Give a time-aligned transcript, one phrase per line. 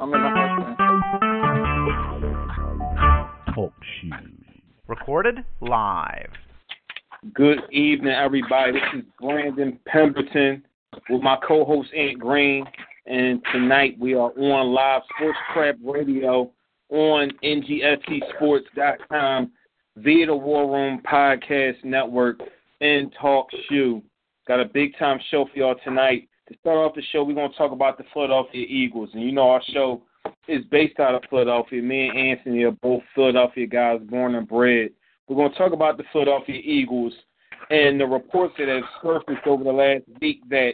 [0.00, 0.76] I'm in the house.
[3.52, 4.12] Talk shoes.
[4.86, 6.30] Recorded live.
[7.34, 8.74] Good evening, everybody.
[8.74, 10.62] This is Brandon Pemberton
[11.10, 12.64] with my co-host Ant Green,
[13.06, 16.52] and tonight we are on live Sports Trap Radio
[16.90, 19.50] on NGSCSports.com
[19.96, 22.38] via the War Room Podcast Network
[22.80, 24.00] and Talk Shoe.
[24.46, 26.27] Got a big time show for y'all tonight.
[26.48, 29.50] To start off the show, we're gonna talk about the Philadelphia Eagles, and you know
[29.50, 30.02] our show
[30.46, 31.82] is based out of Philadelphia.
[31.82, 34.90] Me and Anthony are both Philadelphia guys, born and bred.
[35.28, 37.12] We're gonna talk about the Philadelphia Eagles
[37.70, 40.72] and the reports that have surfaced over the last week that,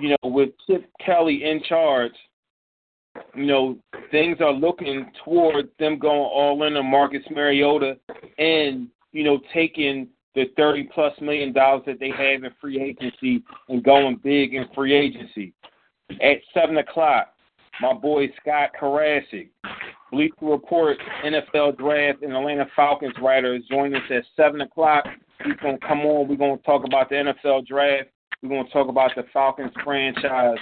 [0.00, 2.14] you know, with Chip Kelly in charge,
[3.34, 3.76] you know,
[4.10, 7.98] things are looking toward them going all in on Marcus Mariota
[8.38, 13.42] and, you know, taking the thirty plus million dollars that they have in free agency
[13.68, 15.52] and going big in free agency.
[16.10, 17.34] At seven o'clock,
[17.80, 19.48] my boy Scott Carasik,
[20.12, 25.04] Bleacher Report NFL Draft and Atlanta Falcons writer is joining us at seven o'clock.
[25.44, 26.28] He's gonna come on.
[26.28, 28.10] We're gonna talk about the NFL draft.
[28.42, 30.58] We're gonna talk about the Falcons franchise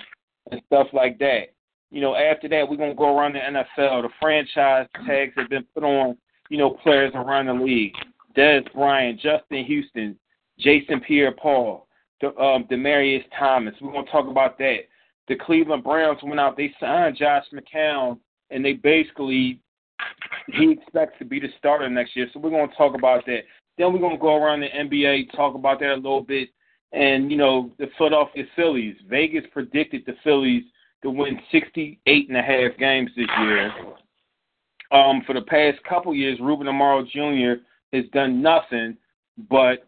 [0.51, 1.53] and stuff like that.
[1.91, 4.03] You know, after that, we're gonna go around the NFL.
[4.03, 6.17] The franchise tags have been put on,
[6.49, 7.95] you know, players around the league.
[8.35, 10.17] Dez Bryant, Justin Houston,
[10.59, 11.87] Jason Pierre-Paul,
[12.21, 13.75] De, um, Demaryius Thomas.
[13.81, 14.81] We're gonna talk about that.
[15.29, 16.57] The Cleveland Browns went out.
[16.57, 18.19] They signed Josh McCown,
[18.51, 19.61] and they basically
[20.49, 22.29] he expects to be the starter next year.
[22.33, 23.41] So we're gonna talk about that.
[23.79, 26.49] Then we're gonna go around the NBA, talk about that a little bit,
[26.93, 28.97] and you know the Philadelphia Phillies.
[29.09, 30.65] Vegas predicted the Phillies
[31.03, 33.73] to win 68 and a half games this year.
[34.93, 37.63] Um, for the past couple years, Ruben Amaro Jr.
[37.93, 38.97] has done nothing
[39.51, 39.87] but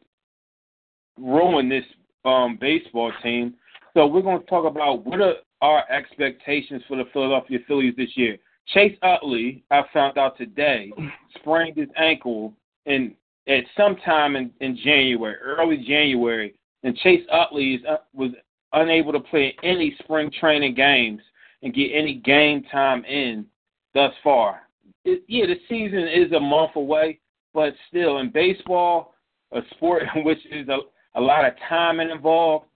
[1.19, 1.84] ruin this
[2.25, 3.54] um, baseball team.
[3.94, 8.10] So we're going to talk about what are our expectations for the Philadelphia Phillies this
[8.16, 8.37] year.
[8.69, 10.93] Chase Utley, I found out today,
[11.37, 12.53] sprained his ankle
[12.87, 13.14] in
[13.47, 18.31] at some time in, in January, early January, and Chase Utley is, uh, was
[18.72, 21.20] unable to play any spring training games
[21.62, 23.47] and get any game time in
[23.93, 24.62] thus far.
[25.04, 27.20] It, yeah, the season is a month away,
[27.54, 29.15] but still, in baseball,
[29.53, 30.78] a sport in which is a,
[31.15, 32.66] a lot of time involved,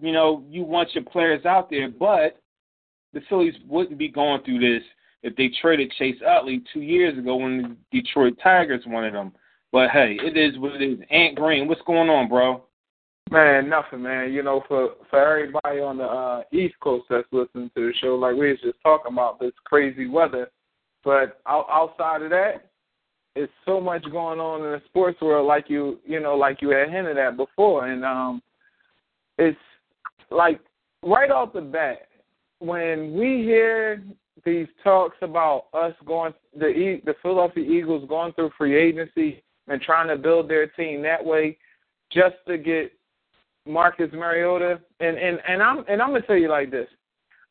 [0.00, 2.40] you know, you want your players out there, but
[3.12, 4.86] the Phillies wouldn't be going through this
[5.22, 9.32] if they traded Chase Utley two years ago when the Detroit Tigers wanted him.
[9.72, 10.98] But hey, it is what it is.
[11.10, 12.64] Ant Green, what's going on, bro?
[13.30, 14.32] Man, nothing, man.
[14.32, 18.14] You know, for for everybody on the uh, East Coast that's listening to the show,
[18.14, 20.48] like we was just talking about this crazy weather.
[21.04, 22.67] But out, outside of that,
[23.38, 26.70] it's so much going on in the sports world, like you you know, like you
[26.70, 28.42] had hinted at before, and um,
[29.38, 29.58] it's
[30.30, 30.60] like
[31.02, 32.08] right off the bat
[32.58, 34.02] when we hear
[34.44, 40.08] these talks about us going the the Philadelphia Eagles going through free agency and trying
[40.08, 41.56] to build their team that way
[42.10, 42.92] just to get
[43.66, 46.88] Marcus Mariota and and and I'm and I'm gonna tell you like this.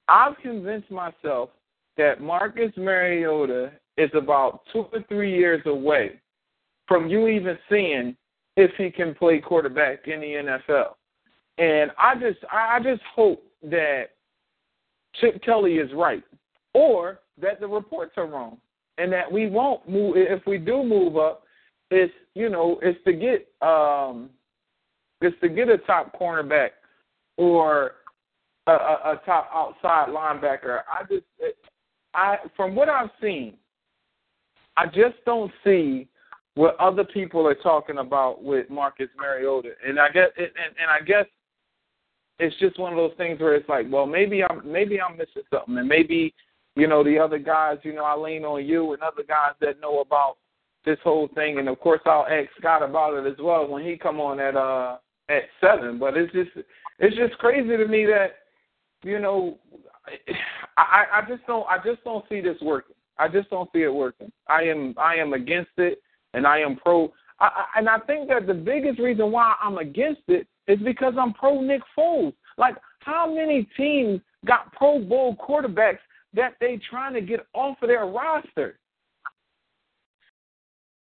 [0.09, 1.49] I've convinced myself
[1.97, 6.19] that Marcus Mariota is about two or three years away
[6.87, 8.15] from you even seeing
[8.55, 10.95] if he can play quarterback in the NFL.
[11.57, 14.05] And I just I just hope that
[15.19, 16.23] Chip Kelly is right.
[16.73, 18.57] Or that the reports are wrong.
[18.99, 21.43] And that we won't move if we do move up
[21.89, 24.29] it's you know it's to get um
[25.21, 26.69] it's to get a top cornerback
[27.37, 27.93] or
[28.67, 30.81] a, a, top outside linebacker.
[30.91, 31.23] I just
[32.13, 33.55] I from what I've seen,
[34.77, 36.07] I just don't see
[36.53, 41.03] what other people are talking about with Marcus Mariota, and I guess and, and I
[41.06, 41.25] guess
[42.39, 45.44] it's just one of those things where it's like, well, maybe I'm maybe I'm missing
[45.51, 46.33] something, and maybe
[46.75, 49.81] you know the other guys, you know, I lean on you and other guys that
[49.81, 50.38] know about
[50.85, 53.97] this whole thing, and of course I'll ask Scott about it as well when he
[53.97, 54.97] come on at uh
[55.29, 55.97] at seven.
[56.00, 56.51] But it's just
[57.00, 58.33] it's just crazy to me that
[59.03, 59.57] you know
[60.77, 62.95] I I just don't I just don't see this working.
[63.19, 64.31] I just don't see it working.
[64.47, 66.01] I am I am against it,
[66.33, 67.11] and I am pro.
[67.39, 71.13] I, I, and I think that the biggest reason why I'm against it is because
[71.19, 72.33] I'm pro Nick Foles.
[72.57, 72.75] Like
[73.07, 75.99] how many teams got Pro Bowl quarterbacks
[76.33, 78.79] that they trying to get off of their roster?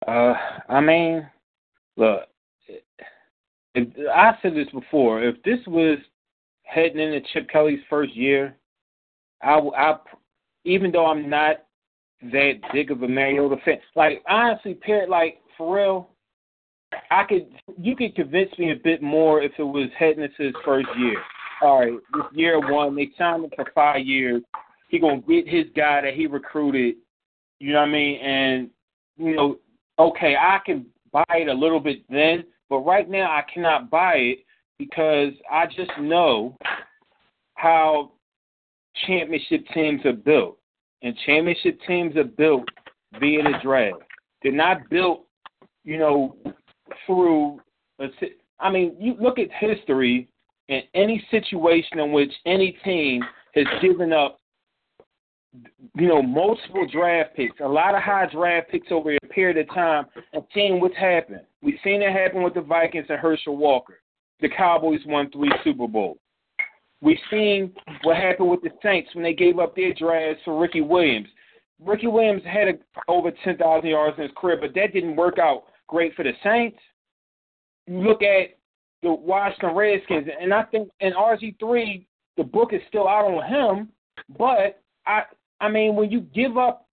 [0.08, 0.36] Uh,
[0.70, 1.28] I mean,
[1.98, 2.22] look,
[3.74, 5.24] if, I said this before.
[5.24, 5.98] If this was
[6.64, 8.56] heading into Chip Kelly's first year,
[9.42, 9.96] I, I
[10.64, 11.65] even though I'm not
[12.32, 16.10] that big of a Mariota fan, like honestly, Parrot, like for real,
[17.12, 17.48] I could
[17.80, 21.22] you could convince me a bit more if it was heading into his first year.
[21.62, 24.42] All right, this year one, they signed him for five years.
[24.90, 26.96] He gonna get his guy that he recruited.
[27.60, 28.20] You know what I mean?
[28.20, 28.70] And
[29.18, 29.58] you know,
[30.00, 34.16] okay, I can buy it a little bit then, but right now I cannot buy
[34.16, 34.40] it
[34.78, 36.58] because I just know
[37.56, 38.12] how
[39.08, 40.58] championship teams are built.
[41.06, 42.68] And championship teams are built
[43.20, 44.02] via the draft.
[44.42, 45.28] They're not built,
[45.84, 46.36] you know,
[47.06, 47.60] through.
[48.00, 48.08] A,
[48.60, 50.28] I mean, you look at history
[50.68, 53.24] in any situation in which any team
[53.54, 54.40] has given up,
[55.96, 59.74] you know, multiple draft picks, a lot of high draft picks over a period of
[59.76, 61.42] time, and seeing what's happened.
[61.62, 64.00] We've seen it happen with the Vikings and Herschel Walker.
[64.42, 66.18] The Cowboys won three Super Bowls.
[67.02, 70.82] We've seen what happened with the Saints when they gave up their drafts for Ricky
[70.82, 71.28] Williams.
[71.80, 72.74] Ricky Williams had a,
[73.08, 76.78] over 10,000 yards in his career, but that didn't work out great for the Saints.
[77.88, 78.58] You look at
[79.04, 82.06] the Washington Redskins, and I think in RG3,
[82.38, 83.90] the book is still out on him,
[84.38, 85.24] but I
[85.62, 86.88] I mean, when you give up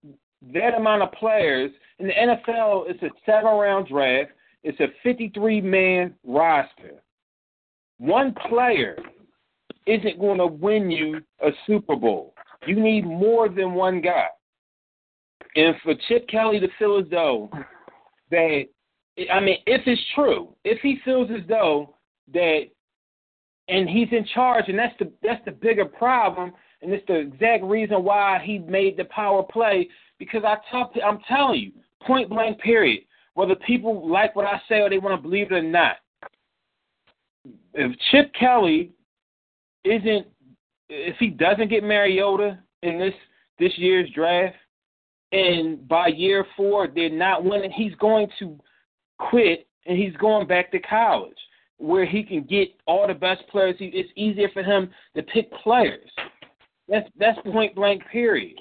[0.52, 5.60] that amount of players in the NFL, it's a seven round draft, it's a 53
[5.60, 7.02] man roster.
[7.98, 8.96] One player
[9.88, 12.35] isn't going to win you a Super Bowl.
[12.67, 14.26] You need more than one guy.
[15.56, 17.50] And for Chip Kelly to feel as though
[18.31, 18.64] that,
[19.32, 21.94] I mean, if it's true, if he feels as though
[22.32, 22.64] that,
[23.69, 27.64] and he's in charge, and that's the that's the bigger problem, and it's the exact
[27.64, 29.88] reason why he made the power play.
[30.19, 33.05] Because I tell, I'm telling you, point blank, period.
[33.35, 35.96] Whether people like what I say or they want to believe it or not,
[37.75, 38.93] if Chip Kelly
[39.88, 40.26] isn't
[40.88, 43.14] if he doesn't get Mariota in this
[43.58, 44.56] this year's draft,
[45.32, 48.58] and by year four they're not winning, he's going to
[49.19, 51.37] quit and he's going back to college
[51.79, 53.76] where he can get all the best players.
[53.79, 56.11] It's easier for him to pick players.
[56.88, 58.02] That's that's point blank.
[58.11, 58.58] Period.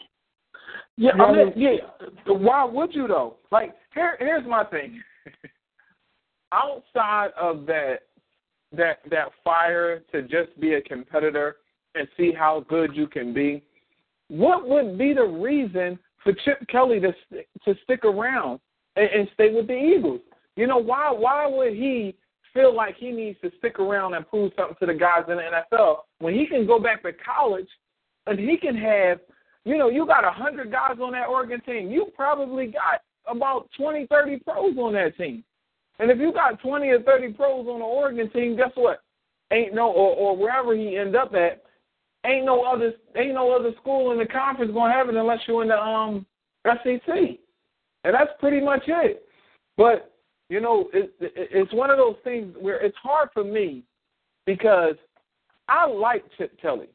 [0.98, 1.78] Yeah, I mean, yeah.
[2.26, 3.38] Why would you though?
[3.52, 5.02] Like, here, here's my thing.
[6.52, 8.00] Outside of that
[8.76, 11.58] that that fire to just be a competitor
[11.96, 13.64] and see how good you can be,
[14.28, 17.14] what would be the reason for Chip Kelly to
[17.66, 18.60] to stick around
[18.96, 20.22] and, and stay with the Eagles?
[20.56, 21.12] You know why?
[21.12, 22.16] Why would he
[22.54, 25.44] feel like he needs to stick around and prove something to the guys in the
[25.44, 27.68] NFL when he can go back to college
[28.26, 29.20] and he can have,
[29.64, 31.90] you know, you got a hundred guys on that Oregon team.
[31.90, 35.44] You probably got about twenty, thirty pros on that team.
[36.00, 39.02] And if you got 20 or 30 pros on the Oregon team, guess what?
[39.52, 41.64] Ain't no or, or wherever he end up at,
[42.26, 45.64] ain't no other ain't no other school in the conference gonna have it unless you're
[45.64, 46.26] in the um
[46.66, 47.40] SEC,
[48.04, 49.24] and that's pretty much it.
[49.78, 50.14] But
[50.50, 53.84] you know, it, it, it's one of those things where it's hard for me
[54.46, 54.96] because
[55.68, 56.90] I like Chip Kelly.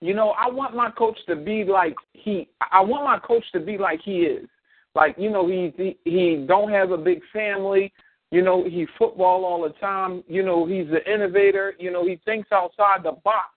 [0.00, 2.48] You know, I want my coach to be like he.
[2.72, 4.48] I want my coach to be like he is.
[4.94, 7.92] Like you know, he he, he don't have a big family.
[8.36, 10.22] You know, he football all the time.
[10.28, 11.72] You know, he's an innovator.
[11.78, 13.48] You know, he thinks outside the box.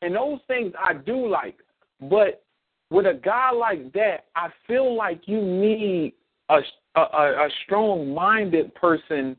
[0.00, 1.58] And those things I do like.
[2.00, 2.42] But
[2.88, 6.14] with a guy like that, I feel like you need
[6.48, 6.60] a
[6.94, 9.36] a, a strong-minded person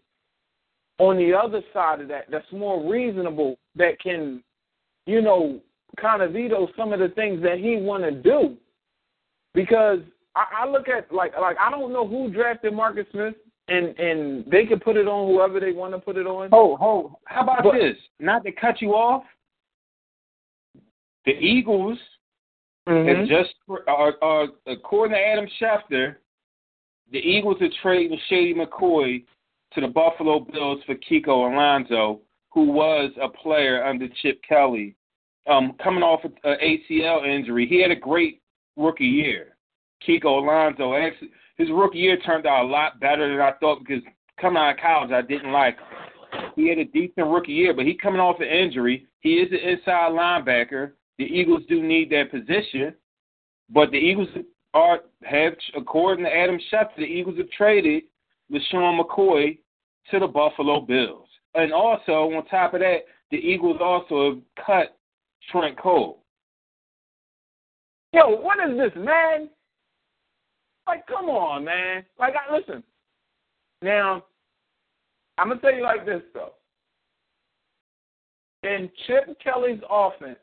[1.00, 4.44] on the other side of that that's more reasonable that can,
[5.08, 5.62] you know,
[6.00, 8.56] kind of veto some of the things that he want to do.
[9.56, 10.02] Because
[10.36, 13.34] I, I look at like like I don't know who drafted Marcus Smith
[13.68, 16.50] and and they can put it on whoever they want to put it on.
[16.52, 17.98] Oh, oh, how about but, this?
[18.20, 19.24] Not to cut you off.
[21.26, 21.98] The Eagles
[22.88, 23.08] mm-hmm.
[23.08, 23.56] have just,
[23.88, 26.18] are, are, according to Adam Schefter,
[27.12, 29.24] the Eagles are trading Shady McCoy
[29.74, 34.96] to the Buffalo Bills for Kiko Alonso, who was a player under Chip Kelly,
[35.50, 37.66] um, coming off an ACL injury.
[37.68, 38.42] He had a great
[38.78, 39.56] rookie year.
[40.08, 44.04] Kiko Alonso actually his rookie year turned out a lot better than I thought because
[44.40, 46.52] coming out of college, I didn't like him.
[46.56, 49.08] He had a decent rookie year, but he coming off an injury.
[49.22, 50.92] He is an inside linebacker.
[51.18, 52.94] The Eagles do need that position,
[53.70, 54.28] but the Eagles
[54.74, 58.04] are have, according to Adam Schefter, the Eagles have traded
[58.52, 59.58] LeSean McCoy
[60.12, 63.00] to the Buffalo Bills, and also on top of that,
[63.32, 64.98] the Eagles also have cut
[65.52, 66.24] Trent Cole.
[68.14, 69.50] Yo, what is this, man?
[70.88, 72.06] Like, come on, man.
[72.20, 72.84] Like, I, listen.
[73.82, 74.24] Now,
[75.38, 76.54] I'm gonna tell you like this though.
[78.64, 80.40] In Chip Kelly's offense,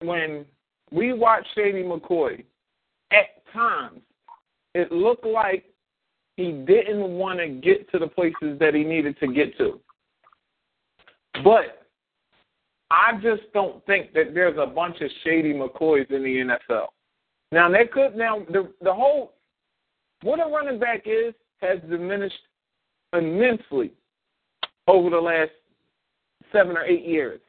[0.00, 0.44] when
[0.90, 2.44] we watched Shady McCoy,
[3.12, 4.00] at times
[4.74, 5.64] it looked like
[6.36, 9.80] he didn't want to get to the places that he needed to get to.
[11.42, 11.86] But
[12.90, 16.88] I just don't think that there's a bunch of shady McCoys in the NFL.
[17.52, 19.34] Now they could now the the whole
[20.22, 22.34] what a running back is has diminished
[23.12, 23.92] immensely
[24.88, 25.50] over the last
[26.52, 27.40] seven or eight years.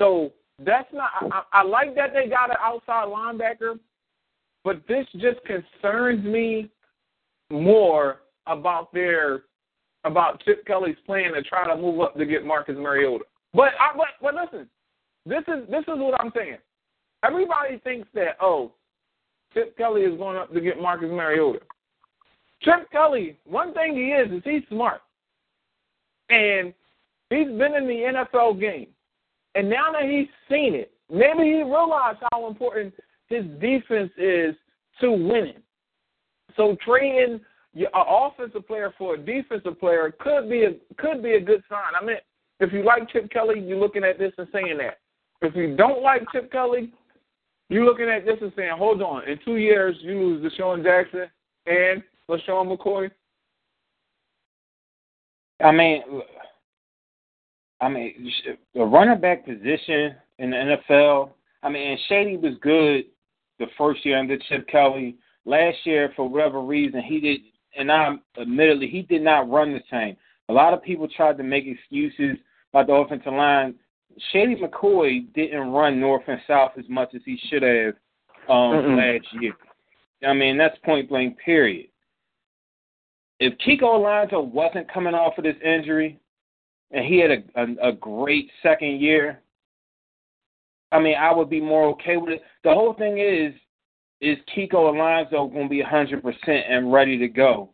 [0.00, 0.32] So
[0.64, 1.10] that's not.
[1.20, 3.78] I, I like that they got an outside linebacker,
[4.64, 6.70] but this just concerns me
[7.50, 9.42] more about their
[10.04, 13.24] about Chip Kelly's plan to try to move up to get Marcus Mariota.
[13.52, 14.68] But I, but, but listen,
[15.24, 16.58] this is this is what I'm saying.
[17.26, 18.72] Everybody thinks that oh,
[19.54, 21.60] Chip Kelly is going up to get Marcus Mariota.
[22.62, 25.00] Chip Kelly, one thing he is is he's smart,
[26.30, 26.72] and
[27.30, 28.88] he's been in the NFL game,
[29.54, 32.94] and now that he's seen it, maybe he realized how important
[33.28, 34.54] his defense is
[35.00, 35.62] to winning.
[36.56, 37.40] So trading
[37.74, 41.92] an offensive player for a defensive player could be a could be a good sign.
[42.00, 42.16] I mean,
[42.60, 44.98] if you like Chip Kelly, you're looking at this and saying that.
[45.42, 46.92] If you don't like Chip Kelly,
[47.68, 51.26] you're looking at this and saying, hold on, in two years you lose DeSean Jackson
[51.66, 53.10] and LeSean McCoy.
[55.62, 56.02] I mean,
[57.80, 58.32] I mean,
[58.74, 61.30] the running back position in the NFL.
[61.62, 63.04] I mean, and Shady was good
[63.58, 65.16] the first year under Chip Kelly.
[65.44, 67.40] Last year, for whatever reason, he did,
[67.78, 70.16] and I admittedly he did not run the same.
[70.48, 72.36] A lot of people tried to make excuses
[72.72, 73.74] about the offensive line.
[74.32, 77.94] Shady McCoy didn't run north and south as much as he should have
[78.48, 79.52] um, last year.
[80.26, 81.36] I mean, that's point blank.
[81.38, 81.88] Period.
[83.38, 86.18] If Kiko Alonso wasn't coming off of this injury,
[86.90, 89.42] and he had a, a, a great second year,
[90.92, 92.42] I mean, I would be more okay with it.
[92.64, 93.52] The whole thing is,
[94.20, 97.70] is Kiko Alonso going to be 100% and ready to go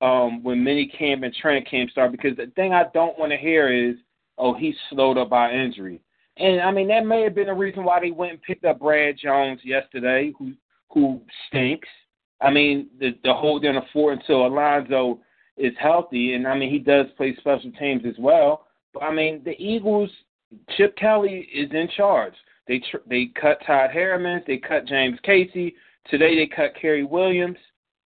[0.00, 2.12] um, when mini camp and training camp start?
[2.12, 3.96] Because the thing I don't want to hear is,
[4.38, 6.00] oh, he's slowed up by injury.
[6.36, 8.78] And I mean, that may have been the reason why they went and picked up
[8.78, 10.52] Brad Jones yesterday, who
[10.90, 11.88] who stinks.
[12.40, 15.20] I mean, the the hold down the fort until Alonso
[15.56, 18.66] is healthy, and I mean, he does play special teams as well.
[18.94, 20.10] But I mean, the Eagles,
[20.76, 22.34] Chip Kelly is in charge.
[22.68, 25.74] They tr- they cut Todd Herremans, they cut James Casey.
[26.08, 27.58] Today they cut Cary Williams,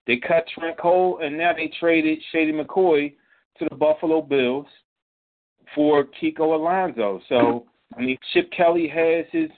[0.08, 3.14] they cut Trent Cole, and now they traded Shady McCoy
[3.60, 4.66] to the Buffalo Bills
[5.76, 7.22] for Kiko Alonso.
[7.30, 7.66] So
[7.96, 9.50] I mean, Chip Kelly has his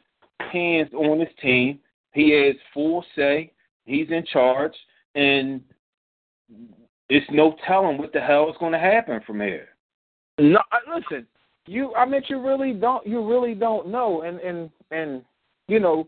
[0.52, 1.80] hands on his team.
[2.14, 3.52] He has full say.
[3.86, 4.74] He's in charge,
[5.16, 5.62] and
[7.10, 9.70] it's no telling what the hell is going to happen from here.
[10.40, 11.28] No, listen,
[11.66, 11.94] you.
[11.96, 13.06] I mean, you really don't.
[13.06, 14.22] You really don't know.
[14.22, 15.24] And and and
[15.68, 16.08] you know,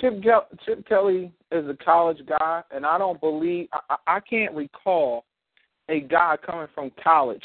[0.00, 0.22] Chip
[0.64, 5.24] Chip Kelly is a college guy, and I don't believe I, I can't recall
[5.88, 7.42] a guy coming from college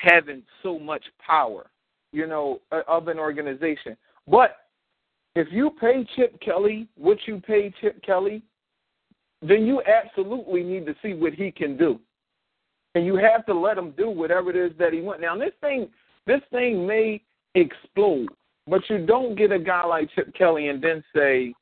[0.00, 1.70] having so much power,
[2.12, 3.96] you know, uh, of an organization.
[4.26, 4.56] But
[5.34, 8.42] if you pay Chip Kelly what you pay Chip Kelly,
[9.42, 11.98] then you absolutely need to see what he can do.
[12.94, 15.22] And you have to let him do whatever it is that he wants.
[15.22, 15.88] Now this thing
[16.26, 17.22] this thing may
[17.54, 18.28] explode,
[18.66, 21.54] but you don't get a guy like Chip Kelly and then say,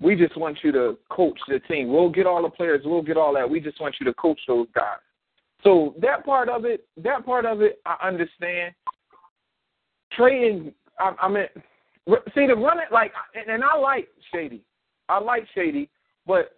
[0.00, 1.92] We just want you to coach the team.
[1.92, 3.48] We'll get all the players, we'll get all that.
[3.48, 4.98] We just want you to coach those guys.
[5.62, 8.74] So that part of it, that part of it, I understand.
[10.12, 11.46] Trading, I, I mean,
[12.34, 14.62] see the running like, and I like Shady,
[15.08, 15.88] I like Shady,
[16.26, 16.56] but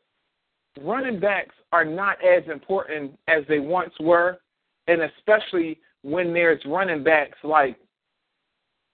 [0.81, 4.39] running backs are not as important as they once were,
[4.87, 7.77] and especially when there's running backs like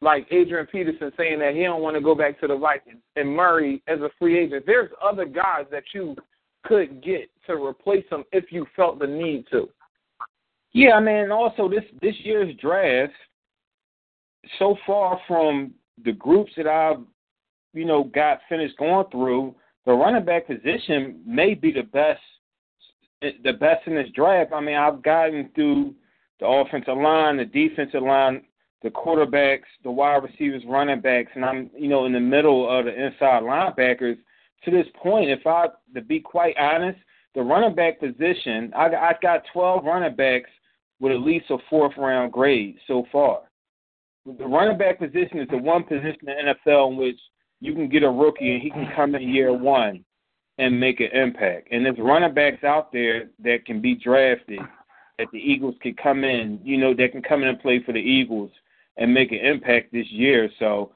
[0.00, 3.34] like Adrian Peterson saying that he don't want to go back to the Vikings and
[3.34, 4.64] Murray as a free agent.
[4.64, 6.14] There's other guys that you
[6.64, 9.68] could get to replace him if you felt the need to.
[10.72, 13.12] Yeah, I mean, also this this year's draft,
[14.58, 15.72] so far from
[16.04, 17.00] the groups that I've,
[17.74, 19.54] you know, got finished going through,
[19.86, 22.20] the running back position may be the best,
[23.22, 24.52] the best in this draft.
[24.52, 25.94] I mean, I've gotten through
[26.40, 28.42] the offensive line, the defensive line,
[28.82, 32.84] the quarterbacks, the wide receivers, running backs, and I'm, you know, in the middle of
[32.84, 34.18] the inside linebackers.
[34.64, 36.98] To this point, if I, to be quite honest,
[37.34, 40.50] the running back position, I, I got 12 running backs
[41.00, 43.40] with at least a fourth round grade so far.
[44.26, 47.18] The running back position is the one position in the NFL in which
[47.60, 50.04] you can get a rookie and he can come in year one
[50.58, 51.68] and make an impact.
[51.70, 54.60] And there's running backs out there that can be drafted
[55.18, 57.92] that the Eagles could come in, you know, that can come in and play for
[57.92, 58.50] the Eagles
[58.96, 60.50] and make an impact this year.
[60.58, 60.92] So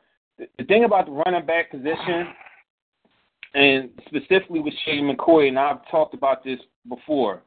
[0.59, 2.29] the thing about the running back position,
[3.55, 7.43] and specifically with Shady McCoy, and I've talked about this before.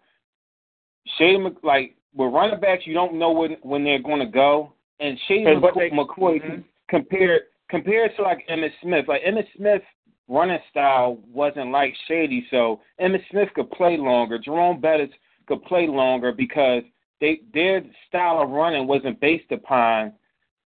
[1.17, 5.19] Shady, like with running backs, you don't know when when they're going to go, and
[5.27, 6.61] Shady McCoy, they, McCoy mm-hmm.
[6.89, 9.81] compared compared to like Emmitt Smith, like Emmitt Smith
[10.27, 14.39] running style wasn't like Shady, so Emmitt Smith could play longer.
[14.39, 15.09] Jerome Bettis
[15.47, 16.83] could play longer because
[17.21, 20.13] they their style of running wasn't based upon,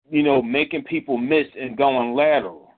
[0.09, 2.73] you know, making people miss and going lateral.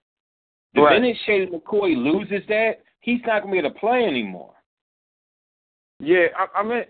[0.73, 1.01] The right.
[1.01, 4.53] minute Shady McCoy loses that, he's not gonna be able to play anymore.
[5.99, 6.83] Yeah, I, I mean,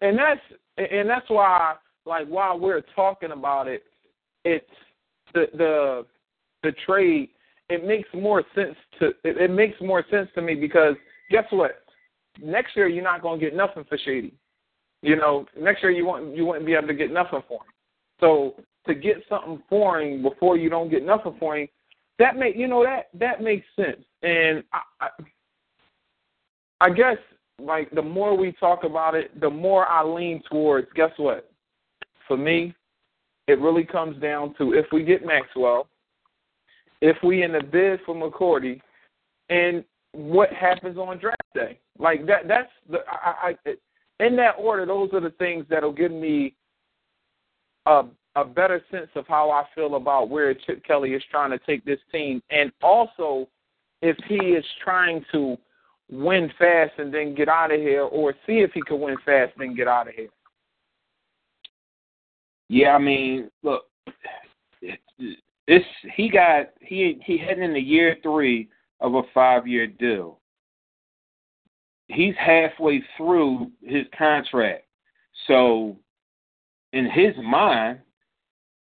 [0.00, 0.40] and that's
[0.78, 1.74] and that's why,
[2.06, 3.82] like, while we're talking about it,
[4.44, 4.64] it's
[5.34, 6.06] the the
[6.62, 7.30] the trade.
[7.68, 10.94] It makes more sense to it, it makes more sense to me because
[11.30, 11.82] guess what?
[12.40, 14.34] Next year you're not gonna get nothing for Shady.
[15.02, 17.72] You know, next year you won't you wouldn't be able to get nothing for him.
[18.20, 18.54] So
[18.86, 21.68] to get something for him before you don't get nothing for him,
[22.18, 24.02] that make you know that that makes sense.
[24.22, 25.08] And I, I,
[26.80, 27.18] I guess
[27.58, 30.88] like the more we talk about it, the more I lean towards.
[30.94, 31.50] Guess what?
[32.26, 32.74] For me,
[33.46, 35.88] it really comes down to if we get Maxwell,
[37.00, 38.80] if we in the bid for McCourty,
[39.48, 41.78] and what happens on draft day.
[41.98, 42.46] Like that.
[42.46, 46.54] That's the I, I in that order, those are the things that'll give me
[47.86, 48.04] a
[48.36, 51.84] a better sense of how I feel about where Chip Kelly is trying to take
[51.84, 53.48] this team, and also
[54.00, 55.56] if he is trying to
[56.10, 59.52] win fast and then get out of here, or see if he can win fast
[59.58, 60.28] and get out of here.
[62.68, 63.84] Yeah, I mean, look,
[64.80, 65.82] this
[66.14, 68.68] he got he he heading into year three
[69.00, 70.38] of a five year deal
[72.08, 74.84] he's halfway through his contract.
[75.46, 75.96] So,
[76.92, 78.00] in his mind,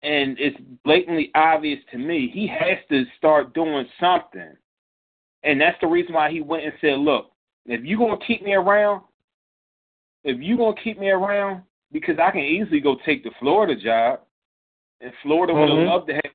[0.01, 4.55] and it's blatantly obvious to me, he has to start doing something.
[5.43, 7.31] And that's the reason why he went and said, Look,
[7.65, 9.01] if you're going to keep me around,
[10.23, 13.79] if you're going to keep me around, because I can easily go take the Florida
[13.79, 14.21] job,
[15.01, 15.89] and Florida would have mm-hmm.
[15.89, 16.31] loved to have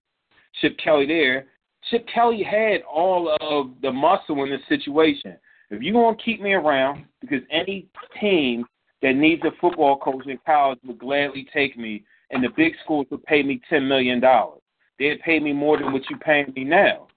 [0.61, 1.47] Chip Kelly there.
[1.91, 5.37] Chip Kelly had all of the muscle in this situation.
[5.71, 7.89] If you're going to keep me around, because any
[8.21, 8.65] team
[9.03, 13.07] that needs a football coach in college would gladly take me, and the big schools
[13.11, 14.23] would pay me $10 million.
[14.99, 17.08] They'd pay me more than what you're paying me now.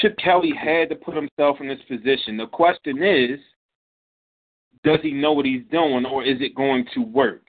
[0.00, 2.36] Chip Kelly had to put himself in this position.
[2.36, 3.38] The question is,
[4.82, 7.42] does he know what he's doing, or is it going to work?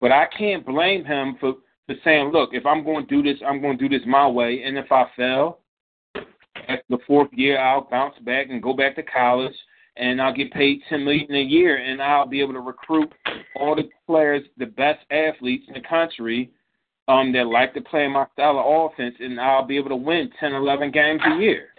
[0.00, 1.54] But I can't blame him for,
[1.86, 4.28] for saying, look, if I'm going to do this, I'm going to do this my
[4.28, 5.58] way, and if I fail,
[6.68, 9.54] after the fourth year, I'll bounce back and go back to college,
[9.96, 13.12] and I'll get paid ten million a year, and I'll be able to recruit
[13.56, 16.50] all the players, the best athletes in the country,
[17.08, 20.30] um, that like to play my style of offense, and I'll be able to win
[20.38, 21.70] ten, eleven games a year.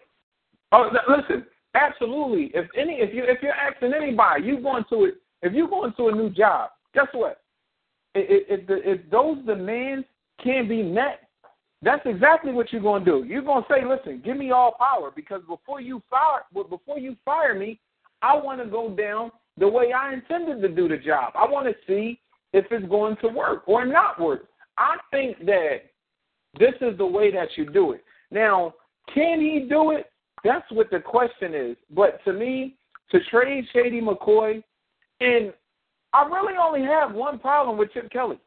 [0.73, 2.49] Oh, listen, absolutely.
[2.55, 5.93] If any, if you if you're asking anybody, you going to it, if you going
[5.97, 7.41] to a new job, guess what?
[8.15, 10.05] If, if, if those demands
[10.43, 11.29] can't be met,
[11.83, 13.23] that's exactly what you're going to do.
[13.23, 17.15] You're going to say, "Listen, give me all power because before you fire before you
[17.23, 17.79] fire me,
[18.23, 21.33] I want to go down the way I intended to do the job.
[21.35, 22.19] I want to see
[22.51, 24.47] if it's going to work or not work."
[24.79, 25.81] I think that
[26.57, 28.03] this is the way that you do it.
[28.31, 28.73] Now,
[29.13, 30.07] can he do it?
[30.43, 31.77] That's what the question is.
[31.89, 32.75] But to me,
[33.11, 34.63] to trade Shady McCoy,
[35.19, 35.53] and
[36.13, 38.39] I really only have one problem with Chip Kelly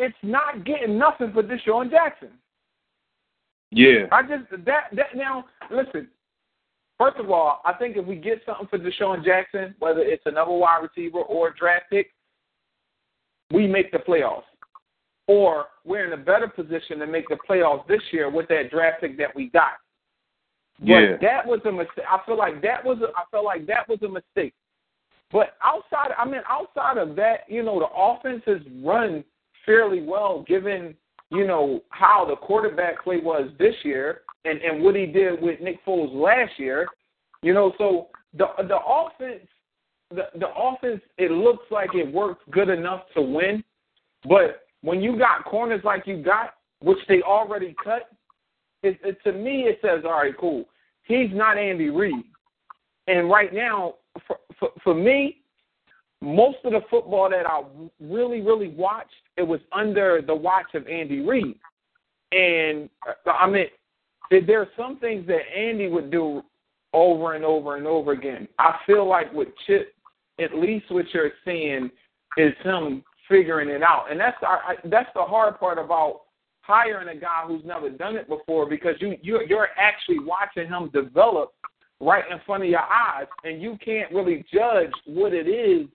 [0.00, 2.30] it's not getting nothing for DeSean Jackson.
[3.70, 4.06] Yeah.
[4.10, 6.08] I just that that now listen.
[6.98, 10.52] First of all, I think if we get something for DeSean Jackson, whether it's another
[10.52, 12.10] wide receiver or a draft pick,
[13.52, 14.42] we make the playoffs.
[15.26, 19.02] Or we're in a better position to make the playoffs this year with that draft
[19.02, 19.74] pick that we got.
[20.82, 21.16] Yeah.
[21.20, 22.04] That was a mistake.
[22.08, 24.54] I feel like that was a, I feel like that was a mistake.
[25.32, 29.22] But outside, I mean, outside of that, you know, the offense has run
[29.64, 30.94] fairly well given,
[31.30, 35.60] you know, how the quarterback play was this year and, and what he did with
[35.60, 36.86] Nick Foles last year.
[37.42, 39.46] You know, so the the offense
[40.10, 43.62] the the offense it looks like it works good enough to win,
[44.28, 48.10] but when you got corners like you got, which they already cut,
[48.82, 50.64] it, it to me it says, all right, cool.
[51.02, 52.24] He's not Andy Reid,
[53.06, 53.94] and right now,
[54.26, 55.38] for for, for me,
[56.20, 57.62] most of the football that I
[58.00, 61.56] really, really watched, it was under the watch of Andy Reid.
[62.32, 63.66] And uh, I mean,
[64.30, 66.42] there are some things that Andy would do
[66.92, 68.46] over and over and over again.
[68.58, 69.94] I feel like with Chip,
[70.38, 71.90] at least what you're seeing
[72.36, 76.22] is him figuring it out, and that's our, that's the hard part about
[76.62, 80.90] hiring a guy who's never done it before because you you're, you're actually watching him
[80.92, 81.52] develop
[82.00, 85.86] right in front of your eyes, and you can't really judge what it is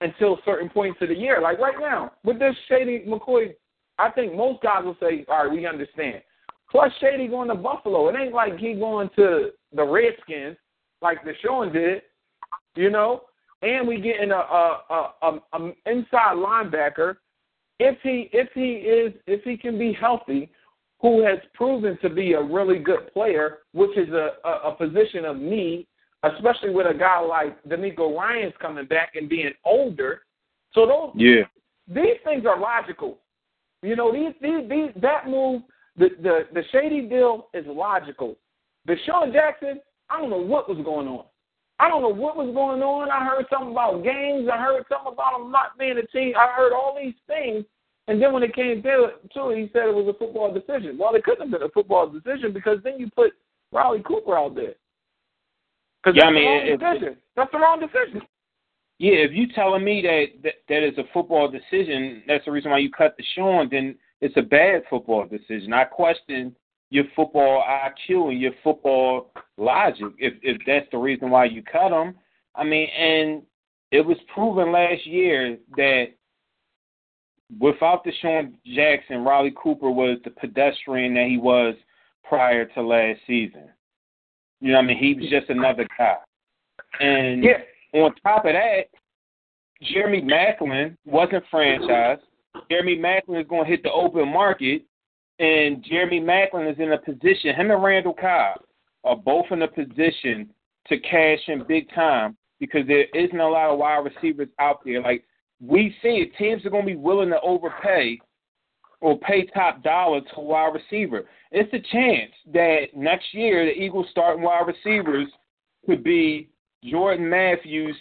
[0.00, 1.40] until certain points of the year.
[1.40, 3.54] Like right now with this Shady McCoy,
[3.98, 6.22] I think most guys will say, "All right, we understand."
[6.70, 8.08] Plus, Shady going to Buffalo.
[8.08, 10.56] It ain't like he going to the Redskins
[11.02, 12.02] like the DeSean did,
[12.74, 13.22] you know.
[13.60, 17.16] And we getting a a, a, a, a inside linebacker
[17.82, 20.50] if he if he is if he can be healthy,
[21.00, 25.24] who has proven to be a really good player, which is a, a, a position
[25.24, 25.86] of need,
[26.22, 30.22] especially with a guy like DeMeco Ryans coming back and being older.
[30.72, 31.42] So those yeah.
[31.88, 33.18] these things are logical.
[33.82, 35.62] You know, these these, these that move
[35.96, 38.36] the, the the shady deal is logical.
[38.88, 41.24] DeSean Jackson, I don't know what was going on.
[41.82, 43.10] I don't know what was going on.
[43.10, 44.46] I heard something about games.
[44.46, 46.34] I heard something about him not being a team.
[46.38, 47.64] I heard all these things.
[48.06, 50.96] And then when it came to it, he said it was a football decision.
[50.96, 53.32] Well, it couldn't have been a football decision because then you put
[53.72, 54.74] Riley Cooper out there.
[56.04, 57.16] Because yeah, that's I mean, the wrong decision.
[57.34, 58.22] That's the wrong decision.
[58.98, 62.70] Yeah, if you telling me that, that that is a football decision, that's the reason
[62.70, 65.72] why you cut the Sean, then it's a bad football decision.
[65.72, 66.54] I question
[66.92, 71.90] your football IQ and your football logic if if that's the reason why you cut
[71.90, 72.14] him.
[72.54, 73.42] I mean, and
[73.90, 76.08] it was proven last year that
[77.58, 81.74] without DeSean Jackson, Riley Cooper was the pedestrian that he was
[82.24, 83.70] prior to last season.
[84.60, 84.98] You know what I mean?
[84.98, 86.16] He was just another guy.
[87.00, 87.62] And yeah.
[87.94, 88.82] on top of that,
[89.94, 92.20] Jeremy Maclin wasn't franchised.
[92.70, 94.82] Jeremy Maclin is going to hit the open market,
[95.42, 97.54] and Jeremy Maclin is in a position.
[97.56, 98.60] Him and Randall Cobb
[99.02, 100.48] are both in a position
[100.86, 105.02] to cash in big time because there isn't a lot of wide receivers out there.
[105.02, 105.24] Like
[105.60, 108.20] we see it, teams are going to be willing to overpay
[109.00, 111.24] or pay top dollar to a wide receiver.
[111.50, 115.26] It's a chance that next year the Eagles starting wide receivers
[115.84, 116.50] could be
[116.84, 117.96] Jordan Matthews,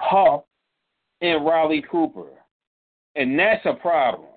[0.00, 0.44] Huff,
[1.20, 2.28] and Riley Cooper.
[3.16, 4.28] And that's a problem.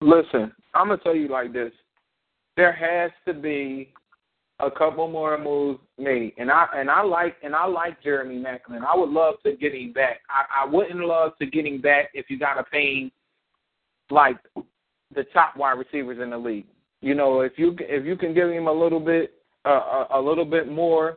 [0.00, 1.72] Listen, I'm gonna tell you like this:
[2.56, 3.92] there has to be
[4.60, 8.84] a couple more moves made, and I and I like and I like Jeremy Maclin.
[8.84, 10.20] I would love to get him back.
[10.30, 13.10] I, I wouldn't love to get him back if you got to pay
[14.10, 14.36] like
[15.14, 16.66] the top wide receivers in the league.
[17.00, 19.34] You know, if you if you can give him a little bit
[19.66, 21.16] uh, a, a little bit more,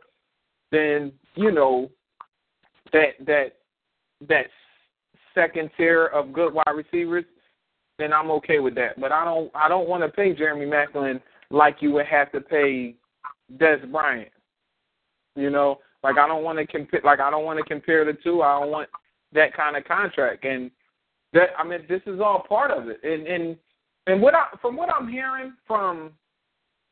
[0.70, 1.90] then you know
[2.92, 3.56] that that
[4.28, 4.46] that
[5.34, 7.24] second tier of good wide receivers,
[8.00, 9.00] then I'm okay with that.
[9.00, 12.40] But I don't I don't want to pay Jeremy Maclin like you would have to
[12.40, 12.94] pay
[13.56, 14.30] Dez Bryant.
[15.36, 18.14] You know, like I don't want to compare like I don't want to compare the
[18.24, 18.42] two.
[18.42, 18.88] I don't want
[19.32, 20.44] that kind of contract.
[20.44, 20.70] And
[21.32, 23.00] that I mean this is all part of it.
[23.02, 23.56] And and
[24.06, 26.12] and what I from what I'm hearing from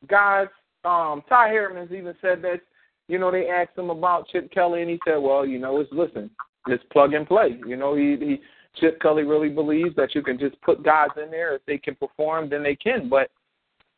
[0.07, 0.47] guys,
[0.85, 2.61] um, Ty Herremans even said that,
[3.07, 5.91] you know, they asked him about Chip Kelly and he said, Well, you know, it's
[5.91, 6.29] listen,
[6.67, 7.57] it's plug and play.
[7.65, 8.41] You know, he, he
[8.79, 11.95] Chip Kelly really believes that you can just put guys in there if they can
[11.95, 13.09] perform, then they can.
[13.09, 13.29] But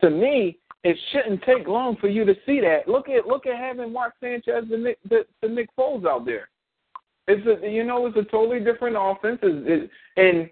[0.01, 2.87] to me, it shouldn't take long for you to see that.
[2.87, 6.49] Look at look at having Mark Sanchez and Nick the, the Nick Foles out there.
[7.27, 9.39] It's a you know it's a totally different offense.
[9.43, 10.49] It, and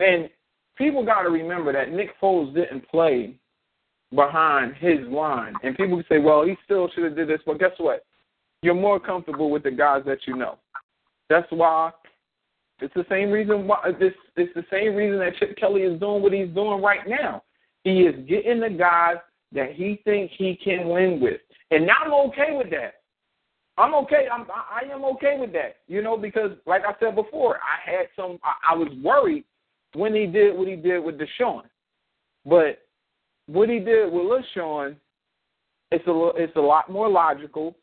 [0.00, 0.30] and
[0.76, 3.34] people got to remember that Nick Foles didn't play
[4.14, 5.54] behind his line.
[5.62, 7.40] And people say, well, he still should have did this.
[7.44, 8.04] But guess what?
[8.62, 10.58] You're more comfortable with the guys that you know.
[11.28, 11.90] That's why
[12.80, 16.22] it's the same reason why this it's the same reason that Chip Kelly is doing
[16.22, 17.42] what he's doing right now.
[17.84, 19.16] He is getting the guys
[19.52, 22.94] that he thinks he can win with, and now I'm okay with that.
[23.76, 24.26] I'm okay.
[24.32, 25.76] I'm I am okay with that.
[25.86, 28.38] You know, because like I said before, I had some.
[28.42, 29.44] I, I was worried
[29.94, 31.62] when he did what he did with DeSean,
[32.44, 32.80] but
[33.46, 34.24] what he did with
[34.56, 34.96] LeSean,
[35.90, 37.76] it's a it's a lot more logical,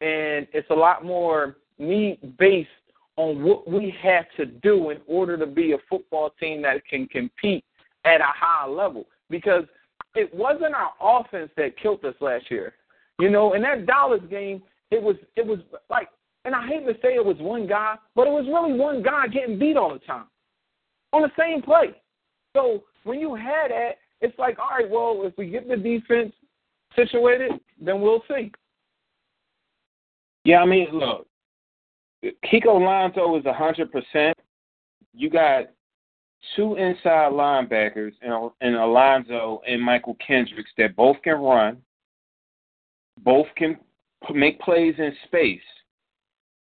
[0.00, 2.68] and it's a lot more need based
[3.16, 7.06] on what we have to do in order to be a football team that can
[7.08, 7.64] compete
[8.04, 9.06] at a high level.
[9.30, 9.64] Because
[10.14, 12.74] it wasn't our offense that killed us last year.
[13.18, 15.58] You know, in that Dallas game, it was it was
[15.90, 16.08] like
[16.46, 19.26] and I hate to say it was one guy, but it was really one guy
[19.26, 20.26] getting beat all the time.
[21.12, 21.88] On the same play.
[22.54, 26.32] So when you had that, it's like, all right, well, if we get the defense
[26.94, 27.50] situated,
[27.80, 28.52] then we'll see.
[30.44, 31.26] Yeah, I mean, look,
[32.44, 34.36] Kiko Alonso is a hundred percent.
[35.14, 35.66] You got
[36.54, 41.78] two inside linebackers and, and Alonso and Mychal Kendricks that both can run,
[43.22, 43.76] both can
[44.32, 45.60] make plays in space,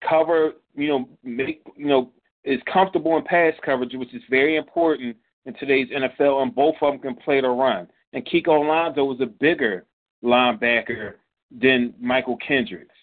[0.09, 2.11] cover, you know, make, you know,
[2.45, 6.93] is comfortable in pass coverage, which is very important in today's NFL, and both of
[6.93, 7.89] them can play the run.
[8.13, 9.87] And Kiko Alonso was a bigger
[10.25, 11.15] linebacker
[11.51, 12.95] than Mychal Kendricks.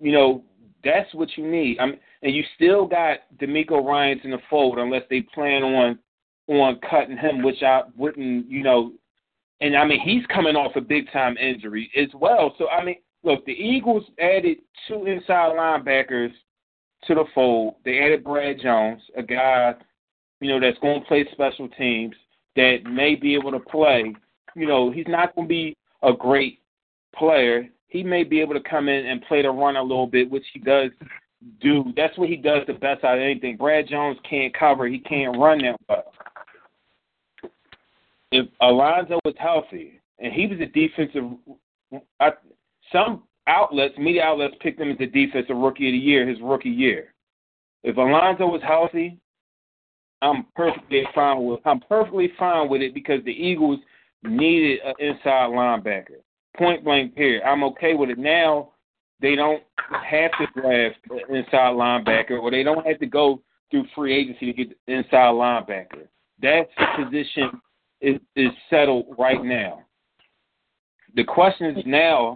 [0.00, 0.44] You know,
[0.84, 1.78] that's what you need.
[1.78, 5.98] I mean, and you still got DeMeco Ryans in the fold unless they plan on
[6.48, 8.92] on cutting him, which I wouldn't, you know.
[9.60, 12.54] And I mean, he's coming off a big time injury as well.
[12.58, 16.32] So I mean, look, the Eagles added two inside linebackers
[17.04, 17.74] to the fold.
[17.84, 19.74] They added Brad Jones, a guy,
[20.40, 22.14] you know, that's going to play special teams
[22.56, 24.14] that may be able to play.
[24.54, 26.60] You know, he's not going to be a great
[27.14, 27.68] player.
[27.92, 30.46] He may be able to come in and play the run a little bit, which
[30.54, 30.90] he does
[31.60, 31.92] do.
[31.94, 33.58] That's what he does the best out of anything.
[33.58, 34.88] Brad Jones can't cover.
[34.88, 36.10] He can't run that well.
[38.30, 41.24] If Alonso was healthy and he was a defensive,
[42.18, 42.30] I,
[42.90, 46.70] some outlets, media outlets, picked him as the defensive rookie of the year, his rookie
[46.70, 47.12] year.
[47.84, 49.18] If Alonso was healthy,
[50.22, 51.60] I'm perfectly fine with.
[51.66, 53.80] I'm perfectly fine with it because the Eagles
[54.22, 56.22] needed an inside linebacker.
[56.56, 57.42] Point blank period.
[57.44, 58.72] I'm okay with it now.
[59.20, 59.62] They don't
[60.04, 60.96] have to draft
[61.28, 66.08] inside linebacker, or they don't have to go through free agency to get inside linebacker.
[66.42, 67.50] That position
[68.00, 69.82] is, is settled right now.
[71.14, 72.34] The question is now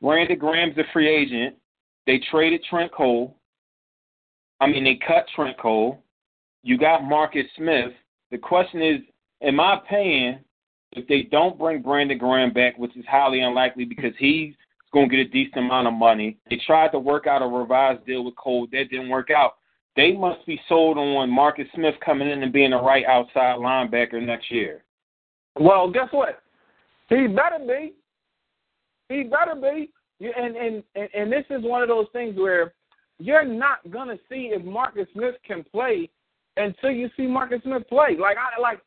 [0.00, 1.56] Brandon Graham's a free agent.
[2.06, 3.36] They traded Trent Cole.
[4.60, 6.02] I mean, they cut Trent Cole.
[6.62, 7.92] You got Marcus Smith.
[8.30, 9.00] The question is,
[9.40, 10.40] in my opinion,
[10.96, 14.54] if they don't bring Brandon Graham back, which is highly unlikely because he's
[14.92, 18.04] going to get a decent amount of money, they tried to work out a revised
[18.06, 18.66] deal with Cole.
[18.72, 19.56] That didn't work out.
[19.94, 24.24] They must be sold on Marcus Smith coming in and being the right outside linebacker
[24.24, 24.84] next year.
[25.58, 26.42] Well, guess what?
[27.08, 27.94] He better be.
[29.08, 29.90] He better be.
[30.20, 32.74] And and, and this is one of those things where
[33.18, 36.10] you're not gonna see if Marcus Smith can play
[36.56, 38.16] until you see Marcus Smith play.
[38.18, 38.80] Like I like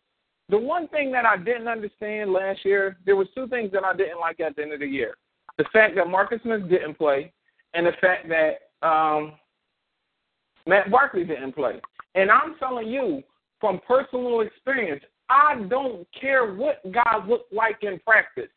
[0.49, 3.95] the one thing that I didn't understand last year, there was two things that I
[3.95, 5.15] didn't like at the end of the year.
[5.57, 7.31] The fact that Marcus Smith didn't play
[7.73, 9.33] and the fact that um
[10.65, 11.79] Matt Barkley didn't play.
[12.15, 13.23] And I'm telling you
[13.59, 18.49] from personal experience, I don't care what guys look like in practice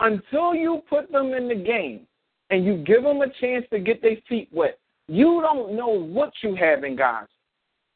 [0.00, 2.06] until you put them in the game
[2.50, 4.78] and you give them a chance to get their feet wet,
[5.08, 7.26] you don't know what you have in guys.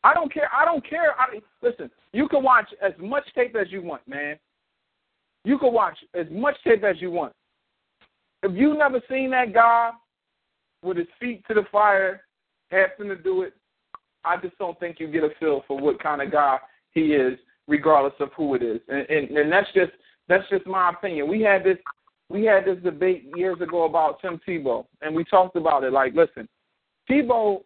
[0.03, 0.49] I don't care.
[0.53, 1.13] I don't care.
[1.19, 4.39] I, listen, you can watch as much tape as you want, man.
[5.45, 7.33] You can watch as much tape as you want.
[8.43, 9.91] If you've never seen that guy
[10.83, 12.23] with his feet to the fire,
[12.71, 13.55] having to do it,
[14.25, 16.59] I just don't think you get a feel for what kind of guy
[16.93, 18.81] he is, regardless of who it is.
[18.89, 19.93] And, and, and that's just
[20.29, 21.29] that's just my opinion.
[21.29, 21.79] We had this
[22.29, 25.93] we had this debate years ago about Tim Tebow, and we talked about it.
[25.93, 26.49] Like, listen,
[27.11, 27.63] Tebow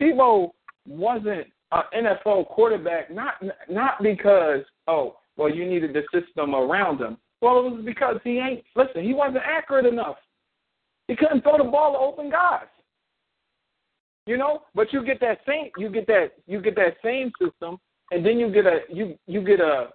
[0.00, 0.50] Tebow
[0.86, 3.34] wasn't an NFL quarterback not
[3.68, 7.16] not because oh well you needed the system around him.
[7.40, 9.02] Well, it was because he ain't listen.
[9.02, 10.16] He wasn't accurate enough.
[11.08, 12.66] He couldn't throw the ball to open guys.
[14.26, 17.78] You know, but you get that same you get that you get that same system,
[18.10, 19.88] and then you get a you you get a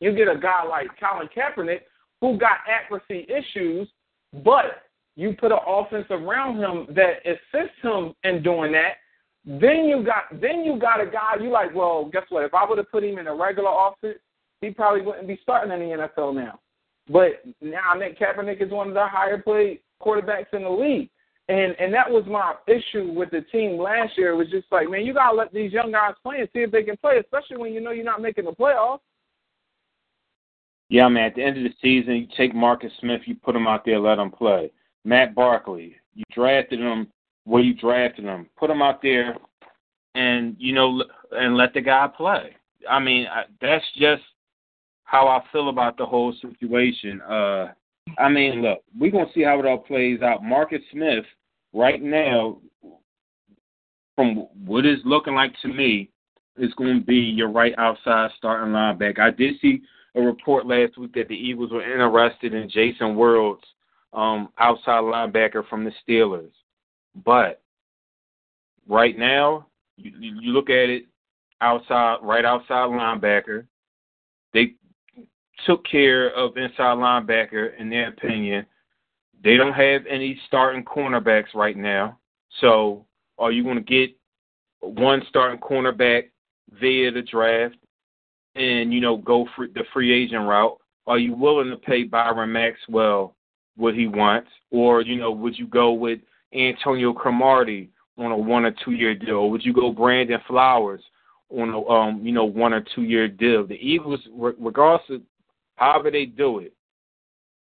[0.00, 1.80] you get a guy like Colin Kaepernick
[2.20, 3.88] who got accuracy issues,
[4.44, 4.82] but
[5.16, 8.94] you put an offense around him that assists him in doing that.
[9.46, 11.72] Then you got then you got a guy you like.
[11.72, 12.44] Well, guess what?
[12.44, 14.18] If I would have put him in a regular offense,
[14.60, 16.58] he probably wouldn't be starting in the NFL now.
[17.08, 21.10] But now Nick Kaepernick is one of the higher paid quarterbacks in the league.
[21.48, 24.30] And and that was my issue with the team last year.
[24.30, 26.72] It was just like, man, you gotta let these young guys play and see if
[26.72, 28.98] they can play, especially when you know you're not making the playoffs.
[30.88, 31.26] Yeah, man.
[31.26, 34.00] At the end of the season, you take Marcus Smith, you put him out there,
[34.00, 34.72] let him play.
[35.04, 37.06] Matt Barkley, you drafted him
[37.46, 39.36] where you drafted him, put him out there,
[40.14, 42.56] and you know, and let the guy play.
[42.88, 44.22] I mean, I, that's just
[45.04, 47.20] how I feel about the whole situation.
[47.22, 47.68] Uh,
[48.18, 50.42] I mean, look, we're gonna see how it all plays out.
[50.42, 51.24] Marcus Smith,
[51.72, 52.58] right now,
[54.16, 56.10] from what is looking like to me,
[56.58, 59.20] is going to be your right outside starting linebacker.
[59.20, 59.82] I did see
[60.14, 63.60] a report last week that the Eagles were interested in Jason Worilds
[64.14, 66.52] um, outside linebacker from the Steelers.
[67.24, 67.62] But
[68.88, 71.06] right now, you, you look at it
[71.60, 73.66] outside, right outside linebacker.
[74.52, 74.74] They
[75.66, 78.66] took care of inside linebacker, in their opinion.
[79.42, 82.18] They don't have any starting cornerbacks right now.
[82.60, 83.06] So,
[83.38, 84.16] are you going to get
[84.80, 86.30] one starting cornerback
[86.80, 87.76] via the draft
[88.54, 90.78] and you know go for the free agent route?
[91.06, 93.36] Are you willing to pay Byron Maxwell
[93.76, 96.20] what he wants, or you know would you go with
[96.54, 99.50] Antonio Cromartie on a one or two year deal?
[99.50, 101.02] Would you go Brandon Flowers
[101.50, 103.66] on a um you know one or two year deal?
[103.66, 105.22] The Eagles, regardless of
[105.76, 106.72] however they do it,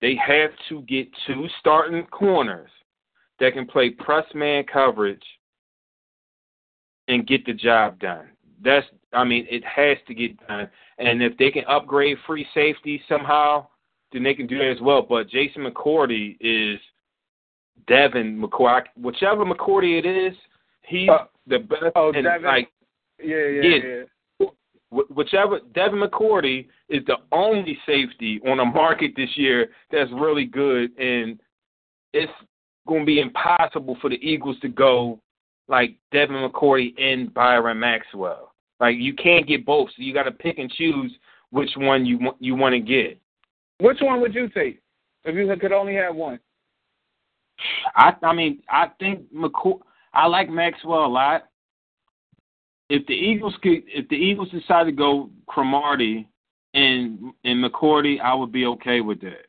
[0.01, 2.71] they have to get two starting corners
[3.41, 5.23] that can play press man coverage
[7.09, 8.29] and get the job done.
[8.63, 10.69] That's I mean, it has to get done.
[10.99, 13.67] And if they can upgrade free safety somehow,
[14.13, 15.03] then they can do that as well.
[15.03, 16.79] But Jason McCourty is
[17.87, 20.37] Devin McCourty, whichever McCourty it is,
[20.83, 21.83] he's uh, the best.
[21.97, 22.45] Oh, and Devin.
[22.45, 22.71] Like,
[23.23, 24.47] yeah, yeah, yeah.
[24.91, 30.97] Whichever Devin McCourty is the only safety on the market this year that's really good,
[30.99, 31.41] and
[32.13, 32.33] it's
[32.87, 35.19] going to be impossible for the Eagles to go
[35.69, 38.53] like Devin McCourty and Byron Maxwell.
[38.81, 41.13] Like you can't get both, so you got to pick and choose
[41.51, 43.19] which one you want you want to get.
[43.81, 44.83] Which one would you take
[45.25, 46.39] if you could only have one?
[47.97, 49.79] I I mean I think McCoy.
[50.15, 51.49] I like Maxwell a lot.
[52.91, 56.29] If the Eagles could, if the Eagles decide to go Cromartie
[56.75, 59.47] and and McCourty, I would be okay with that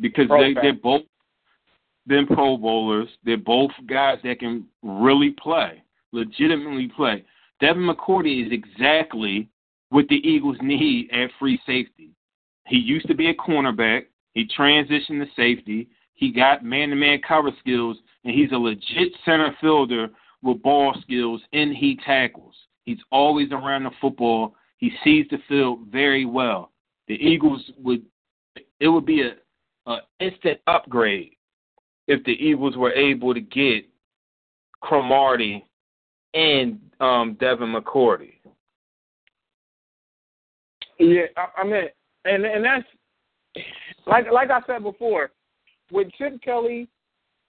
[0.00, 1.02] because they they're both
[2.06, 3.08] been Pro Bowlers.
[3.24, 7.24] They're both guys that can really play, legitimately play.
[7.60, 9.48] Devin McCourty is exactly
[9.90, 12.10] what the Eagles need at free safety.
[12.66, 14.06] He used to be a cornerback.
[14.32, 15.88] He transitioned to safety.
[16.14, 20.08] He got man-to-man cover skills, and he's a legit center fielder
[20.42, 22.54] with ball skills, and he tackles.
[22.84, 24.54] He's always around the football.
[24.78, 26.70] He sees the field very well.
[27.08, 28.02] The Eagles would
[28.80, 31.32] it would be a, a instant upgrade
[32.06, 33.84] if the Eagles were able to get
[34.80, 35.64] Cromartie
[36.34, 38.34] and um, Devin McCourty.
[40.98, 41.84] Yeah, I, I mean,
[42.24, 42.86] and and that's
[44.06, 45.30] like like I said before,
[45.90, 46.88] with Chip Kelly,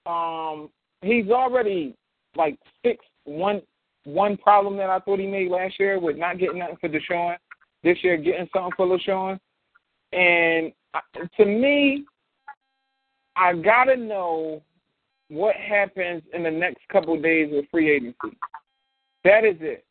[0.06, 0.70] um,
[1.02, 1.96] he's already
[2.36, 3.62] like fixed one
[4.04, 7.38] one problem that I thought he made last year with not getting nothing for DeSean.
[7.84, 9.40] This year, getting something for LeSean.
[10.14, 10.72] And
[11.38, 12.06] to me,
[13.36, 14.62] I gotta know
[15.30, 18.38] what happens in the next couple days with free agency.
[19.24, 19.84] That is it.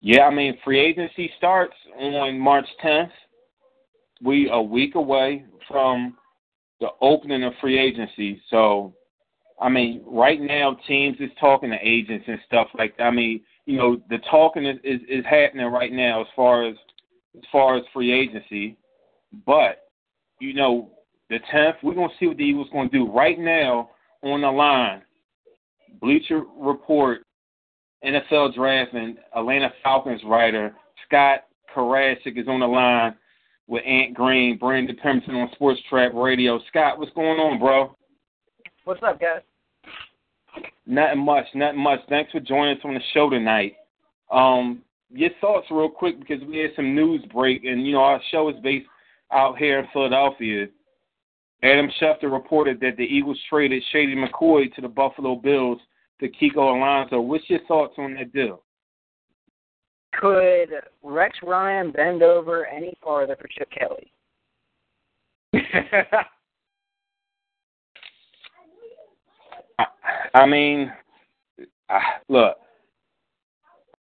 [0.00, 3.10] Yeah, I mean, free agency starts on March 10th.
[4.22, 6.16] We a week away from
[6.80, 8.40] the opening of free agency.
[8.50, 8.94] So,
[9.60, 13.04] I mean, right now teams is talking to agents and stuff like that.
[13.04, 16.76] I mean, you know, the talking is, is, is happening right now as far as
[17.36, 18.76] as far as free agency.
[19.46, 19.88] But,
[20.40, 20.90] you know,
[21.30, 23.10] the tenth, we're gonna see what the Eagles gonna do.
[23.10, 23.90] Right now
[24.22, 25.02] on the line,
[26.00, 27.22] Bleacher Report
[28.04, 30.74] NFL Draft and Atlanta Falcons writer
[31.06, 33.14] Scott Carasik is on the line
[33.66, 36.60] with Ant Green, Brandon Pemberton on Sports Trap Radio.
[36.68, 37.96] Scott, what's going on, bro?
[38.84, 39.42] What's up, guys?
[40.86, 42.00] Nothing much, nothing much.
[42.08, 43.74] Thanks for joining us on the show tonight.
[44.30, 48.20] Um, your thoughts real quick because we had some news break, and you know our
[48.30, 48.86] show is based
[49.32, 50.66] out here in Philadelphia.
[51.62, 55.78] Adam Schefter reported that the Eagles traded Shady McCoy to the Buffalo Bills
[56.20, 57.20] to Kiko Alonso.
[57.20, 58.62] What's your thoughts on that deal?
[60.20, 60.68] Could
[61.02, 64.12] Rex Ryan bend over any farther for Chip Kelly?
[70.34, 70.92] I mean,
[72.28, 72.56] look,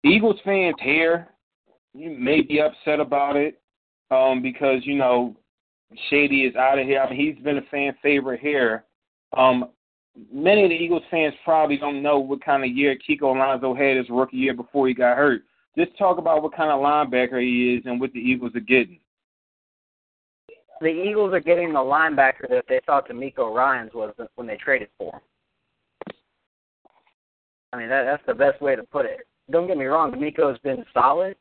[0.03, 1.27] Eagles fans here
[1.97, 3.59] you may be upset about it
[4.11, 5.35] um, because you know
[6.09, 7.01] Shady is out of here.
[7.01, 8.85] I mean, he's been a fan favorite here.
[9.35, 9.69] Um,
[10.31, 13.97] many of the Eagles fans probably don't know what kind of year Kiko Alonso had
[13.97, 15.41] his rookie year before he got hurt.
[15.77, 18.99] Just talk about what kind of linebacker he is and what the Eagles are getting.
[20.81, 24.89] The Eagles are getting the linebacker that they thought DeMeco Ryans was when they traded
[24.97, 25.21] for him.
[27.73, 29.27] I mean, that, that's the best way to put it.
[29.51, 31.35] Don't get me wrong, DeMeco's been solid,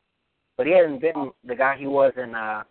[0.55, 2.63] but he hasn't been the guy he was in uh,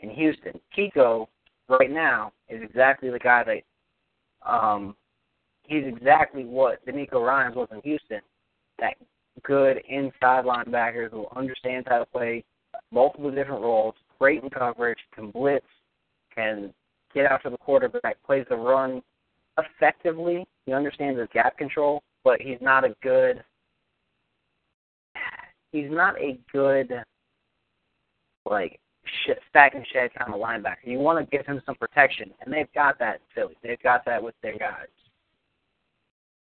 [0.00, 0.60] in Houston.
[0.76, 1.28] Kiko
[1.68, 4.96] right now is exactly the guy that um,
[5.62, 8.20] he's exactly what DeMeco Ryans was in Houston.
[8.78, 8.94] That
[9.44, 12.44] good inside linebacker who understands how to play
[12.92, 15.66] multiple different roles, great in coverage, can blitz,
[16.34, 16.72] can
[17.14, 19.02] get out to the quarterback, plays the run
[19.58, 20.46] effectively.
[20.66, 23.42] He understands his gap control, but he's not a good
[25.72, 26.92] he's not a good
[28.46, 28.80] like
[29.48, 30.84] stack and shed kind of linebacker.
[30.84, 33.56] You want to give him some protection, and they've got that Philly.
[33.62, 34.86] They've got that with their guys.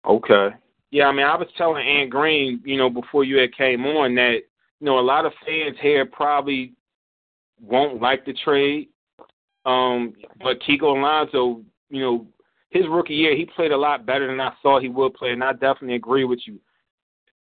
[0.05, 0.49] Okay.
[0.93, 4.15] Yeah, I mean, I was telling Ant Green, you know, before you had came on
[4.17, 4.41] that,
[4.79, 6.75] you know, a lot of fans here probably
[7.61, 8.91] won't like the trade.
[9.65, 10.13] Um,
[10.43, 12.27] but Kiko Alonso, you know,
[12.69, 15.43] his rookie year, he played a lot better than I thought he would play, and
[15.43, 16.59] I definitely agree with you.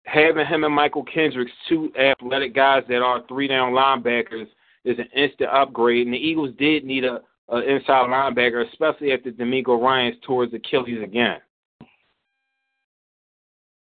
[0.05, 4.47] Having him and Mychal Kendricks, two athletic guys that are three down linebackers,
[4.85, 6.07] is an instant upgrade.
[6.07, 11.03] And the Eagles did need a, a inside linebacker, especially after DeMeco Ryans towards Achilles
[11.03, 11.39] again.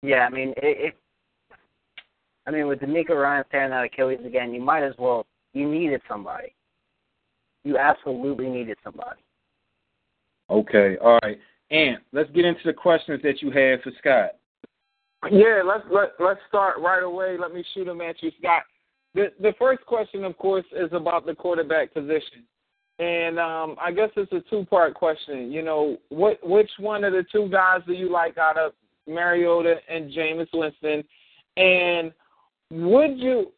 [0.05, 0.95] Yeah, I mean, it, it
[2.47, 5.25] I mean, with DeMeco Ryan tearing that Achilles again, you might as well.
[5.55, 6.55] You needed somebody.
[7.65, 9.21] You absolutely needed somebody.
[10.51, 11.39] Okay, all right.
[11.71, 14.33] And let's get into the questions that you had for Scott.
[15.33, 17.39] Yeah, let's let let's start right away.
[17.41, 18.65] Let me shoot them at you, Scott.
[19.15, 22.45] The the first question, of course, is about the quarterback position,
[22.99, 25.51] and um, I guess it's a two part question.
[25.51, 28.73] You know, what which one of the two guys do you like out of
[29.07, 31.05] Mariota and Jameis Winston,
[31.57, 32.13] and
[32.71, 33.53] would you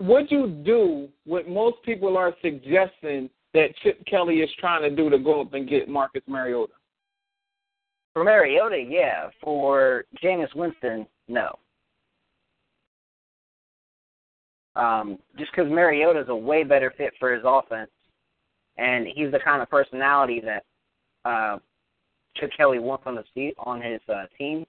[0.00, 5.10] would you do what most people are suggesting that Chip Kelly is trying to do
[5.10, 6.72] to go up and get Marcus Mariota?
[8.14, 9.28] For Mariota, yeah.
[9.42, 11.56] For Jameis Winston, no.
[14.76, 17.90] Um, just because Mariota is a way better fit for his offense,
[18.78, 20.64] and he's the kind of personality that
[21.28, 21.58] uh,
[22.40, 24.64] Chip Kelly wants on the seat on his uh, team,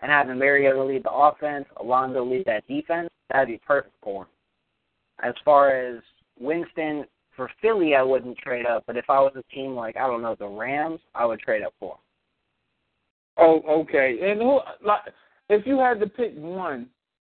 [0.00, 4.28] and having Mariota lead the offense, Alonso lead that defense, that'd be perfect for him.
[5.22, 6.00] As far as
[6.38, 7.04] Winston
[7.36, 10.22] for Philly, I wouldn't trade up, but if I was a team like I don't
[10.22, 12.00] know the Rams, I would trade up for him.
[13.36, 14.18] Oh, okay.
[14.22, 15.00] And who, like,
[15.48, 16.86] if you had to pick one,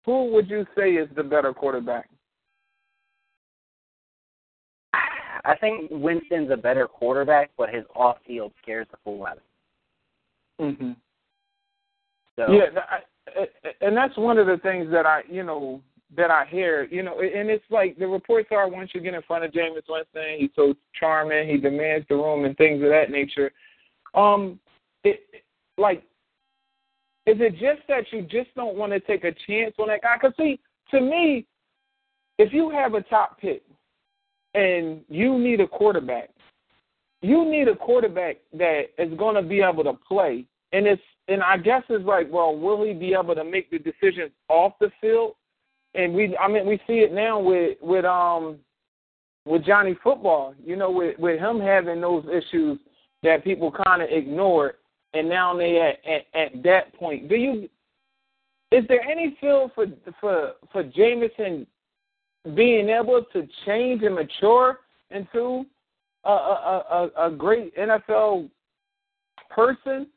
[0.05, 2.09] who would you say is the better quarterback?
[4.93, 9.37] I think Winston's a better quarterback, but his off field scares the fool out of
[9.37, 9.43] him.
[10.61, 10.91] Mm-hmm.
[12.37, 13.47] So, yeah, I,
[13.81, 15.81] and that's one of the things that I, you know,
[16.15, 19.21] that I hear, you know, and it's like the reports are once you get in
[19.23, 23.09] front of Jameis Winston, he's so charming, he demands the room and things of that
[23.09, 23.51] nature.
[24.13, 24.59] Um,
[25.03, 25.21] it
[25.77, 26.03] like,
[27.25, 30.15] is it just that you just don't want to take a chance on that guy?
[30.21, 30.59] Because see,
[30.91, 31.45] to me,
[32.37, 33.63] if you have a top pick
[34.53, 36.29] and you need a quarterback,
[37.25, 40.45] you need a quarterback that is going to be able to play.
[40.73, 43.79] And it's and I guess it's like, well, will he be able to make the
[43.79, 45.33] decisions off the field?
[45.95, 48.57] And we, I mean, we see it now with with um
[49.45, 50.53] with Johnny Football.
[50.63, 52.77] You know, with with him having those issues
[53.23, 54.75] that people kind of ignored,
[55.13, 57.27] and now they at, at at that point.
[57.27, 57.69] Do you?
[58.71, 59.85] Is there any feel for
[60.19, 61.65] for for Jameson
[62.53, 65.65] being able to change and mature into
[66.29, 68.49] a a, a, great NFL
[69.49, 70.07] person?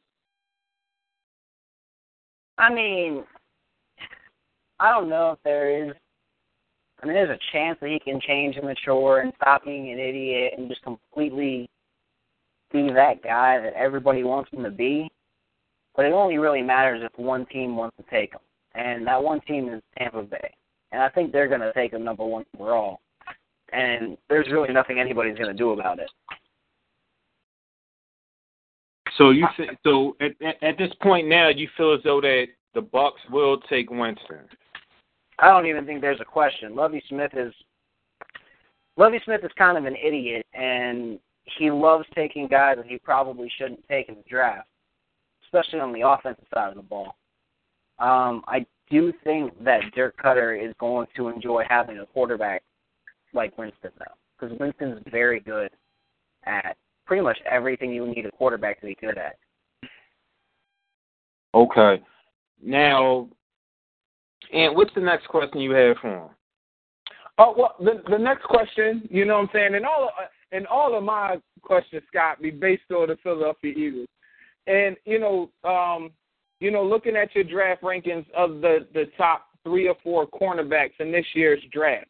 [2.56, 3.24] I mean,
[4.80, 5.94] I don't know if there is.
[7.02, 10.00] I mean, there's a chance that he can change and mature and stop being an
[10.00, 11.70] idiot and just completely
[12.72, 15.08] be that guy that everybody wants him to be.
[15.94, 18.40] But it only really matters if one team wants to take him,
[18.74, 20.54] and that one team is Tampa Bay,
[20.92, 23.00] and I think they're going to take him number one overall.
[23.72, 26.10] And there's really nothing anybody's going to do about it.
[29.16, 32.46] So you say, so at, at at this point now, you feel as though that
[32.74, 34.44] the Bucks will take Winston.
[35.40, 36.74] I don't even think there's a question.
[36.76, 37.52] Lovie Smith is
[38.96, 41.18] Lovie Smith is kind of an idiot, and
[41.58, 44.68] he loves taking guys that he probably shouldn't take in the draft,
[45.44, 47.16] especially on the offensive side of the ball.
[47.98, 52.62] Um, I do think that Dirk Koetter is going to enjoy having a quarterback
[53.34, 55.70] like Winston, though, because Winston's very good
[56.44, 56.76] at
[57.06, 59.36] pretty much everything you need a quarterback to be good at.
[61.54, 62.02] Okay.
[62.62, 63.28] Now,
[64.52, 66.28] and what's the next question you have for him?
[67.38, 70.10] Oh well, the the next question, you know what I'm saying, and all of,
[70.50, 74.08] and all of my questions, Scott, be based on the Philadelphia Eagles,
[74.66, 76.10] and you know, um,
[76.58, 80.98] you know, looking at your draft rankings of the the top three or four cornerbacks
[80.98, 82.08] in this year's draft,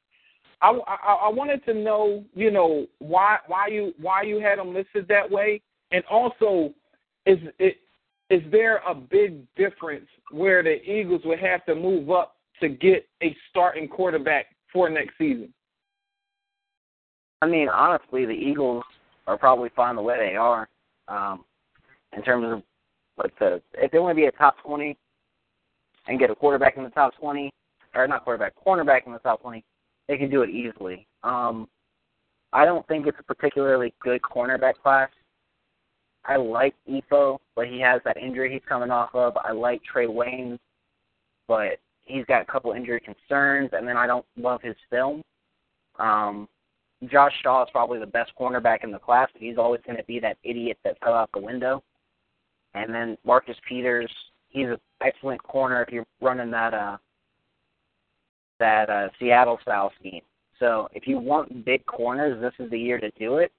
[0.60, 4.74] I, I, I wanted to know, you know, why why you why you had them
[4.74, 5.60] listed that way,
[5.92, 6.74] and also,
[7.26, 7.76] is it
[8.30, 13.06] is there a big difference where the Eagles would have to move up to get
[13.22, 15.52] a starting quarterback for next season?
[17.40, 18.82] I mean, honestly, the Eagles
[19.26, 20.68] are probably fine the way they are.
[21.06, 21.44] Um,
[22.16, 22.62] in terms of
[23.16, 24.96] like the if they want to be a top twenty
[26.06, 27.52] and get a quarterback in the top twenty,
[27.94, 29.64] or not quarterback, cornerback in the top twenty,
[30.08, 31.06] they can do it easily.
[31.22, 31.68] Um,
[32.52, 35.10] I don't think it's a particularly good cornerback class.
[36.24, 39.36] I like Ifo, but he has that injury he's coming off of.
[39.36, 40.58] I like Trae Waynes,
[41.46, 45.22] but he's got a couple injury concerns, and then I don't love his film.
[45.98, 46.48] Um,
[47.06, 50.04] Josh Shaw is probably the best cornerback in the class, but he's always going to
[50.04, 51.82] be that idiot that fell out the window.
[52.74, 54.10] And then Marcus Peters,
[54.48, 56.96] he's an excellent corner if you're running that uh
[58.58, 60.22] that uh Seattle style scheme.
[60.58, 63.52] So if you want big corners, this is the year to do it.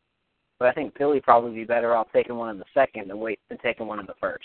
[0.59, 3.39] But I think Philly probably be better off taking one in the second than wait
[3.47, 4.43] than taking one in the first,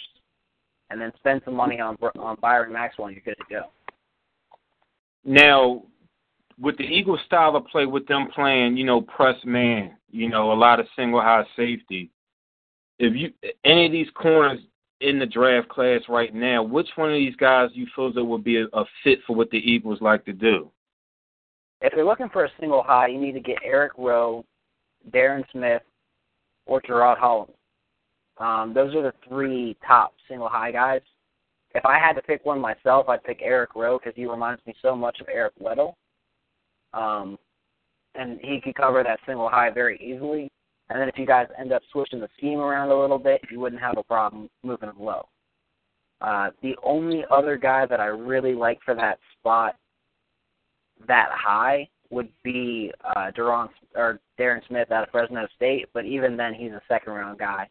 [0.91, 3.63] and then spend some money on on Byron Maxwell, and you're good to go.
[5.25, 5.83] Now,
[6.61, 10.53] with the Eagles style of play, with them playing, you know, press man, you know,
[10.53, 12.11] a lot of single high safety.
[13.01, 13.33] If you
[13.65, 14.61] any of these corners
[15.01, 18.45] in the draft class right now, which one of these guys you feel that would
[18.45, 20.71] be a, a fit for what the Eagles like to do?
[21.81, 24.45] If you're looking for a single high, you need to get Eric Rowe,
[25.11, 25.83] Darren Smith,
[26.67, 27.55] or Gerod Holliman.
[28.39, 31.03] Um, those are the three top single high guys.
[31.75, 34.75] If I had to pick one myself, I'd pick Eric Rowe because he reminds me
[34.81, 35.95] so much of Eric Weddle.
[36.93, 37.39] Um,
[38.15, 40.51] and he could cover that single high very easily.
[40.91, 43.59] And then if you guys end up switching the scheme around a little bit, you
[43.59, 45.27] wouldn't have a problem moving him low.
[46.21, 49.77] Uh, the only other guy that I really like for that spot
[51.09, 56.37] that high would be uh, Duron or Darren Smith out of Fresno State, but even
[56.37, 57.69] then, he's a second round guy.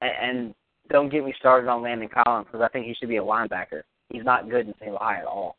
[0.00, 0.54] And, and
[0.90, 3.82] don't get me started on Landon Collins because I think he should be a linebacker.
[4.10, 5.56] He's not good in single high at all.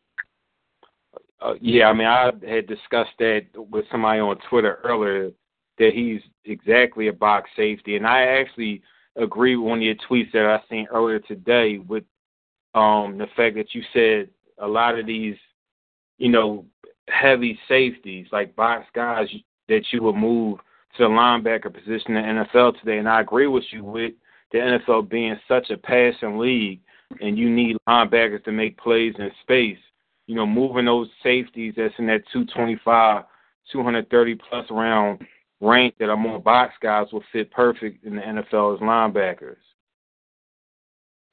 [1.42, 5.32] Uh, yeah, I mean, I had discussed that with somebody on Twitter earlier
[5.78, 8.82] that he's exactly a box safety, and I actually
[9.16, 12.04] agree with one of your tweets that I seen earlier today with
[12.74, 15.36] um the fact that you said a lot of these,
[16.18, 16.66] you know,
[17.08, 19.28] heavy safeties like box guys
[19.68, 20.60] that you would move
[20.98, 24.14] to the linebacker position in the NFL today, and I agree with you with
[24.52, 26.80] the NFL being such a passing league,
[27.20, 29.78] and you need linebackers to make plays in space.
[30.28, 33.26] You know, moving those safeties that's in that 225,
[33.72, 35.22] 230 plus round
[35.66, 39.58] rank that are more box guys will fit perfect in the NFL as linebackers.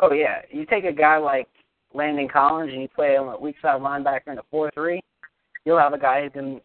[0.00, 1.48] Oh yeah, you take a guy like
[1.94, 5.00] Landon Collins and you play him at weak side linebacker in a four three,
[5.64, 6.60] you'll have a guy who can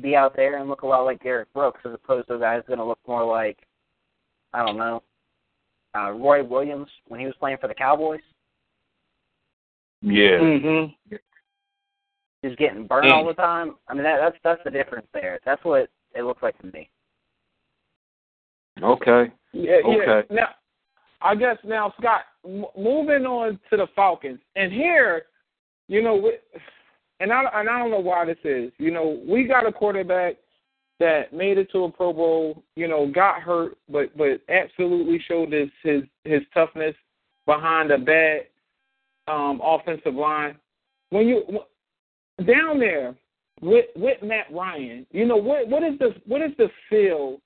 [0.00, 2.56] be out there and look a lot like Derrick Brooks as opposed to a guy
[2.56, 3.58] who's going to look more like
[4.52, 5.02] I don't know
[5.96, 8.20] uh, Roy Williams when he was playing for the Cowboys.
[10.02, 10.38] Yeah.
[10.40, 11.16] Mm-hmm.
[12.42, 13.76] He's getting burned all the time.
[13.88, 15.40] I mean that, that's that's the difference there.
[15.44, 16.88] That's what it looks like to me.
[18.82, 19.32] Okay.
[19.52, 20.26] Yeah, okay.
[20.30, 20.36] yeah.
[20.36, 20.48] Now,
[21.20, 25.22] I guess now, Scott, m- moving on to the Falcons, and here,
[25.88, 26.34] you know, we,
[27.20, 28.70] and I and I don't know why this is.
[28.78, 30.36] You know, we got a quarterback
[31.00, 32.62] that made it to a Pro Bowl.
[32.76, 36.94] You know, got hurt, but but absolutely showed his his his toughness
[37.46, 38.42] behind a bad
[39.26, 40.56] um, offensive line.
[41.10, 41.42] When you
[42.46, 43.14] down there
[43.60, 47.40] with with Matt Ryan, you know what what is the what is the feel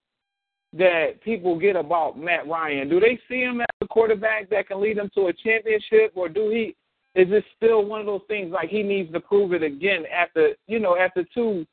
[0.75, 2.89] that people get about Matt Ryan?
[2.89, 6.29] Do they see him as a quarterback that can lead them to a championship, or
[6.29, 6.77] do he?
[7.15, 10.55] Is this still one of those things like he needs to prove it again after
[10.67, 11.67] you know after two,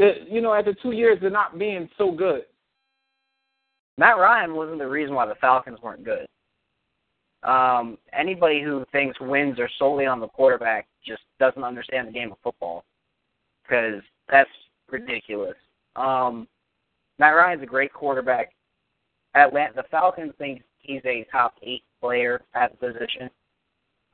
[0.00, 2.42] uh, you know after two years of not being so good?
[3.96, 6.26] Matt Ryan wasn't the reason why the Falcons weren't good.
[7.42, 12.32] Um, anybody who thinks wins are solely on the quarterback just doesn't understand the game
[12.32, 12.84] of football
[13.62, 14.50] because that's
[14.90, 15.54] ridiculous.
[15.96, 16.46] Um,
[17.20, 18.52] Matt Ryan's a great quarterback.
[19.34, 23.28] Atlanta, the Falcons think he's a top eight player at the position.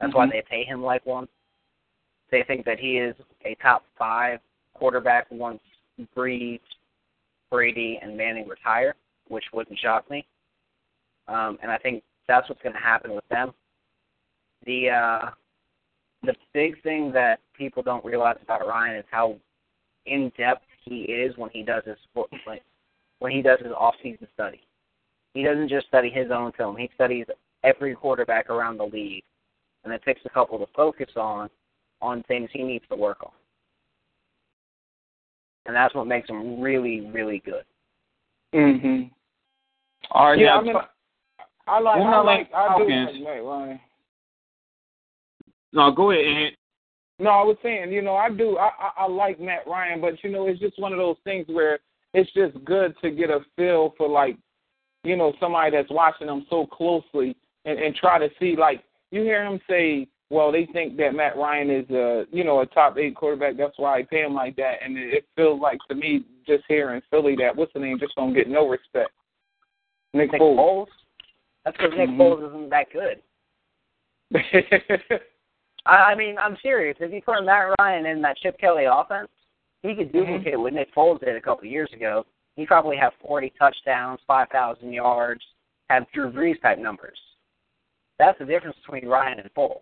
[0.00, 0.18] That's mm-hmm.
[0.18, 1.28] why they pay him like one.
[2.32, 4.40] They think that he is a top five
[4.74, 5.60] quarterback once
[6.16, 6.58] Brees,
[7.48, 8.96] Brady, and Manning retire,
[9.28, 10.26] which wouldn't shock me.
[11.28, 13.52] Um, and I think that's what's going to happen with them.
[14.66, 15.30] The uh,
[16.24, 19.36] the big thing that people don't realize about Ryan is how
[20.06, 21.96] in depth he is when he does his
[22.46, 22.62] like,
[23.18, 24.60] when he does his off season study.
[25.34, 27.26] He doesn't just study his own film; he studies
[27.64, 29.24] every quarterback around the league,
[29.84, 31.50] and then picks a couple to focus on
[32.02, 33.32] on things he needs to work on.
[35.66, 37.64] And that's what makes him really, really good.
[38.54, 39.10] Mhm.
[40.10, 40.38] All right.
[40.38, 40.76] Yeah, now, I mean,
[41.66, 43.10] I like, I like, like I do Falcons.
[43.12, 43.80] like Matt Ryan.
[45.72, 46.56] no, go ahead, Ant.
[47.18, 48.58] No, I was saying, you know, I do.
[48.58, 51.46] I, I I like Matt Ryan, but you know, it's just one of those things
[51.48, 51.78] where
[52.16, 54.38] it's just good to get a feel for like,
[55.04, 57.36] you know, somebody that's watching them so closely
[57.66, 61.36] and and try to see like you hear him say, well, they think that Matt
[61.36, 63.58] Ryan is a you know a top eight quarterback.
[63.58, 66.64] That's why I pay him like that, and it, it feels like to me just
[66.68, 69.10] here in Philly that what's the name just don't get no respect.
[70.14, 70.56] Nick, Nick Foles.
[70.56, 70.86] Foles.
[71.64, 72.18] That's because Nick Mhm.
[72.18, 73.20] Foles isn't that good.
[75.86, 76.96] I, I mean, I'm serious.
[76.98, 79.28] If you put Matt Ryan in that Chip Kelly offense,
[79.88, 80.32] he could Mm-hmm.
[80.32, 82.24] duplicate what Nick Foles did a couple of years ago.
[82.56, 85.42] He'd probably have 40 touchdowns, 5,000 yards,
[85.90, 87.18] have Drew Brees type numbers.
[88.18, 89.80] That's the difference between Ryan and Foles.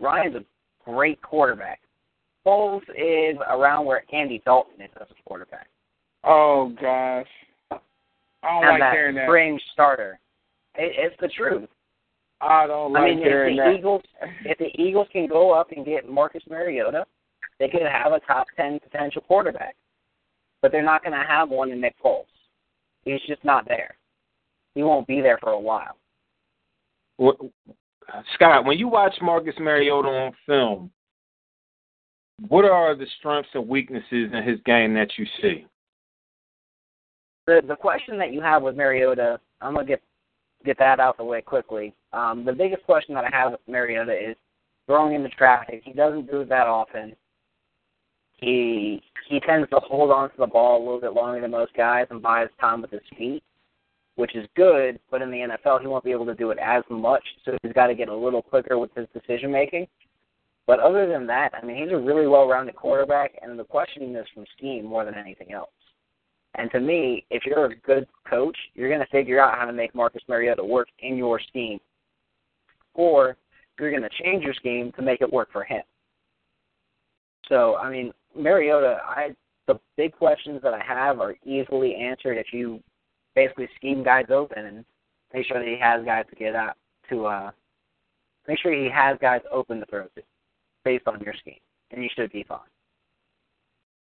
[0.00, 0.44] Ryan's a
[0.90, 1.80] great quarterback.
[2.46, 5.68] Foles is around where Andy Dalton is as a quarterback.
[6.24, 7.26] oh gosh,
[7.70, 7.76] I
[8.60, 9.26] don't and like hearing that.
[9.28, 10.18] fringe starter.
[10.76, 11.68] It, it's the truth.
[12.40, 13.78] I don't like I mean, hearing if the that.
[13.78, 14.02] Eagles,
[14.44, 17.04] if the Eagles can go up and get Marcus Mariota,
[17.58, 19.76] they could have a top ten potential quarterback.
[20.62, 22.24] But they're not going to have one in Nick Foles.
[23.04, 23.96] He's just not there.
[24.74, 25.96] He won't be there for a while.
[27.18, 27.36] What,
[28.34, 30.90] Scott, when you watch Marcus Mariota on film,
[32.48, 35.66] what are the strengths and weaknesses in his game that you see?
[37.46, 40.02] The the question that you have with Mariota, I'm gonna get
[40.64, 41.94] get that out the way quickly.
[42.12, 44.36] Um, the biggest question that I have with Mariota is
[44.86, 45.82] throwing into traffic.
[45.84, 47.14] He doesn't do it that often.
[48.38, 51.74] He he tends to hold on to the ball a little bit longer than most
[51.74, 53.42] guys and buys time with his feet,
[54.16, 55.00] which is good.
[55.10, 57.72] But in the NFL, he won't be able to do it as much, so he's
[57.72, 59.86] got to get a little quicker with his decision making.
[60.66, 64.26] But other than that, I mean, he's a really well-rounded quarterback, and the questioning is
[64.34, 65.70] from scheme more than anything else.
[66.56, 69.72] And to me, if you're a good coach, you're going to figure out how to
[69.72, 71.78] make Marcus Mariota work in your scheme,
[72.94, 73.36] or
[73.78, 75.82] you're going to change your scheme to make it work for him.
[77.48, 79.34] So, I mean, Mariota, I
[79.66, 82.80] the big questions that I have are easily answered if you
[83.34, 84.84] basically scheme guys open and
[85.34, 86.76] make sure that he has guys to get out
[87.10, 87.50] to uh
[88.46, 90.22] make sure he has guys open to throw to
[90.84, 91.58] based on your scheme,
[91.90, 92.60] and you should be fine.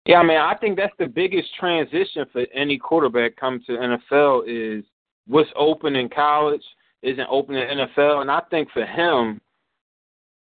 [0.05, 4.43] Yeah, I mean, I think that's the biggest transition for any quarterback coming to NFL
[4.47, 4.85] is
[5.25, 6.61] what's open in college
[7.01, 9.41] isn't open in NFL, and I think for him,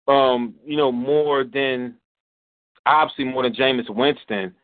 [0.09, 1.97] um, you know, more than
[2.87, 4.55] obviously more than Jameis Winston,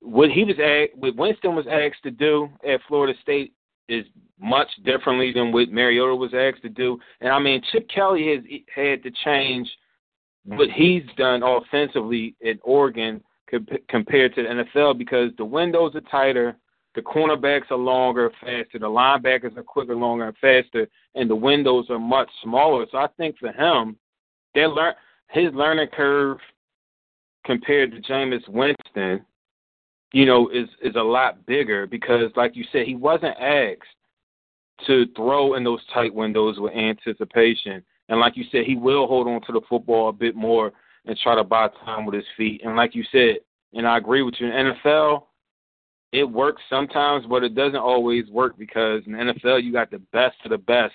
[0.00, 3.52] what he was asked, what Winston was asked to do at Florida State
[3.88, 4.04] is
[4.40, 8.44] much differently than what Mariota was asked to do, and I mean, Chip Kelly has
[8.74, 9.68] had to change
[10.44, 13.22] what he's done offensively at Oregon
[13.88, 16.56] compared to the NFL because the windows are tighter,
[16.94, 21.86] the cornerbacks are longer, faster, the linebackers are quicker, longer, and faster, and the windows
[21.90, 22.86] are much smaller.
[22.90, 23.96] So I think for him,
[24.54, 24.94] their learn
[25.30, 26.38] his learning curve
[27.44, 29.24] compared to Jameis Winston,
[30.12, 33.82] you know, is is a lot bigger because, like you said, he wasn't asked
[34.86, 37.82] to throw in those tight windows with anticipation.
[38.08, 40.72] And like you said, he will hold on to the football a bit more
[41.06, 42.62] and try to buy time with his feet.
[42.64, 43.36] And like you said,
[43.72, 45.24] and I agree with you, in NFL,
[46.12, 50.36] it works sometimes, but it doesn't always work because in NFL you got the best
[50.44, 50.94] of the best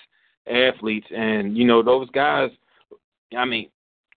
[0.50, 2.50] athletes, and you know those guys.
[3.38, 3.70] I mean,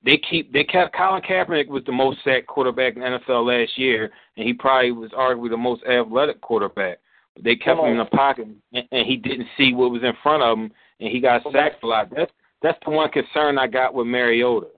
[0.05, 3.79] they keep they kept Colin Kaepernick was the most sacked quarterback in the NFL last
[3.79, 6.99] year, and he probably was arguably the most athletic quarterback.
[7.35, 10.13] But they kept him in the pocket, and, and he didn't see what was in
[10.23, 12.11] front of him, and he got sacked a lot.
[12.15, 12.33] That's
[12.63, 14.69] that's the one concern I got with Mariota.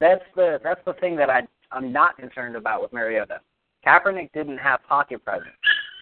[0.00, 1.42] That's the that's the thing that I
[1.72, 3.40] I'm not concerned about with Mariota.
[3.86, 5.50] Kaepernick didn't have pocket presence.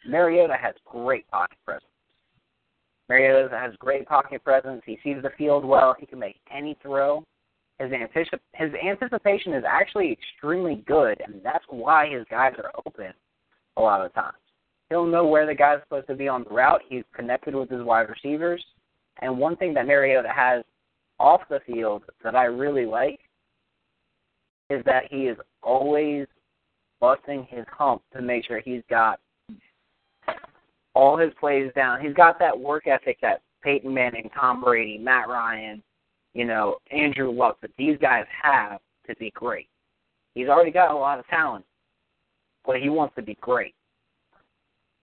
[0.07, 1.84] Mariota has great pocket presence.
[3.09, 4.82] Mariota has great pocket presence.
[4.84, 5.95] He sees the field well.
[5.99, 7.24] He can make any throw.
[7.83, 13.12] His anticip- his anticipation is actually extremely good, and that's why his guys are open
[13.76, 14.37] a lot of times.
[14.89, 16.83] He'll know where the guy's supposed to be on the route.
[16.89, 18.64] He's connected with his wide receivers.
[19.20, 20.62] And one thing that Mariota has
[21.18, 23.18] off the field that I really like
[24.70, 26.28] is that he is always
[27.01, 29.18] busting his hump to make sure he's got
[30.95, 32.01] all his plays down.
[32.01, 35.83] He's got that work ethic that Peyton Manning, Tom Brady, Matt Ryan,
[36.35, 39.68] you know, Andrew Luck, that these guys have to be great.
[40.35, 41.64] He's already got a lot of talent,
[42.64, 43.74] but he wants to be great.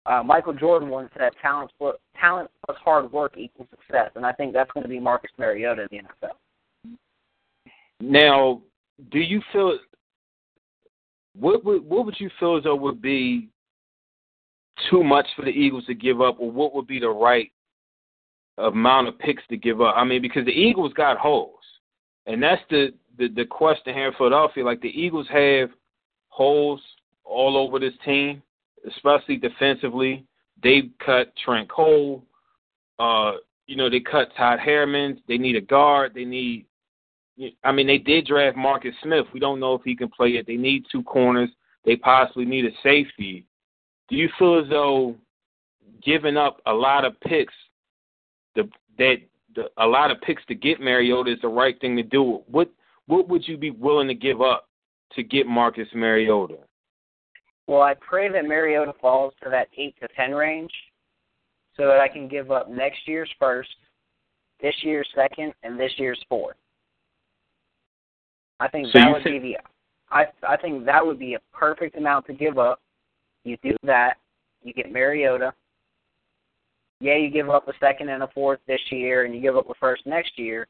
[0.05, 4.31] Uh, Michael Jordan once said, "Talent plus, talent plus hard work equals success," and I
[4.31, 6.35] think that's going to be Marcus Mariota in the NFL.
[7.99, 8.61] Now,
[9.11, 9.77] do you feel
[11.37, 13.49] what would what would you feel as though would be
[14.89, 17.51] too much for the Eagles to give up, or what would be the right
[18.59, 19.95] amount of picks to give up?
[19.97, 21.59] I mean, because the Eagles got holes,
[22.25, 24.63] and that's the the, the question here in Philadelphia.
[24.63, 25.69] Like the Eagles have
[26.29, 26.81] holes
[27.23, 28.41] all over this team,
[28.87, 30.25] especially defensively.
[30.61, 32.23] They cut Trent Cole.
[32.97, 33.33] Uh,
[33.67, 35.19] you know, they cut Todd Herremans.
[35.27, 36.13] They need a guard.
[36.13, 36.65] They need
[37.63, 39.25] I mean, they did draft Marcus Smith.
[39.33, 40.47] We don't know if he can play it.
[40.47, 41.49] They need two corners.
[41.85, 43.45] They possibly need a safety.
[44.09, 45.15] Do you feel as though
[46.03, 47.53] giving up a lot of picks
[48.55, 49.15] the that
[49.55, 52.41] the, a lot of picks to get Mariota is the right thing to do.
[52.47, 52.69] What
[53.07, 54.67] what would you be willing to give up
[55.13, 56.57] to get Marcus Mariota?
[57.67, 60.71] Well, I pray that Mariota falls to that eight to ten range,
[61.77, 63.69] so that I can give up next year's first,
[64.61, 66.57] this year's second, and this year's fourth.
[68.59, 69.57] I think So that would think- be the.
[70.11, 72.81] I I think that would be a perfect amount to give up.
[73.43, 74.17] You do that,
[74.63, 75.53] you get Mariota.
[77.01, 79.69] Yeah, you give up a second and a fourth this year, and you give up
[79.69, 80.67] a first next year,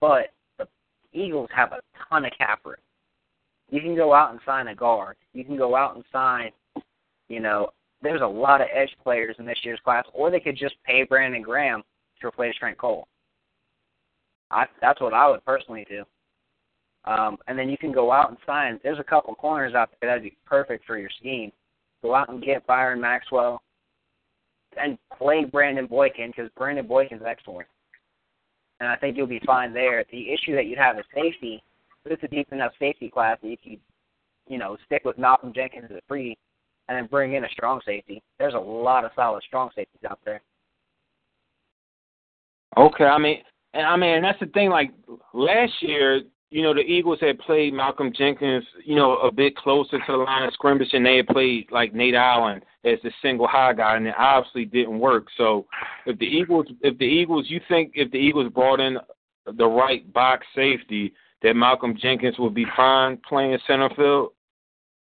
[0.00, 0.66] but the
[1.12, 2.76] Eagles have a ton of cap room.
[3.70, 5.16] You can go out and sign a guard.
[5.34, 6.50] You can go out and sign,
[7.28, 10.56] you know, there's a lot of edge players in this year's class, or they could
[10.56, 11.82] just pay Brandon Graham
[12.20, 13.06] to replace Trent Cole.
[14.50, 16.04] I that's what I would personally do.
[17.04, 18.80] Um, and then you can go out and sign.
[18.82, 21.52] There's a couple corners out there that'd be perfect for your scheme.
[22.02, 23.60] Go out and get Byron Maxwell,
[24.80, 27.68] and play Brandon Boykin because Brandon Boykin's excellent.
[28.80, 30.04] And I think you'll be fine there.
[30.10, 31.62] The issue that you'd have is safety.
[32.04, 33.80] But it's a deep enough safety class that you could,
[34.46, 36.36] you know, stick with Malcolm Jenkins as a free,
[36.88, 38.22] and then bring in a strong safety.
[38.38, 40.40] There's a lot of solid strong safeties out there.
[42.76, 43.38] Okay, I mean,
[43.74, 44.70] and I mean that's the thing.
[44.70, 44.92] Like
[45.34, 49.98] last year, you know, the Eagles had played Malcolm Jenkins, you know, a bit closer
[49.98, 53.46] to the line of scrimmage, and they had played like Nate Allen as the single
[53.46, 55.26] high guy, and it obviously didn't work.
[55.36, 55.66] So,
[56.06, 58.96] if the Eagles, if the Eagles, you think if the Eagles brought in
[59.56, 64.32] the right box safety, that Malcolm Jenkins would be fine playing center field?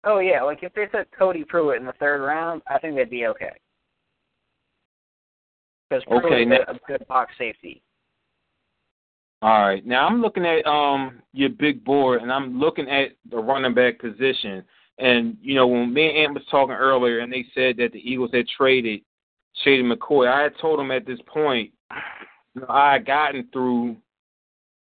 [0.05, 3.11] Oh yeah, like if they took Cody Prewitt in the third round, I think they'd
[3.11, 3.53] be okay.
[5.91, 7.83] Because Okay, Prewitt's now- a good box safety.
[9.43, 9.85] All right.
[9.87, 14.01] Now I'm looking at um your big board, and I'm looking at the running back
[14.01, 14.65] position.
[14.99, 17.99] And you know, when me and Ant was talking earlier, and they said that the
[17.99, 19.03] Eagles had traded
[19.65, 21.71] Shady McCoy, I had told them at this point,
[22.55, 23.97] you know, I had gotten through,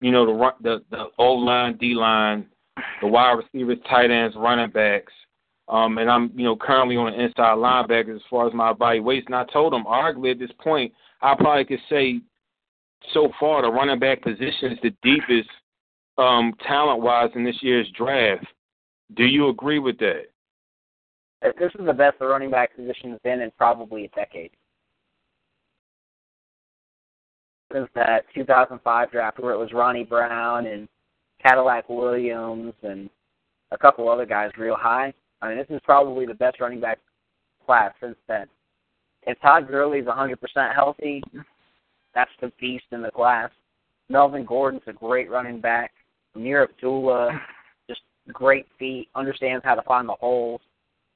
[0.00, 2.46] you know, the the the O line, D line,
[3.00, 5.12] the wide receivers, tight ends, running backs.
[5.66, 9.28] Um, and I'm, you know, currently on the inside linebackers as far as my evaluation.
[9.28, 10.92] And I told them, arguably at this point,
[11.22, 12.20] I probably could say
[13.12, 15.48] so far the running back position is the deepest
[16.18, 18.46] um, talent wise in this year's draft.
[19.16, 20.24] Do you agree with that?
[21.42, 24.50] This is the best the running back position has been in probably a decade.
[27.72, 30.88] Since that 2005 draft where it was Ronnie Brown and
[31.42, 33.10] Cadillac Williams and
[33.72, 35.12] a couple other guys real high.
[35.42, 36.98] I mean, this is probably the best running back
[37.66, 38.46] class since then.
[39.26, 40.36] If Todd Gurley's 100%
[40.74, 41.22] healthy,
[42.14, 43.50] that's the beast in the class.
[44.08, 45.92] Melvin Gordon's a great running back.
[46.36, 47.40] Ameer Abdullah,
[47.88, 48.02] just
[48.32, 50.60] great feet, understands how to find the holes.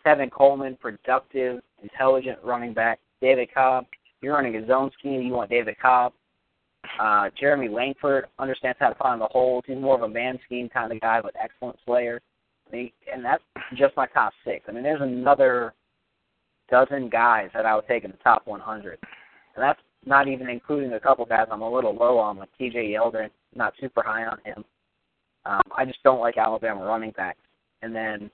[0.06, 2.98] Tevin Coleman, productive, intelligent running back.
[3.20, 3.86] David Cobb,
[4.20, 6.12] you're running a zone scheme, you want David Cobb.
[7.00, 9.64] Uh, Jeremy Langford understands how to find the holes.
[9.66, 11.78] He's more of a man scheme kind of guy, but excellent
[12.72, 13.42] mean, and that's
[13.74, 14.64] just my top six.
[14.68, 15.74] I mean, there's another
[16.70, 18.98] dozen guys that I would take in the top 100,
[19.56, 22.92] and that's not even including a couple guys I'm a little low on, like T.J.
[22.92, 23.30] Yeldon.
[23.54, 24.64] Not super high on him.
[25.44, 27.38] Um, I just don't like Alabama running backs.
[27.82, 28.30] And then,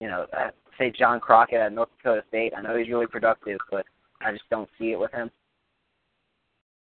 [0.00, 2.52] you know, uh, say John Crockett at North Dakota State.
[2.56, 3.84] I know he's really productive, but
[4.20, 5.30] I just don't see it with him.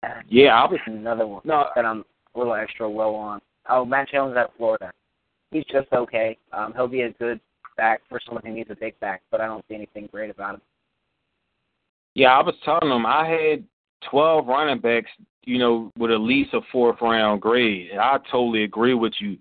[0.04, 1.66] Uh, Yeah, I was another one no.
[1.76, 2.04] that I'm
[2.36, 3.42] a little extra low on.
[3.70, 4.92] Oh, Matt Jones at Florida.
[5.52, 6.38] He's just okay.
[6.52, 7.40] Um, he'll be a good
[7.78, 10.56] back for someone who needs a big back, but I don't see anything great about
[10.56, 10.62] him.
[12.16, 13.64] Yeah, I was telling them I had
[14.10, 15.10] twelve running backs,
[15.46, 17.92] you know, with at least a fourth round grade.
[17.92, 19.38] And I totally agree with you.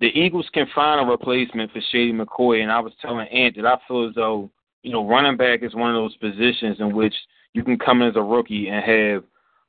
[0.00, 3.66] The Eagles can find a replacement for Shady McCoy, and I was telling Ant that
[3.66, 4.50] I feel as though
[4.82, 7.14] you know running back is one of those positions in which
[7.54, 9.24] you can come in as a rookie and have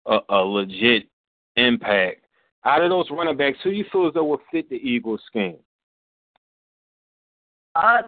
[0.06, 1.08] a, a legit
[1.56, 2.26] impact.
[2.66, 5.22] Out of those running backs, who do you feel as though would fit the Eagles
[5.28, 5.58] scheme?
[7.76, 8.02] Uh,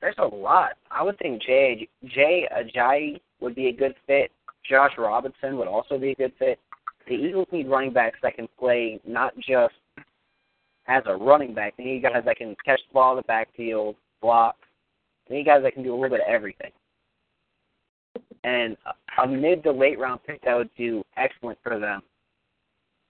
[0.00, 0.72] there's a lot.
[0.90, 4.30] I would think Jay Jay Ajayi would be a good fit.
[4.68, 6.58] Josh Robinson would also be a good fit.
[7.06, 9.74] The Eagles need running backs that can play not just
[10.86, 11.74] as a running back.
[11.76, 14.56] They need guys that can catch the ball in the backfield, block.
[15.28, 16.70] They need guys that can do a little bit of everything.
[18.44, 18.76] And
[19.22, 22.02] a mid to late round pick that would do excellent for them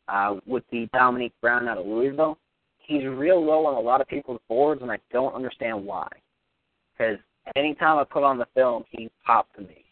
[0.08, 2.38] uh, would be Dominique Brown out of Louisville.
[2.78, 6.08] He's real low on a lot of people's boards, and I don't understand why.
[6.98, 7.18] Because
[7.56, 9.84] anytime I put on the film, he popped to me.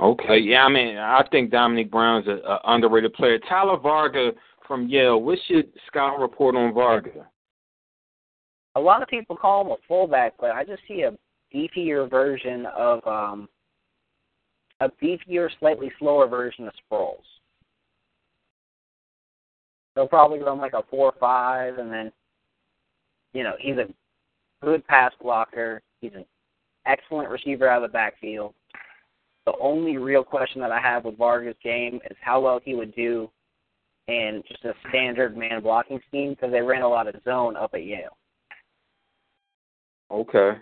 [0.00, 3.38] Okay, yeah, I mean, I think Dominic Brown's an underrated player.
[3.38, 4.32] Tyler Varga
[4.66, 5.20] from Yale.
[5.20, 7.26] What's your scout report on Varga?
[8.74, 11.12] A lot of people call him a fullback, but I just see a
[11.54, 13.48] beefier version of um
[14.80, 17.18] a beefier, slightly slower version of Sproles.
[19.94, 22.10] They'll probably run like a four or five, and then,
[23.34, 23.86] you know, he's a
[24.62, 25.82] good pass blocker.
[26.00, 26.24] He's an
[26.86, 28.54] excellent receiver out of the backfield.
[29.44, 32.94] The only real question that I have with Varga's game is how well he would
[32.94, 33.28] do
[34.08, 37.74] in just a standard man blocking scheme because they ran a lot of zone up
[37.74, 38.16] at Yale.
[40.10, 40.52] Okay.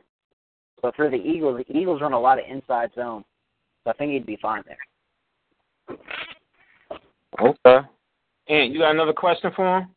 [0.82, 3.24] But for the Eagles, the Eagles run a lot of inside zone,
[3.84, 5.98] so I think he'd be fine there.
[7.40, 7.86] Okay.
[8.48, 9.88] And you got another question for him?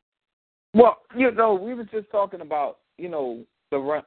[0.74, 3.44] Well, you know, we were just talking about, you know,
[3.74, 4.04] the run.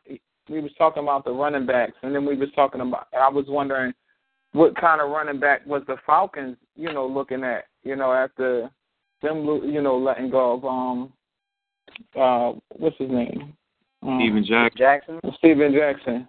[0.48, 3.08] We was talking about the running backs, and then we was talking about.
[3.12, 3.92] I was wondering
[4.52, 8.70] what kind of running back was the Falcons, you know, looking at, you know, after
[9.22, 11.12] them, you know, letting go of um,
[12.18, 13.52] uh, what's his name?
[14.02, 14.78] Um, Steven Jackson.
[14.78, 15.20] Jackson.
[15.38, 16.28] Steven Jackson.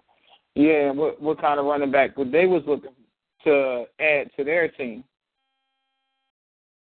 [0.54, 2.90] Yeah, what what kind of running back would they was looking
[3.44, 5.04] to add to their team?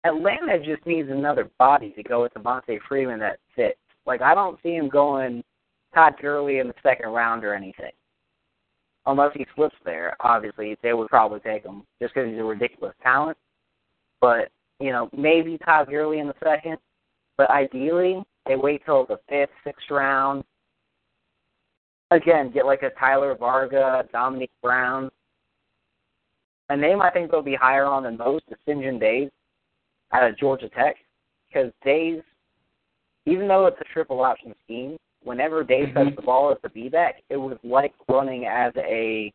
[0.06, 3.78] Atlanta just needs another body to go with Devonta Freeman that fits.
[4.06, 5.44] Like I don't see him going
[5.96, 7.92] Todd Gurley in the second round or anything.
[9.08, 12.94] Unless he slips there, obviously they would probably take him just because he's a ridiculous
[13.02, 13.38] talent.
[14.20, 16.78] But you know, maybe Todd Gurley in the second.
[17.38, 20.44] But ideally, they wait till the fifth, sixth round.
[22.12, 25.10] Again, get like a Tyler Varga, Dominique Brown.
[26.70, 28.58] A name I think they'll be higher on than most is.
[28.68, 29.30] Synjyn Days
[30.12, 30.96] out of Georgia Tech
[31.48, 32.22] because Days,
[33.26, 35.98] even though it's a triple option scheme, whenever Days mm-hmm.
[35.98, 39.34] touched the ball as the B back, it was like running as a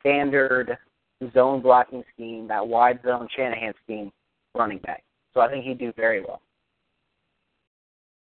[0.00, 0.78] standard
[1.34, 4.10] zone blocking scheme, that wide zone Shanahan scheme
[4.54, 5.04] running back.
[5.34, 6.40] So I think he'd do very well.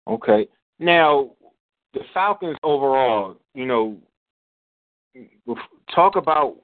[0.06, 0.46] Okay.
[0.78, 1.30] Now,
[1.94, 3.96] the Falcons overall, you know,
[5.94, 6.56] talk about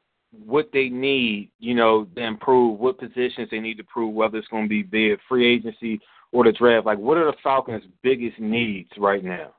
[0.44, 4.48] what they need, you know, to improve, what positions they need to prove, whether it's
[4.48, 6.00] going to be be free agency
[6.32, 6.86] or the draft.
[6.86, 9.54] Like, what are the Falcons' biggest needs right now?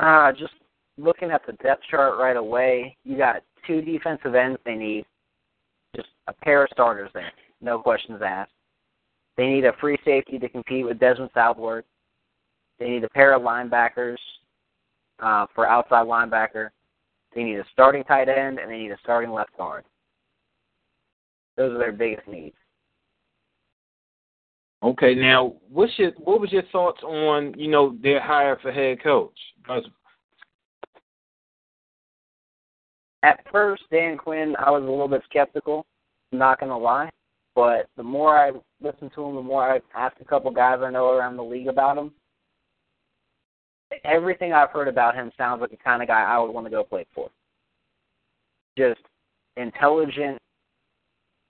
[0.00, 0.54] Uh, just
[0.96, 5.04] looking at the depth chart right away, you got two defensive ends they need,
[5.94, 7.30] just a pair of starters there,
[7.60, 8.50] no questions asked.
[9.36, 11.84] They need a free safety to compete with Dezmen Southward.
[12.78, 14.16] They need a pair of linebackers
[15.18, 16.70] uh, for outside linebacker.
[17.34, 19.84] They need a starting tight end and they need a starting left guard.
[21.56, 22.56] Those are their biggest needs.
[24.82, 29.02] Okay, now what's your what was your thoughts on you know their hire for head
[29.02, 29.36] coach?
[29.58, 29.84] Because
[33.22, 35.84] at first, Dan Quinn, I was a little bit skeptical.
[36.32, 37.10] Not gonna lie,
[37.54, 40.90] but the more I listened to him, the more I asked a couple guys I
[40.90, 42.12] know around the league about him.
[44.04, 46.70] Everything I've heard about him sounds like the kind of guy I would want to
[46.70, 47.28] go play for.
[48.78, 49.00] Just
[49.56, 50.38] intelligent,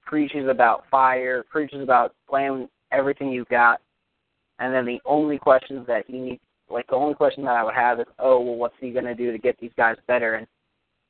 [0.05, 3.81] preaches about fire, preaches about playing everything you've got,
[4.59, 7.75] and then the only questions that he needs, like the only question that I would
[7.75, 10.35] have is, oh, well, what's he going to do to get these guys better?
[10.35, 10.47] And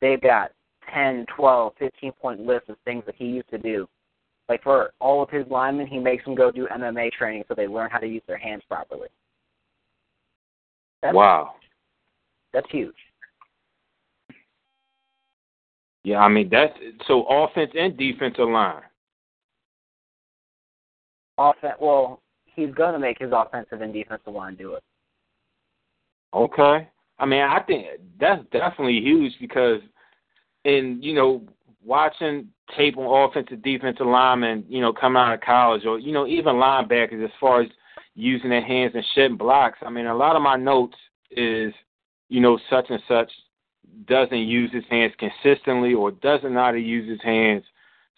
[0.00, 0.52] they've got
[0.94, 3.88] 10, 12, 15 point lists of things that he used to do.
[4.48, 7.68] Like for all of his linemen, he makes them go do MMA training so they
[7.68, 9.08] learn how to use their hands properly.
[11.02, 11.54] That's, wow.
[12.52, 12.94] That's huge.
[16.02, 16.72] Yeah, I mean that's
[17.06, 18.82] so offense and defensive line.
[21.40, 21.76] Offense.
[21.80, 24.82] Well, he's going to make his offensive and defensive line do it.
[26.34, 26.88] Okay.
[27.18, 27.86] I mean, I think
[28.20, 29.80] that's definitely huge because,
[30.64, 31.42] in you know,
[31.82, 36.26] watching tape on offensive defensive linemen, you know, coming out of college, or you know,
[36.26, 37.68] even linebackers, as far as
[38.14, 39.78] using their hands and shedding blocks.
[39.82, 40.96] I mean, a lot of my notes
[41.30, 41.72] is,
[42.28, 43.30] you know, such and such
[44.06, 47.64] doesn't use his hands consistently or doesn't know how to use his hands.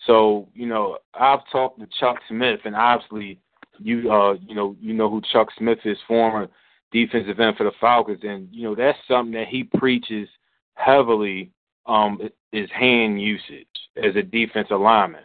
[0.06, 3.38] So, you know, I've talked to Chuck Smith, and obviously,
[3.78, 6.48] you uh, you know, you know who Chuck Smith is, former
[6.90, 10.28] defensive end for the Falcons, and you know that's something that he preaches
[10.74, 11.50] heavily.
[11.86, 12.20] Um,
[12.52, 15.22] is hand usage as a defensive lineman.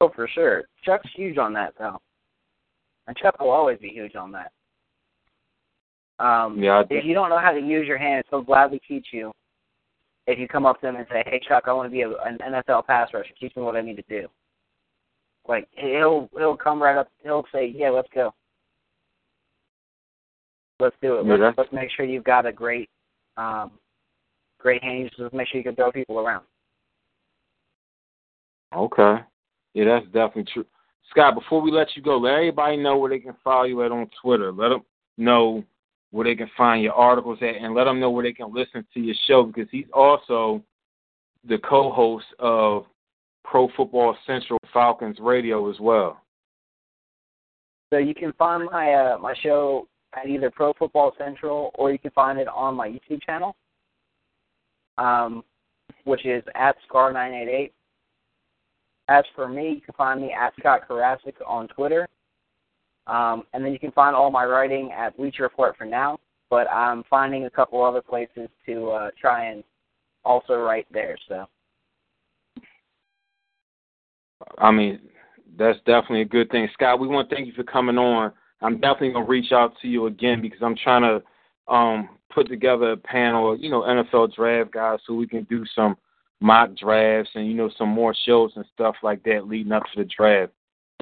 [0.00, 0.64] Oh, for sure.
[0.84, 1.98] Chuck's huge on that, though.
[3.06, 4.52] And Chuck will always be huge on that.
[6.20, 9.32] Um, yeah, if you don't know how to use your hands, he'll gladly teach you.
[10.28, 12.10] If you come up to him and say, "Hey, Chuck, I want to be a,
[12.10, 13.32] an NFL pass rusher.
[13.40, 14.28] Teach me what I need to do."
[15.48, 17.08] Like he'll he'll come right up.
[17.22, 18.34] He'll say, "Yeah, let's go.
[20.78, 21.26] Let's do it.
[21.26, 22.90] Yeah, let's, let's make sure you've got a great,
[23.38, 23.72] um,
[24.60, 25.10] great hands.
[25.16, 26.44] Let's make sure you can throw people around."
[28.76, 29.16] Okay.
[29.72, 30.66] Yeah, that's definitely true.
[31.10, 33.90] Scott, before we let you go, let everybody know where they can follow you at
[33.90, 34.52] on Twitter.
[34.52, 34.82] Let them
[35.16, 35.64] know
[36.10, 38.86] where they can find your articles at, and let them know where they can listen
[38.94, 40.62] to your show because he's also
[41.46, 42.84] the co-host of
[43.44, 46.20] Pro Football Central Falcons Radio as well.
[47.90, 51.98] So you can find my uh, my show at either Pro Football Central or you
[51.98, 53.56] can find it on my YouTube channel,
[54.98, 55.42] um,
[56.04, 57.70] which is at Scar988.
[59.08, 62.06] As for me, you can find me at Scott Carasik on Twitter.
[63.08, 66.18] Um, and then you can find all my writing at Bleacher Report for now,
[66.50, 69.64] but I'm finding a couple other places to uh, try and
[70.24, 71.16] also write there.
[71.26, 71.46] So,
[74.58, 75.00] I mean,
[75.58, 77.00] that's definitely a good thing, Scott.
[77.00, 78.32] We want to thank you for coming on.
[78.60, 82.92] I'm definitely gonna reach out to you again because I'm trying to um, put together
[82.92, 85.96] a panel, you know, NFL draft guys, so we can do some
[86.40, 90.02] mock drafts and you know some more shows and stuff like that leading up to
[90.02, 90.52] the draft.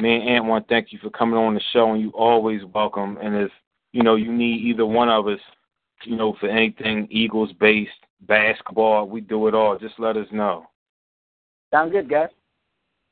[0.01, 2.62] Me and Ant want to thank you for coming on the show, and you always
[2.74, 3.16] welcome.
[3.22, 3.51] And if
[3.92, 5.40] you know you need either one of us,
[6.05, 7.90] you know, for anything Eagles based
[8.22, 9.78] basketball, we do it all.
[9.78, 10.66] Just let us know.
[11.72, 12.28] Sound good, guys.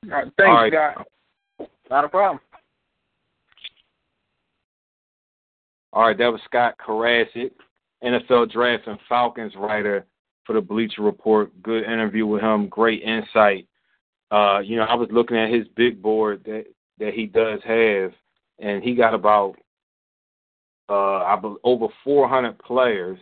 [0.05, 0.72] All right, thanks, all right.
[0.72, 1.07] Scott.
[1.91, 2.41] Not a problem.
[5.95, 7.53] All right, that was Scott Carasik,
[8.03, 10.05] NFL Draft and Falcons writer
[10.45, 11.51] for the Bleacher Report.
[11.62, 12.68] Good interview with him.
[12.68, 13.68] Great insight.
[14.31, 16.64] Uh, you know, I was looking at his big board that
[16.99, 18.12] that he does have,
[18.59, 19.57] and he got about
[20.89, 23.18] uh, I believe over 400 players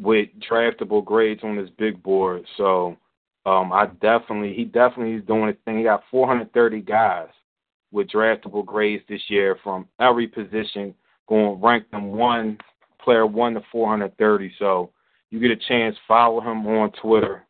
[0.00, 2.44] with draftable grades on his big board.
[2.56, 2.96] So
[3.44, 5.78] um, I definitely, he definitely is doing his thing.
[5.78, 7.28] He got 430 guys
[7.92, 10.94] with draftable grades this year from every position,
[11.28, 12.58] going rank them one
[13.00, 14.52] player one to 430.
[14.58, 14.90] So
[15.30, 17.45] you get a chance, follow him on Twitter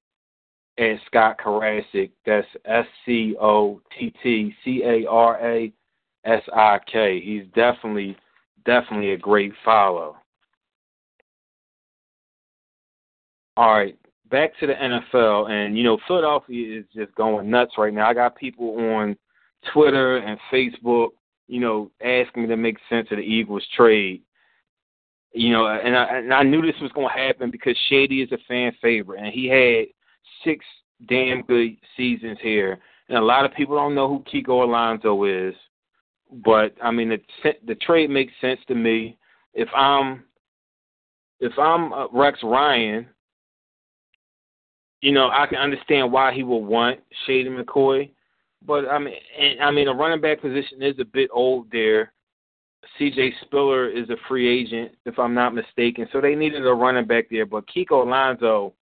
[0.79, 2.11] at Scott Carasik.
[2.25, 5.73] That's S C O T T C A R A
[6.25, 7.21] S I K.
[7.21, 8.17] He's definitely,
[8.65, 10.17] definitely a great follow.
[13.57, 13.97] All right,
[14.31, 18.09] back to the NFL, and you know Philadelphia is just going nuts right now.
[18.09, 19.17] I got people on
[19.73, 21.09] Twitter and Facebook,
[21.49, 24.23] you know, asking me to make sense of the Eagles trade.
[25.33, 28.33] You know, and I, and I knew this was going to happen because Shady is
[28.33, 29.87] a fan favorite, and he had
[30.45, 30.65] six
[31.09, 32.79] damn good seasons here.
[33.09, 35.55] And a lot of people don't know who Kiko Alonso is,
[36.45, 39.17] but I mean the the trade makes sense to me.
[39.55, 40.25] If I'm
[41.41, 43.07] if I'm uh, Rex Ryan,
[45.03, 48.11] you know I can understand why he would want Shady McCoy,
[48.67, 52.13] but I mean and, I mean a running back position is a bit old there.
[52.99, 53.35] C.J.
[53.43, 57.27] Spiller is a free agent, if I'm not mistaken, so they needed a running back
[57.31, 57.45] there.
[57.45, 58.75] But Kiko Alonso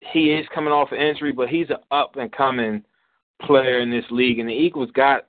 [0.00, 2.82] he is coming off an injury, but he's an up and coming
[3.42, 4.38] player in this league.
[4.38, 5.26] And the Eagles got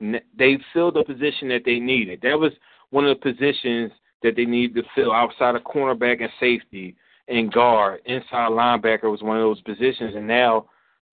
[0.00, 2.20] they filled the position that they needed.
[2.22, 2.52] That was
[2.90, 3.92] one of the positions
[4.22, 6.96] that they needed to fill outside of cornerback and safety
[7.28, 8.00] and guard.
[8.06, 10.66] Inside linebacker was one of those positions, and now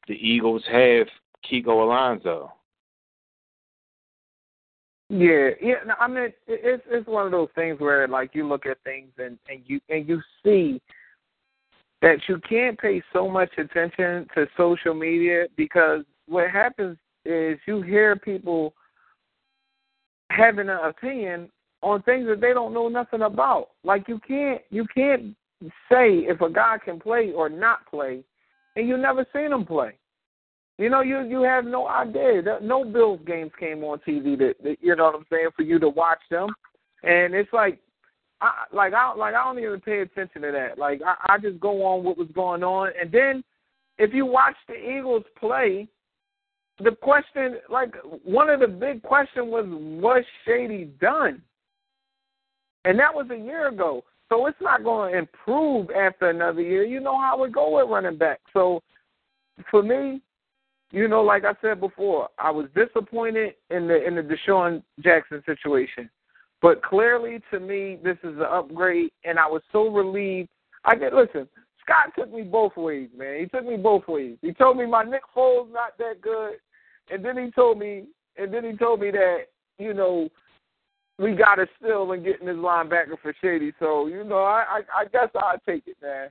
[0.08, 1.08] the Eagles have
[1.50, 2.52] Kiko Alonso.
[5.10, 5.76] Yeah, yeah.
[5.86, 9.12] No, I mean, it's it's one of those things where like you look at things
[9.18, 10.82] and and you and you see
[12.02, 17.82] that you can't pay so much attention to social media because what happens is you
[17.82, 18.74] hear people
[20.32, 21.50] having an opinion
[21.82, 23.70] on things that they don't know nothing about.
[23.84, 25.36] Like you can't you can't
[25.90, 28.24] say if a guy can play or not play,
[28.76, 29.94] and you never seen him play.
[30.78, 32.42] You know, you you have no idea.
[32.62, 35.78] No Bills games came on TV that, that you know what I'm saying for you
[35.80, 36.50] to watch them,
[37.04, 37.80] and it's like
[38.42, 40.78] I like I like I don't even pay attention to that.
[40.78, 43.44] Like I, I just go on what was going on, and then
[43.98, 45.88] if you watch the Eagles play,
[46.84, 51.42] the question like one of the big question was was Shady done,
[52.86, 54.04] and that was a year ago.
[54.30, 56.86] So it's not going to improve after another year.
[56.86, 58.40] You know how it go with running back.
[58.54, 58.82] So
[59.70, 60.22] for me,
[60.92, 65.44] you know, like I said before, I was disappointed in the in the DeSean Jackson
[65.46, 66.10] situation.
[66.62, 70.50] But clearly, to me, this is an upgrade, and I was so relieved.
[70.86, 71.48] I get listen.
[71.82, 73.40] Scott took me both ways, man.
[73.40, 74.38] He took me both ways.
[74.42, 76.56] He told me my Nick Foles not that good,
[77.10, 78.06] and then he told me,
[78.38, 79.46] and then he told me that
[79.80, 80.30] you know
[81.18, 83.74] we got to still and getting this linebacker for Shady.
[83.80, 86.30] So you know, I I, I guess I'll take it, man.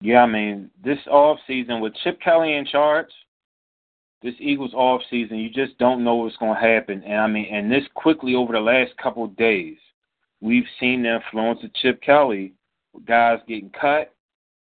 [0.00, 3.10] Yeah, I mean, this off season with Chip Kelly in charge,
[4.22, 7.02] this Eagles off season, you just don't know what's going to happen.
[7.04, 9.76] And I mean, and this quickly over the last couple of days,
[10.40, 12.54] we've seen the influence of Chip Kelly,
[13.06, 14.14] guys getting cut,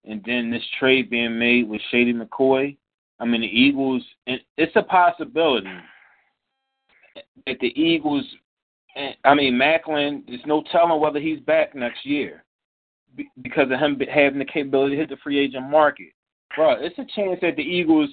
[0.05, 2.77] and then this trade being made with Shady McCoy.
[3.19, 5.69] I mean, the Eagles, it's a possibility
[7.47, 8.25] that the Eagles,
[9.25, 12.45] I mean, Maclin, there's no telling whether he's back next year.
[13.43, 16.13] because of him having the capability to hit the free agent market.
[16.55, 18.11] Bro, it's a chance that the Eagles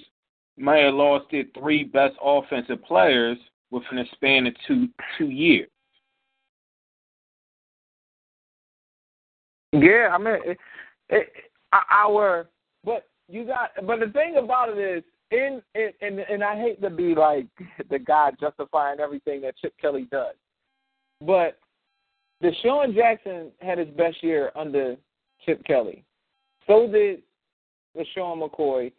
[0.60, 3.38] might have lost their three best offensive players
[3.70, 5.68] within a span of two two years.
[9.72, 10.58] Yeah, I mean, it,
[11.10, 11.28] it,
[11.72, 12.48] our
[12.84, 16.80] but you got but the thing about it is in, in and and I hate
[16.82, 17.46] to be like
[17.90, 20.34] the guy justifying everything that Chip Kelly does,
[21.20, 21.58] but
[22.42, 24.96] DeSean Jackson had his best year under
[25.44, 26.04] Chip Kelly.
[26.66, 27.22] So did
[27.96, 28.92] LeSean McCoy,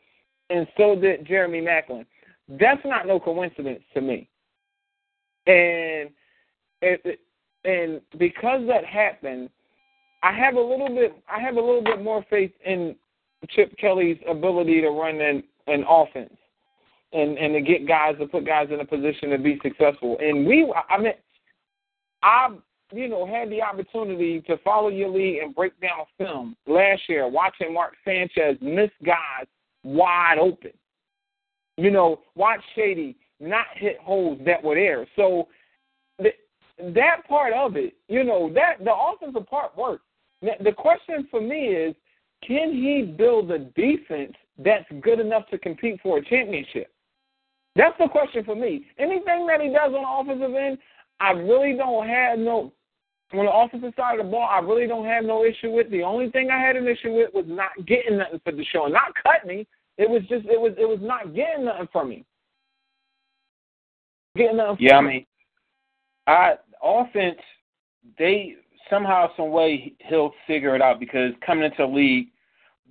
[0.49, 2.05] and so did Jeremy Maclin.
[2.47, 4.27] That's not no coincidence to me.
[5.45, 6.09] And
[6.81, 7.19] it,
[7.65, 9.49] and because that happened,
[10.23, 12.95] I have a little bit I have a little bit more faith in
[13.49, 16.33] Chip Kelly's ability to run an, an offense
[17.13, 20.17] and and to get guys to put guys in a position to be successful.
[20.19, 21.13] And we I mean
[22.23, 22.49] I
[22.91, 27.27] you know had the opportunity to follow your lead and break down film last year
[27.27, 29.47] watching Mark Sanchez miss guys
[29.83, 30.71] wide open.
[31.77, 35.07] You know, watch Shady not hit holes that were there.
[35.15, 35.47] So
[36.17, 36.31] the,
[36.93, 40.03] that part of it, you know, that the offensive part works.
[40.41, 41.95] The question for me is,
[42.45, 46.91] can he build a defense that's good enough to compete for a championship?
[47.75, 48.85] That's the question for me.
[48.97, 50.77] Anything that he does on the offensive end,
[51.19, 52.71] I really don't have no.
[53.31, 55.91] On the offensive side of the ball, I really don't have no issue with.
[55.91, 58.87] The only thing I had an issue with was not getting nothing for the show,
[58.87, 59.67] not cutting me.
[59.97, 62.25] It was just it was it was not getting nothing from me.
[64.35, 64.77] Getting nothing.
[64.79, 65.25] Yeah, I mean,
[66.25, 67.37] I offense
[68.17, 68.55] they
[68.89, 72.27] somehow, some way, he'll figure it out because coming into the league,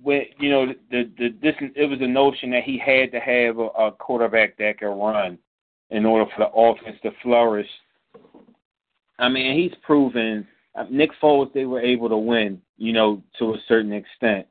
[0.01, 3.57] with you know the the this it was a notion that he had to have
[3.57, 5.37] a, a quarterback that could run
[5.89, 7.67] in order for the offense to flourish.
[9.19, 10.47] I mean, he's proven.
[10.75, 14.47] Uh, Nick Foles, they were able to win, you know, to a certain extent.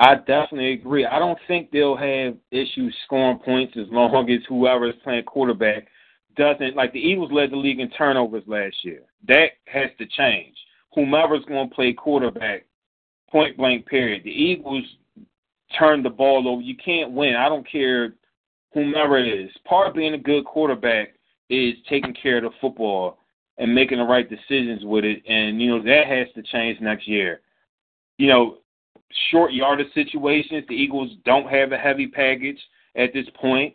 [0.00, 1.06] I definitely agree.
[1.06, 5.86] I don't think they'll have issues scoring points as long as whoever is playing quarterback
[6.36, 9.02] doesn't like the Eagles led the league in turnovers last year.
[9.28, 10.56] That has to change.
[10.94, 12.64] Whomever's going to play quarterback,
[13.30, 14.24] point blank period.
[14.24, 14.84] The Eagles
[15.78, 16.62] turn the ball over.
[16.62, 17.36] You can't win.
[17.36, 18.14] I don't care
[18.72, 19.50] whomever it is.
[19.64, 21.14] Part of being a good quarterback
[21.50, 23.18] is taking care of the football
[23.58, 25.22] and making the right decisions with it.
[25.28, 27.40] And, you know, that has to change next year.
[28.18, 28.58] You know,
[29.30, 32.58] short yardage situations, the Eagles don't have a heavy package
[32.96, 33.74] at this point.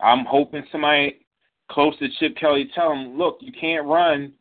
[0.00, 1.26] I'm hoping somebody
[1.70, 4.32] close to Chip Kelly tell him, look, you can't run.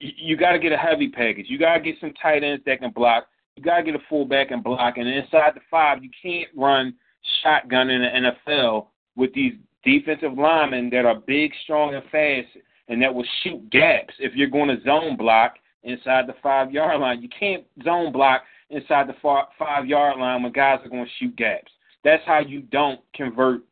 [0.00, 1.46] You, you got to get a heavy package.
[1.48, 3.26] You got to get some tight ends that can block.
[3.56, 4.96] You got to get a fullback and block.
[4.96, 6.94] And inside the five, you can't run
[7.42, 12.48] shotgun in the NFL with these defensive linemen that are big, strong, and fast,
[12.88, 17.00] and that will shoot gaps if you're going to zone block inside the five yard
[17.00, 17.22] line.
[17.22, 19.14] You can't zone block inside the
[19.58, 21.70] five yard line when guys are going to shoot gaps.
[22.02, 23.62] That's how you don't convert,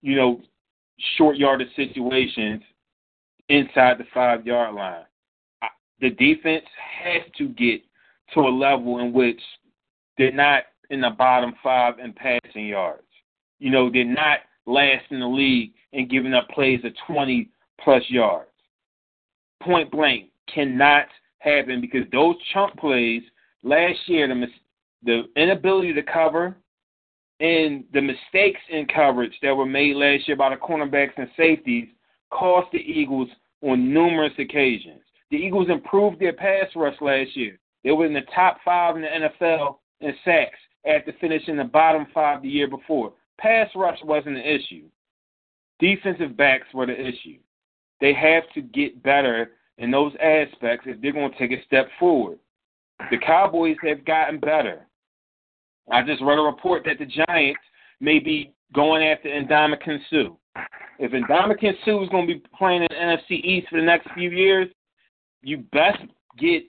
[0.00, 0.40] you know,
[1.16, 2.62] short yardage situations
[3.48, 5.04] inside the five yard line.
[6.00, 6.64] The defense
[7.04, 7.82] has to get
[8.34, 9.40] to a level in which
[10.18, 13.02] they're not in the bottom five in passing yards.
[13.58, 17.48] You know, they're not last in the league and giving up plays of 20
[17.80, 18.48] plus yards.
[19.64, 21.06] Point blank cannot
[21.38, 23.22] happen because those chunk plays
[23.62, 24.46] last year, the
[25.04, 26.56] the inability to cover
[27.40, 31.88] and the mistakes in coverage that were made last year by the cornerbacks and safeties
[32.30, 33.28] cost the Eagles
[33.62, 35.00] on numerous occasions.
[35.30, 37.58] The Eagles improved their pass rush last year.
[37.82, 42.06] They were in the top five in the NFL in sacks after finishing the bottom
[42.14, 43.12] five the year before.
[43.38, 44.84] Pass rush wasn't an issue.
[45.80, 47.38] Defensive backs were the issue.
[48.00, 51.88] They have to get better in those aspects if they're going to take a step
[51.98, 52.38] forward.
[53.10, 54.86] The Cowboys have gotten better.
[55.90, 57.60] I just read a report that the Giants
[58.00, 60.34] may be going after Ndamukong Suh.
[60.98, 64.30] If Ndamukong Suh is going to be playing in NFC East for the next few
[64.30, 64.68] years,
[65.42, 65.98] you best
[66.38, 66.62] get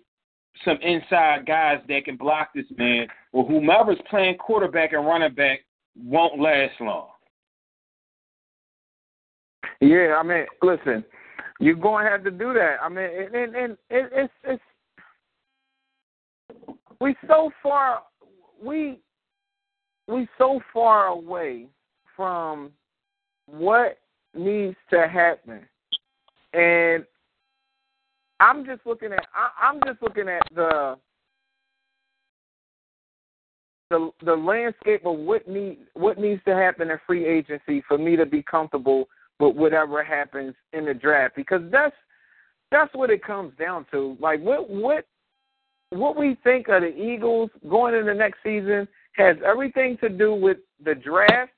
[0.66, 5.60] some inside guys that can block this man, or whomever's playing quarterback and running back
[5.96, 7.10] won't last long.
[9.82, 11.04] Yeah, I mean, listen,
[11.64, 12.76] you're going to have to do that.
[12.84, 14.64] I mean, and, and, and it, it's it's
[17.00, 18.02] we so far
[18.62, 19.00] we
[20.10, 21.68] we so far away
[22.18, 22.72] from
[23.46, 23.98] what
[24.36, 25.62] needs to happen,
[26.54, 27.06] and
[28.42, 30.98] I'm just looking at I, I'm just looking at the
[33.90, 38.18] the the landscape of what need what needs to happen in free agency for me
[38.18, 39.08] to be comfortable
[39.40, 41.96] with whatever happens in the draft because that's
[42.72, 44.18] that's what it comes down to.
[44.20, 45.06] Like what what
[45.90, 50.58] what we think of the Eagles going into next season has everything to do with
[50.84, 51.52] the draft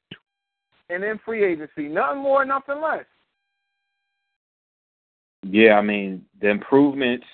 [0.89, 1.87] and then free agency.
[1.87, 3.05] Nothing more, nothing less.
[5.43, 7.25] Yeah, I mean the improvements.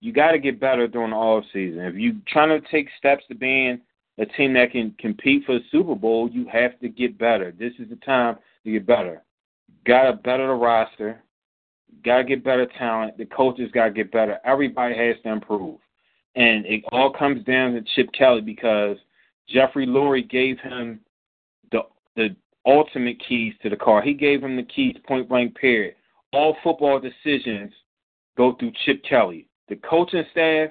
[0.00, 1.80] You got to get better during the off season.
[1.80, 3.80] If you're trying to take steps to being
[4.18, 7.52] a team that can compete for the Super Bowl, you have to get better.
[7.58, 9.22] This is the time to get better.
[9.86, 11.22] Got to better the roster.
[12.04, 13.16] Got to get better talent.
[13.18, 14.38] The coaches got to get better.
[14.44, 15.78] Everybody has to improve,
[16.34, 18.96] and it all comes down to Chip Kelly because
[19.48, 21.00] Jeffrey Lurie gave him
[21.72, 21.82] the
[22.16, 22.34] the
[22.64, 24.02] ultimate keys to the car.
[24.02, 25.94] He gave him the keys point blank period
[26.36, 27.72] all football decisions
[28.36, 29.48] go through Chip Kelly.
[29.68, 30.70] The coaching staff,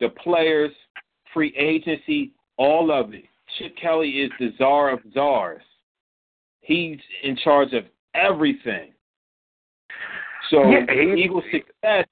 [0.00, 0.72] the players,
[1.32, 3.24] free agency, all of it.
[3.58, 5.62] Chip Kelly is the czar of czars.
[6.60, 8.92] He's in charge of everything.
[10.50, 12.06] So Yeah, he- Eagles' success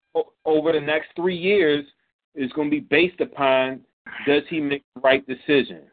[0.45, 1.85] over the next three years
[2.35, 3.85] is going to be based upon
[4.27, 5.91] does he make the right decisions.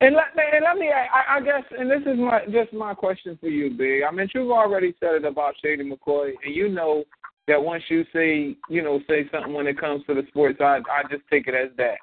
[0.00, 3.38] And let, and let me, I, I guess, and this is my just my question
[3.40, 4.02] for you, Big.
[4.02, 7.04] I mean, you've already said it about Shady McCoy, and you know
[7.46, 10.80] that once you say, you know, say something when it comes to the sports, I
[10.90, 11.96] I just take it as that.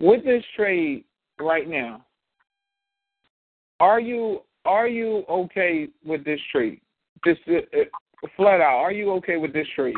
[0.00, 1.04] With this trade
[1.38, 2.04] right now,
[3.80, 6.80] are you are you okay with this trade?
[7.24, 9.96] Just uh, uh, flat out, are you okay with this trade?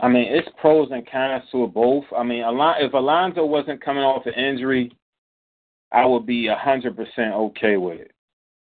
[0.00, 2.04] I mean, it's pros and cons to both.
[2.16, 2.44] I mean,
[2.78, 4.92] if Alonso wasn't coming off an injury,
[5.92, 8.10] I would be a hundred percent okay with it.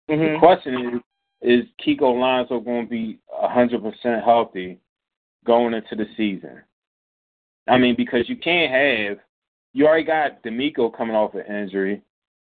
[0.08, 0.40] The Mm-hmm.
[0.40, 1.02] question
[1.42, 4.80] is, is Kiko Alonso going to be a hundred percent healthy
[5.46, 6.62] going into the season?
[7.68, 9.18] I mean, because you can't have
[9.74, 12.02] you already got DeMeco coming off an injury.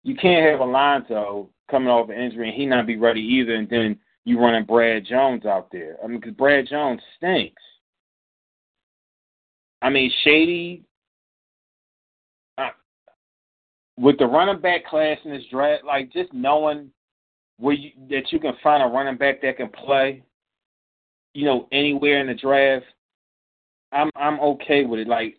[0.04, 3.70] You can't have Alonso coming off an injury and he not be ready either, and
[3.70, 5.98] then you running Brad Jones out there.
[6.04, 7.62] I mean, because Brad Jones stinks.
[9.82, 10.84] I mean, Shady.
[12.58, 12.70] Uh,
[13.98, 16.92] with the running back class in this draft, like just knowing
[17.58, 20.24] where you, that you can find a running back that can play,
[21.34, 22.86] you know, anywhere in the draft,
[23.92, 25.08] I'm I'm okay with it.
[25.08, 25.38] Like,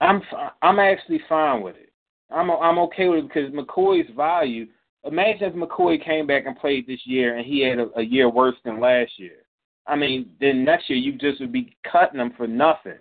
[0.00, 0.22] I'm
[0.62, 1.85] I'm actually fine with it.
[2.30, 4.66] I'm I'm okay with it because McCoy's value.
[5.04, 8.28] Imagine if McCoy came back and played this year and he had a, a year
[8.28, 9.46] worse than last year.
[9.86, 12.98] I mean, then next year you just would be cutting him for nothing.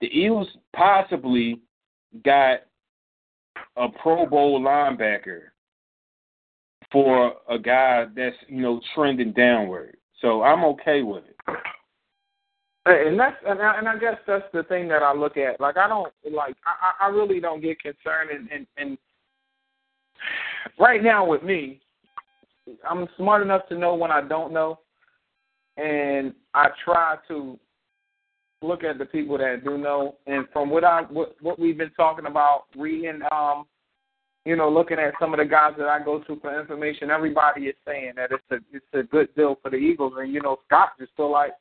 [0.00, 1.60] The Eagles possibly
[2.24, 2.60] got
[3.76, 5.42] a Pro Bowl linebacker
[6.90, 9.96] for a guy that's you know trending downward.
[10.20, 11.36] So I'm okay with it.
[12.86, 15.58] And that's and I, and I guess that's the thing that I look at.
[15.58, 18.98] Like I don't like I I really don't get concerned and and, and
[20.78, 21.80] right now with me,
[22.88, 24.80] I'm smart enough to know when I don't know,
[25.76, 27.58] and I try to
[28.62, 30.16] look at the people that do know.
[30.26, 33.64] And from what I what what we've been talking about, reading, um,
[34.44, 37.62] you know, looking at some of the guys that I go to for information, everybody
[37.62, 40.14] is saying that it's a it's a good deal for the Eagles.
[40.16, 41.52] And you know, Scott just feel like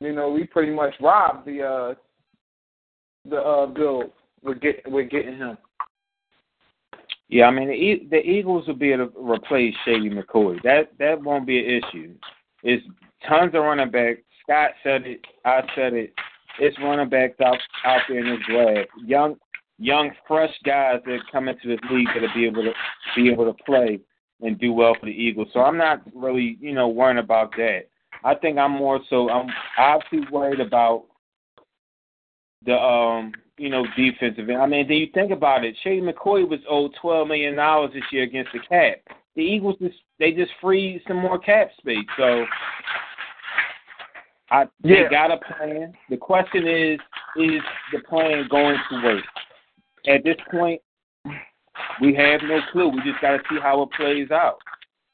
[0.00, 1.94] you know, we pretty much robbed the uh
[3.28, 4.06] the uh
[4.42, 5.58] with get with getting him.
[7.28, 10.62] Yeah, I mean the, the Eagles will be able to replace Shady McCoy.
[10.62, 12.14] That that won't be an issue.
[12.62, 12.84] It's
[13.28, 14.20] tons of running backs.
[14.42, 15.20] Scott said it.
[15.44, 16.14] I said it.
[16.58, 18.88] It's running backs out out there in this draft.
[19.04, 19.36] Young,
[19.78, 22.72] young, fresh guys that come into this league that'll be able to
[23.14, 24.00] be able to play
[24.40, 25.48] and do well for the Eagles.
[25.52, 27.88] So I'm not really, you know, worrying about that.
[28.24, 31.04] I think I'm more so I'm obviously worried about
[32.64, 34.60] the um you know defensive end.
[34.60, 35.76] I mean, then you think about it.
[35.82, 38.98] Shady McCoy was owed twelve million dollars this year against the cap.
[39.36, 42.06] The Eagles just they just freed some more cap space.
[42.16, 42.44] So
[44.50, 45.92] I they got a plan.
[46.10, 46.98] The question is,
[47.36, 47.62] is
[47.92, 49.24] the plan going to work?
[50.08, 50.80] At this point,
[52.00, 52.88] we have no clue.
[52.88, 54.58] We just got to see how it plays out.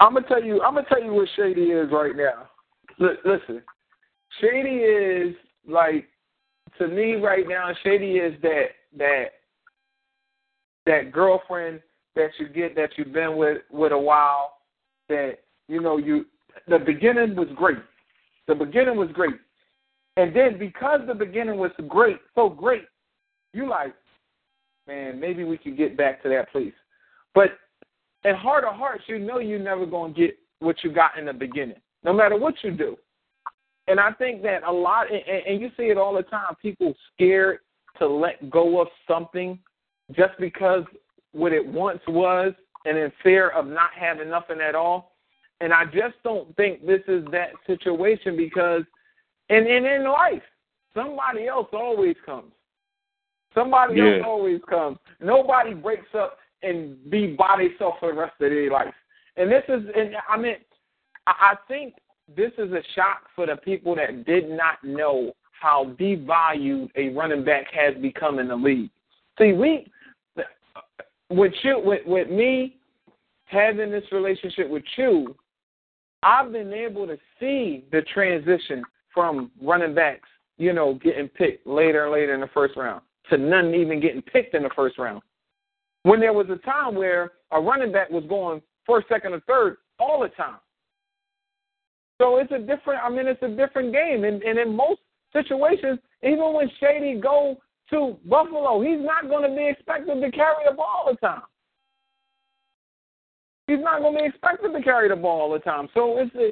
[0.01, 0.62] I'm gonna tell you.
[0.62, 2.48] I'm gonna tell you what Shady is right now.
[3.01, 3.62] L- listen,
[4.41, 5.35] Shady is
[5.69, 6.07] like
[6.79, 7.71] to me right now.
[7.83, 8.66] Shady is that
[8.97, 9.25] that
[10.87, 11.81] that girlfriend
[12.16, 14.59] that you get that you've been with with a while.
[15.09, 15.39] That
[15.69, 16.27] you know you.
[16.69, 17.79] The beginning was great.
[18.47, 19.35] The beginning was great,
[20.16, 22.85] and then because the beginning was great, so great,
[23.53, 23.95] you like,
[24.87, 26.73] man, maybe we could get back to that place.
[27.35, 27.51] But
[28.25, 31.33] in heart of hearts, you know you're never to get what you got in the
[31.33, 32.97] beginning, no matter what you do.
[33.86, 36.94] And I think that a lot, and, and you see it all the time, people
[37.12, 37.59] scared
[37.98, 39.59] to let go of something
[40.12, 40.85] just because
[41.32, 42.52] what it once was,
[42.86, 45.12] and in fear of not having nothing at all.
[45.60, 48.82] And I just don't think this is that situation because,
[49.48, 50.43] and, and in life,
[50.94, 52.52] somebody else always comes.
[53.55, 54.16] Somebody Yeah.
[54.16, 54.98] else always comes.
[55.20, 58.94] Nobody breaks up and be by themselves for the rest of their life.
[59.36, 60.56] And this is, and I mean,
[61.26, 61.94] I think
[62.36, 67.44] this is a shock for the people that did not know how devalued a running
[67.44, 68.90] back has become in the league.
[69.38, 69.90] See, we
[71.30, 72.76] with you, with with me
[73.46, 75.34] having this relationship with you,
[76.22, 78.82] I've been able to see the transition
[79.12, 80.28] from running backs,
[80.59, 84.22] you know, getting picked later and later in the first round to none even getting
[84.22, 85.22] picked in the first round.
[86.02, 89.76] When there was a time where a running back was going first, second, or third
[89.98, 90.59] all the time.
[92.20, 93.03] So it's a different.
[93.03, 95.01] I mean, it's a different game, and, and in most
[95.32, 97.57] situations, even when Shady go
[97.91, 101.43] to Buffalo, he's not going to be expected to carry the ball all the time.
[103.66, 105.89] He's not going to be expected to carry the ball all the time.
[105.95, 106.49] So it's a,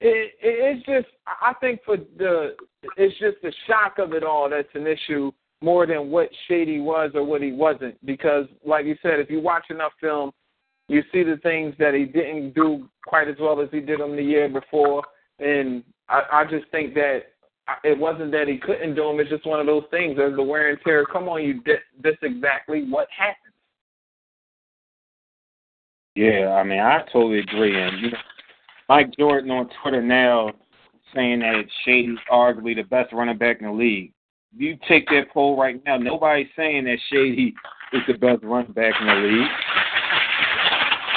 [0.00, 2.54] it, it's just I think for the
[2.96, 5.32] it's just the shock of it all that's an issue
[5.62, 8.04] more than what Shady was or what he wasn't.
[8.04, 10.32] Because like you said, if you watch enough film,
[10.88, 14.16] you see the things that he didn't do quite as well as he did them
[14.16, 15.02] the year before.
[15.38, 17.22] And I, I just think that
[17.82, 19.18] it wasn't that he couldn't do them.
[19.18, 20.18] It's just one of those things.
[20.20, 23.54] As the wear and tear come on you, this, this exactly what happens.
[26.14, 27.80] Yeah, I mean, I totally agree.
[27.80, 28.18] And you know,
[28.88, 30.52] Mike Jordan on Twitter now
[31.14, 34.12] saying that Shady's arguably the best running back in the league.
[34.56, 37.54] You take that poll right now, nobody's saying that Shady
[37.92, 39.50] is the best running back in the league.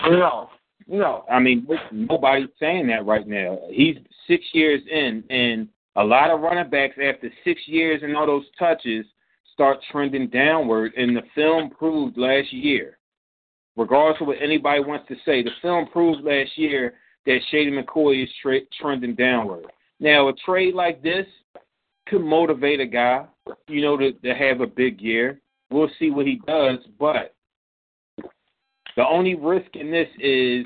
[0.08, 0.50] No,
[0.88, 1.26] no.
[1.32, 3.60] I mean, nobody's saying that right now.
[3.70, 3.98] He's
[4.28, 8.46] six years in, and a lot of running backs after six years and all those
[8.58, 9.06] touches
[9.54, 13.00] start trending downward, and the film proved last year
[13.80, 16.96] regardless of what anybody wants to say, the film proved last year
[17.26, 19.66] that Shady McCoy is tra- trending downward.
[20.02, 21.26] Now, a trade like this
[22.08, 23.26] could motivate a guy,
[23.68, 25.40] you know, to, to have a big year.
[25.72, 27.36] We'll see what he does, but
[29.00, 30.66] the only risk in this is,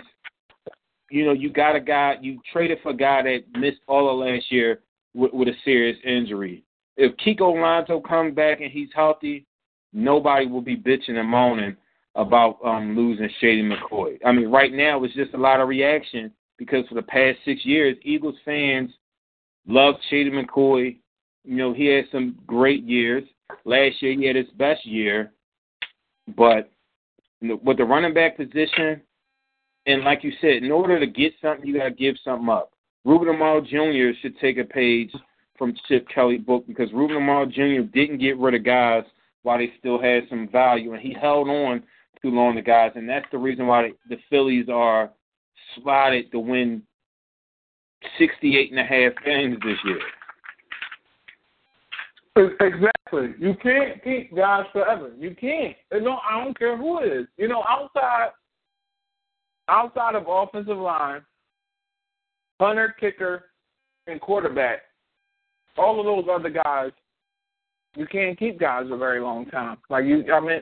[1.11, 4.27] you know, you got a guy, you traded for a guy that missed all of
[4.27, 4.79] last year
[5.13, 6.63] with, with a serious injury.
[6.97, 9.45] If Kiko Alonso comes back and he's healthy,
[9.93, 11.77] nobody will be bitching and moaning
[12.15, 14.17] about um, losing Shady McCoy.
[14.25, 17.63] I mean, right now it's just a lot of reaction because for the past six
[17.63, 18.89] years, Eagles fans
[19.67, 20.97] loved Shady McCoy.
[21.43, 23.25] You know, he had some great years.
[23.63, 25.33] Last year he had his best year,
[26.35, 26.71] but
[27.63, 29.01] with the running back position,
[29.85, 32.71] and like you said, in order to get something, you got to give something up.
[33.05, 34.17] Ruben Amaro Jr.
[34.21, 35.11] should take a page
[35.57, 37.87] from Chip Kelly's book because Ruben Amaro Jr.
[37.93, 39.03] didn't get rid of guys
[39.43, 41.83] while they still had some value, and he held on
[42.21, 45.11] too long to guys, and that's the reason why the Phillies are
[45.75, 46.81] slotted to win
[48.17, 49.99] 68 and a half games this year.
[52.35, 53.35] Exactly.
[53.39, 55.11] You can't keep guys forever.
[55.17, 55.75] You can't.
[55.91, 57.27] No, I don't care who it is.
[57.37, 58.29] You know, outside
[59.69, 61.21] outside of offensive line,
[62.59, 63.45] punter, kicker,
[64.07, 64.79] and quarterback,
[65.77, 66.91] all of those other guys,
[67.95, 69.77] you can't keep guys a very long time.
[69.89, 70.61] Like you, I mean,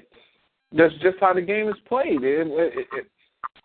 [0.73, 2.23] that's just how the game is played.
[2.23, 3.05] It, it, it,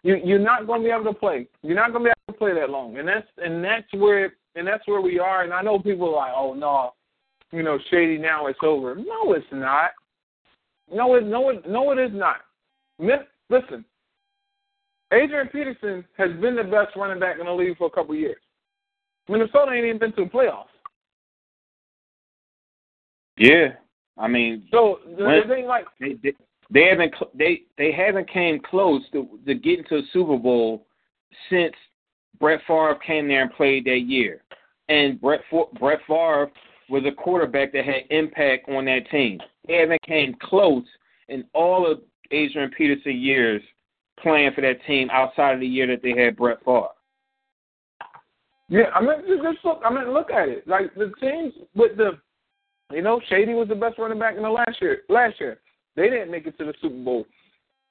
[0.03, 1.49] you, you're not going to be able to play.
[1.62, 4.35] You're not going to be able to play that long, and that's and that's where
[4.55, 5.43] and that's where we are.
[5.43, 6.93] And I know people are like, oh no,
[7.52, 8.94] you know, Shady now it's over.
[8.94, 9.90] No, it's not.
[10.93, 12.36] No, it no it no it is not.
[12.98, 13.85] Listen,
[15.12, 18.20] Adrian Peterson has been the best running back in the league for a couple of
[18.20, 18.40] years.
[19.28, 20.66] Minnesota ain't even been to the playoffs.
[23.36, 23.74] Yeah,
[24.16, 26.32] I mean, so the, thing like they, they,
[26.70, 30.86] they haven't they they haven't came close to to getting to the Super Bowl
[31.51, 31.74] since
[32.40, 34.43] Brett Favre came there and played that year,
[34.89, 35.40] and Brett
[35.78, 36.51] Brett Favre
[36.89, 39.41] was a quarterback that had impact on that team.
[39.67, 40.85] They haven't came close
[41.29, 42.01] in all of
[42.31, 43.63] Adrian Peterson years
[44.21, 46.89] playing for that team outside of the year that they had Brett Favre.
[48.69, 49.81] Yeah, I mean, just look.
[49.85, 50.67] I mean, look at it.
[50.67, 52.19] Like the teams with the,
[52.93, 55.03] you know, Shady was the best running back in the last year.
[55.09, 55.61] Last year,
[55.95, 57.27] they didn't make it to the Super Bowl.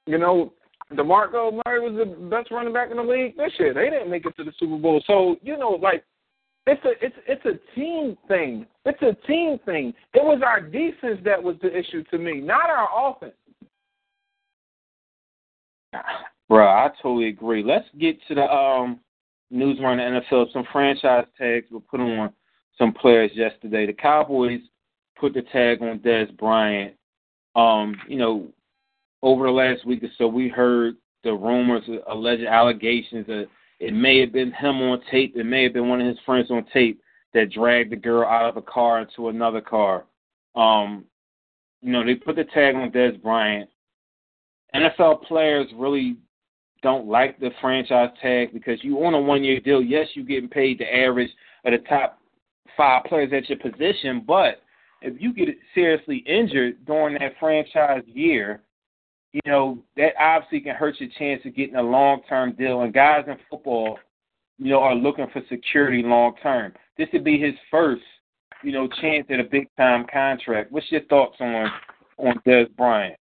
[0.06, 0.52] You know,
[0.94, 3.74] DeMarco Murray was the best running back in the league this year.
[3.74, 5.02] They didn't make it to the Super Bowl.
[5.08, 6.04] So you know, like
[6.68, 8.66] it's a it's it's a team thing.
[8.86, 9.94] It's a team thing.
[10.14, 13.34] It was our defense that was the issue to me, not our offense.
[16.50, 17.64] Bro, I totally agree.
[17.64, 19.00] Let's get to the um
[19.52, 20.52] news around the NFL.
[20.54, 22.32] Some franchise tags were put on
[22.78, 23.86] some players yesterday.
[23.86, 24.62] The Cowboys
[25.20, 26.96] put the tag on Dez Bryant.
[27.56, 28.48] Um, you know,
[29.24, 33.48] over the last week or so, we heard the rumors, alleged allegations that
[33.80, 35.36] it may have been him on tape.
[35.36, 37.02] It may have been one of his friends on tape
[37.34, 40.06] that dragged the girl out of a car into another car.
[40.56, 41.06] Um,
[41.82, 43.70] you know, they put the tag on Dez Bryant.
[44.74, 46.18] NFL players really
[46.82, 49.82] don't like the franchise tag because you on a one year deal.
[49.82, 51.32] Yes, you're getting paid the average
[51.66, 52.20] of the top
[52.78, 54.62] five players at your position, but
[55.02, 58.62] if you get seriously injured during that franchise year,
[59.36, 62.84] you know, that obviously can hurt your chance of getting a long term deal.
[62.84, 64.00] And guys in football,
[64.58, 66.72] you know, are looking for security long term.
[66.98, 68.02] This would be his first,
[68.64, 70.72] you know, chance at a big time contract.
[70.72, 71.70] What's your thoughts on
[72.18, 73.20] on Dez Bryant?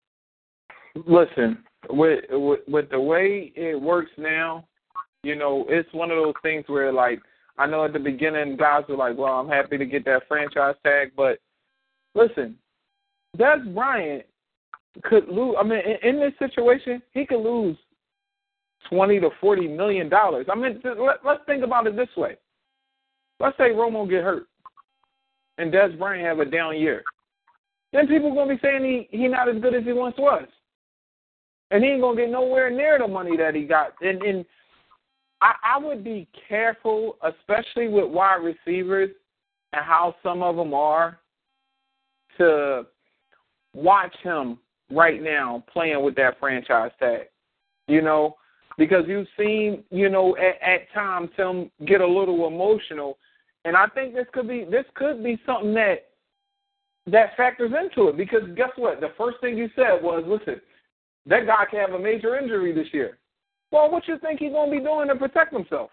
[0.95, 1.57] Listen,
[1.89, 4.65] with, with with the way it works now,
[5.23, 7.19] you know, it's one of those things where like
[7.57, 10.75] I know at the beginning guys were like, "Well, I'm happy to get that franchise
[10.85, 11.39] tag," but
[12.15, 12.55] listen,
[13.37, 14.25] Dez Bryant
[15.03, 15.55] could lose.
[15.59, 17.77] I mean, in, in this situation, he could lose
[18.89, 20.47] twenty to forty million dollars.
[20.51, 22.37] I mean, let, let's think about it this way.
[23.39, 24.47] Let's say Romo get hurt,
[25.57, 27.03] and Dez Bryant have a down year.
[27.93, 30.47] Then people gonna be saying he he not as good as he once was,
[31.71, 33.93] and he ain't gonna get nowhere near the money that he got.
[34.01, 34.45] And and
[35.41, 39.11] I, I would be careful, especially with wide receivers
[39.73, 41.19] and how some of them are,
[42.37, 42.85] to
[43.73, 44.57] watch him
[44.91, 47.27] right now playing with that franchise tag.
[47.87, 48.35] You know,
[48.77, 53.17] because you've seen, you know, at, at times him get a little emotional,
[53.65, 56.07] and I think this could be this could be something that
[57.07, 58.17] that factors into it.
[58.17, 58.99] Because guess what?
[58.99, 60.61] The first thing you said was, listen,
[61.25, 63.17] that guy can have a major injury this year.
[63.71, 65.89] Well, what you think he's going to be doing to protect himself?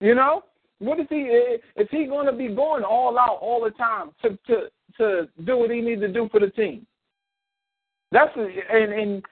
[0.00, 0.42] You know,
[0.78, 1.30] what is he?
[1.30, 4.68] Eh, is he going to be going all out all the time to to
[4.98, 6.86] to do what he needs to do for the team?
[8.16, 9.22] That's and and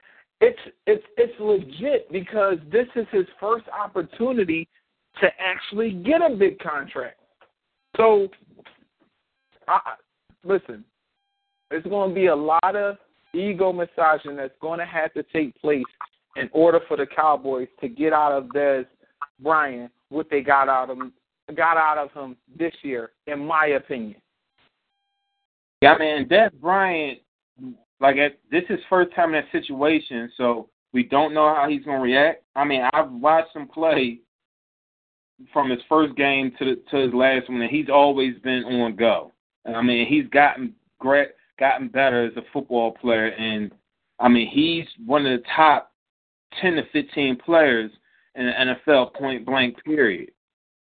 [0.41, 4.67] it's it's it's legit because this is his first opportunity
[5.21, 7.19] to actually get a big contract.
[7.97, 8.27] So,
[9.67, 9.79] I,
[10.43, 10.85] listen,
[11.71, 12.97] it's going to be a lot of
[13.33, 15.83] ego massaging that's going to have to take place
[16.35, 18.85] in order for the Cowboys to get out of Dez
[19.41, 21.11] Bryant what they got out of him
[21.55, 24.21] got out of him this year, in my opinion.
[25.81, 27.19] Yeah, man, Dez Bryant
[27.99, 31.83] like at, this is first time in that situation, so we don't know how he's
[31.83, 32.43] gonna react.
[32.55, 34.19] I mean, I've watched him play
[35.51, 38.95] from his first game to the, to his last one, and he's always been on
[38.95, 39.31] go.
[39.65, 43.71] And I mean, he's gotten great, gotten better as a football player, and
[44.19, 45.91] I mean, he's one of the top
[46.61, 47.91] ten to fifteen players
[48.35, 49.83] in the NFL, point blank.
[49.83, 50.31] Period.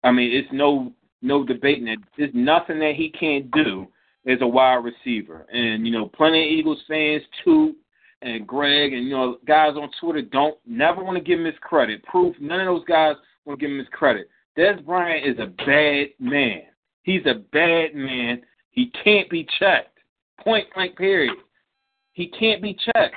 [0.03, 0.91] I mean, it's no
[1.21, 1.99] no debating it.
[2.17, 3.87] There's nothing that he can't do
[4.27, 5.45] as a wide receiver.
[5.51, 7.75] And, you know, plenty of Eagles fans too
[8.23, 11.55] and Greg and, you know, guys on Twitter don't never want to give him his
[11.61, 12.03] credit.
[12.03, 14.29] Proof none of those guys want to give him his credit.
[14.57, 16.61] Dez Bryant is a bad man.
[17.03, 18.41] He's a bad man.
[18.71, 19.97] He can't be checked.
[20.39, 21.35] Point blank period.
[22.13, 23.15] He can't be checked.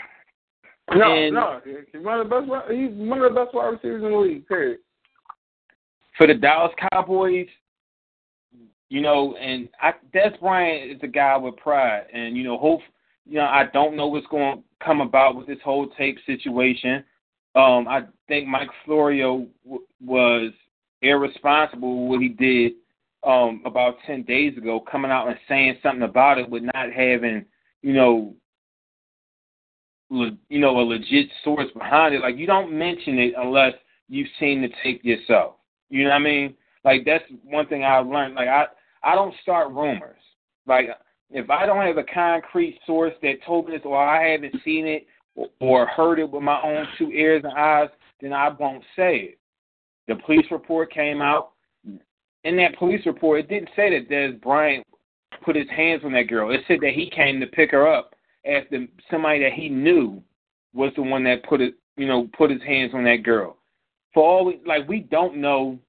[0.94, 2.70] No, and no, he's one of the best.
[2.70, 4.46] He's one of the best wide receivers in the league.
[4.46, 4.78] Period.
[6.16, 7.48] For the Dallas Cowboys,
[8.88, 12.80] you know, and I, Dez Bryant is a guy with pride, and you know, hope.
[13.28, 17.02] You know, I don't know what's going to come about with this whole tape situation.
[17.56, 20.52] Um, I think Mike Florio w- was
[21.02, 22.74] irresponsible what he did
[23.24, 27.44] um, about ten days ago, coming out and saying something about it, with not having,
[27.82, 28.34] you know,
[30.10, 32.20] le- you know, a legit source behind it.
[32.20, 33.72] Like you don't mention it unless
[34.08, 35.54] you've seen the tape yourself.
[35.88, 36.54] You know what I mean?
[36.86, 38.36] Like that's one thing I've learned.
[38.36, 38.66] Like I
[39.02, 40.20] I don't start rumors.
[40.66, 40.86] Like
[41.30, 44.86] if I don't have a concrete source that told me this, or I haven't seen
[44.86, 45.06] it
[45.60, 47.90] or heard it with my own two ears and eyes,
[48.20, 49.38] then I won't say it.
[50.06, 51.50] The police report came out.
[52.44, 54.86] In that police report, it didn't say that Dez Bryant
[55.44, 56.52] put his hands on that girl.
[56.52, 58.14] It said that he came to pick her up
[58.46, 60.22] after somebody that he knew
[60.72, 63.56] was the one that put it, you know, put his hands on that girl.
[64.14, 65.80] For all we like, we don't know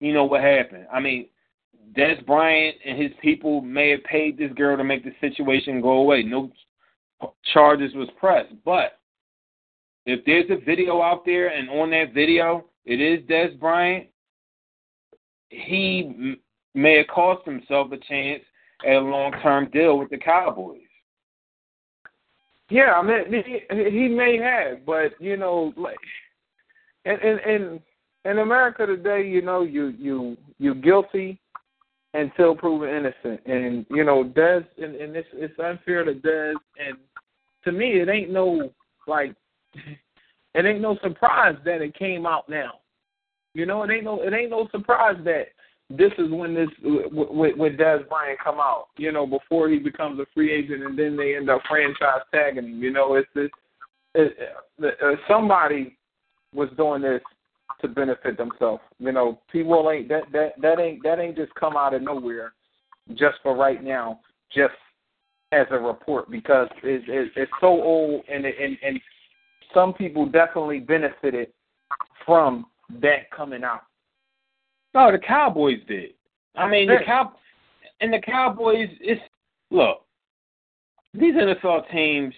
[0.00, 0.86] you know what happened.
[0.92, 1.28] I mean,
[1.96, 5.92] Dez Bryant and his people may have paid this girl to make the situation go
[5.92, 6.22] away.
[6.22, 6.50] No
[7.52, 8.98] charges was pressed, but
[10.06, 14.06] if there's a video out there and on that video it is Dez Bryant,
[15.50, 16.36] he
[16.74, 18.42] may have cost himself a chance
[18.86, 20.80] at a long-term deal with the Cowboys.
[22.70, 25.96] Yeah, I mean he, he may have, but you know, like,
[27.06, 27.80] and and and
[28.24, 31.38] in America today, you know, you you you guilty
[32.14, 36.96] until proven innocent, and you know, Dez, and, and it's it's unfair to Dez, and
[37.64, 38.70] to me, it ain't no
[39.06, 39.34] like,
[40.54, 42.80] it ain't no surprise that it came out now.
[43.54, 45.48] You know, it ain't no it ain't no surprise that
[45.90, 48.88] this is when this with, with Dez Bryant come out.
[48.96, 52.64] You know, before he becomes a free agent, and then they end up franchise tagging
[52.64, 52.82] him.
[52.82, 53.50] You know, it's this.
[54.14, 54.36] It,
[54.78, 55.96] it, somebody
[56.54, 57.20] was doing this
[57.80, 58.82] to benefit themselves.
[58.98, 62.52] You know, people ain't that that that ain't that ain't just come out of nowhere,
[63.14, 64.20] just for right now,
[64.54, 64.74] just
[65.52, 69.00] as a report because it's it, it's so old and and and
[69.72, 71.48] some people definitely benefited
[72.24, 72.66] from
[73.00, 73.82] that coming out.
[74.94, 76.10] No, the Cowboys did.
[76.56, 77.32] I mean, the cow
[78.00, 78.88] and the Cowboys.
[79.00, 79.20] It's
[79.70, 80.04] look,
[81.14, 82.34] these NFL teams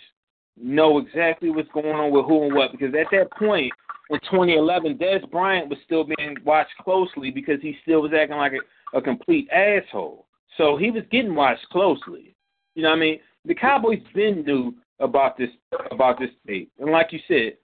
[0.56, 3.72] know exactly what's going on with who and what because at that point
[4.11, 8.53] in 2011, Dez Bryant was still being watched closely because he still was acting like
[8.53, 10.27] a, a complete asshole.
[10.57, 12.35] So he was getting watched closely.
[12.74, 13.20] You know what I mean?
[13.45, 15.49] The Cowboys been knew about this
[15.91, 17.57] about this tape, and like you said,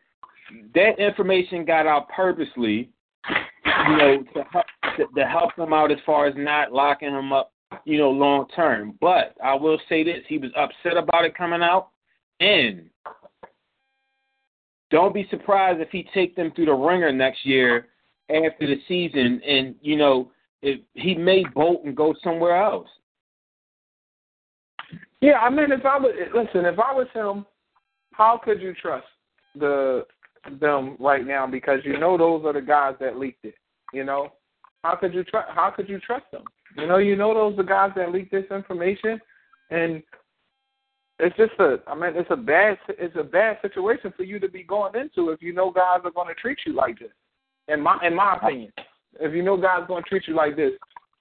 [0.75, 2.91] that information got out purposely,
[3.29, 4.65] you know, to help
[4.97, 7.53] to, to help them out as far as not locking him up,
[7.85, 8.97] you know, long term.
[9.01, 11.91] But I will say this: he was upset about it coming out,
[12.41, 12.89] and
[14.91, 17.89] don't be surprised if he take them through the ringer next year
[18.31, 20.31] after the season, and you know,
[20.63, 22.89] if he may bolt and go somewhere else.
[25.21, 27.47] Yeah, I mean, if I was listen, if I was him,
[28.13, 29.07] how could you trust
[29.55, 30.07] the
[30.61, 31.47] them right now?
[31.47, 33.55] Because you know those are the guys that leaked it.
[33.93, 34.33] You know,
[34.85, 35.49] how could you trust?
[35.55, 36.45] How could you trust them?
[36.77, 39.21] You know, you know those are the guys that leaked this information,
[39.71, 40.03] and
[41.19, 41.79] it's just a.
[41.87, 42.79] I mean, it's a bad.
[42.89, 46.11] It's a bad situation for you to be going into if you know guys are
[46.11, 47.13] going to treat you like this.
[47.69, 48.73] In my in my opinion,
[49.21, 50.73] if you know guys going to treat you like this,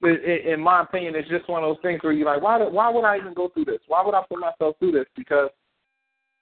[0.03, 2.61] in my opinion, it's just one of those things where you're like, why?
[2.63, 3.79] Why would I even go through this?
[3.87, 5.05] Why would I put myself through this?
[5.15, 5.49] Because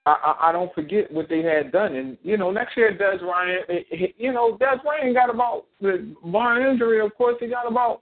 [0.06, 3.20] I, I, I don't forget what they had done, and you know, next year Dez
[3.20, 7.00] Bryant, eh, eh, eh, you know, Dez Bryant got about the barn injury.
[7.02, 8.02] Of course, he got about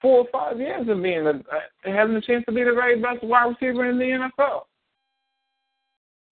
[0.00, 3.00] four or five years of being a, uh, having a chance to be the very
[3.00, 4.62] best wide receiver in the NFL.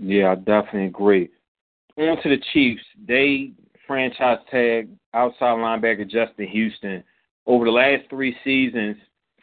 [0.00, 1.30] Yeah, I definitely agree.
[1.96, 2.82] On to the Chiefs.
[3.06, 3.52] They
[3.86, 7.02] franchise tag outside linebacker Justin Houston
[7.46, 8.96] over the last three seasons,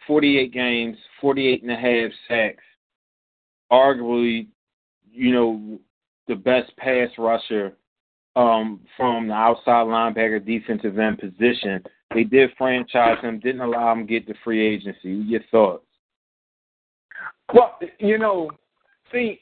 [0.08, 2.64] 48 games, 48 and a half sacks,
[3.72, 4.48] arguably,
[5.12, 5.80] you know,
[6.28, 7.74] the best pass rusher
[8.36, 11.84] um, from the outside linebacker defensive end position.
[12.14, 15.12] They did franchise him, didn't allow him to get the free agency.
[15.12, 15.84] Your thoughts?
[17.54, 18.52] Well, you know,
[19.12, 19.42] see,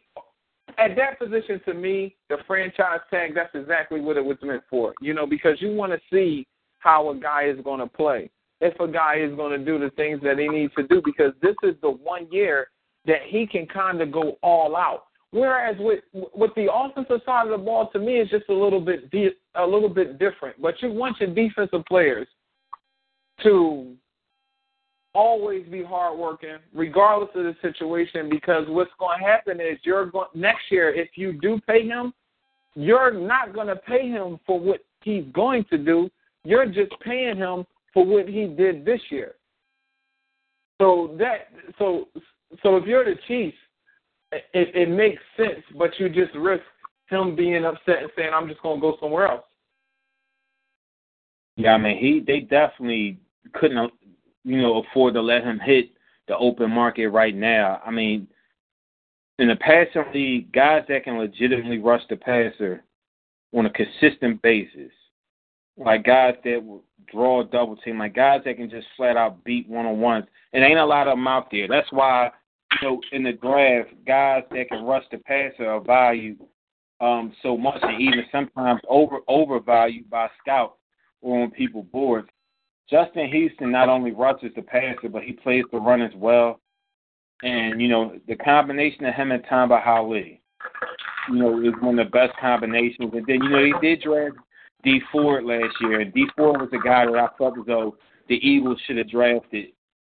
[0.77, 4.93] at that position, to me, the franchise tag, that's exactly what it was meant for.
[5.01, 6.47] You know, because you want to see
[6.79, 8.29] how a guy is going to play
[8.61, 11.33] if a guy is going to do the things that he needs to do because
[11.41, 12.67] this is the one year
[13.05, 15.03] that he can kind of go all out.
[15.31, 18.79] Whereas with with the offensive side of the ball, to me, it's just a little
[18.79, 20.61] bit de- a little bit different.
[20.61, 22.27] But you want your defensive players
[23.41, 23.95] to
[25.13, 30.27] always be hardworking, regardless of the situation, because what's going to happen is you're going
[30.33, 32.13] next year if you do pay him,
[32.75, 36.09] you're not going to pay him for what he's going to do.
[36.43, 39.35] You're just paying him for what he did this year.
[40.81, 42.07] So that so
[42.63, 43.55] so if you're the Chiefs,
[44.31, 46.63] it, it makes sense, but you just risk
[47.09, 49.45] him being upset and saying, "I'm just going to go somewhere else."
[51.55, 53.19] Yeah, I mean, he they definitely
[53.53, 53.93] couldn't,
[54.43, 55.91] you know, afford to let him hit
[56.27, 57.81] the open market right now.
[57.85, 58.27] I mean,
[59.39, 62.83] in the passing league, guys that can legitimately rush the passer
[63.53, 64.91] on a consistent basis,
[65.77, 69.43] like guys that will draw a double team, like guys that can just flat out
[69.43, 70.25] beat one on ones.
[70.53, 71.67] And ain't a lot of them out there.
[71.67, 72.31] That's why,
[72.81, 76.39] you know, in the draft, guys that can rush the passer are valued
[77.01, 80.77] um, so much, and even sometimes over overvalued by scouts
[81.21, 82.29] or on people boards.
[82.89, 86.59] Justin Houston not only rushes the passer, but he plays the run as well.
[87.41, 90.41] And you know, the combination of him and Tamba Hali,
[91.29, 93.11] you know, is one of the best combinations.
[93.13, 94.37] And then you know, he did draft
[94.83, 97.97] Dee Ford last year, and Dee Ford was a guy that I felt as though
[98.27, 99.67] the Eagles should have drafted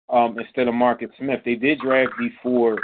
[0.09, 1.40] um, instead of Marcus Smith.
[1.44, 2.80] They did draft Dee Ford,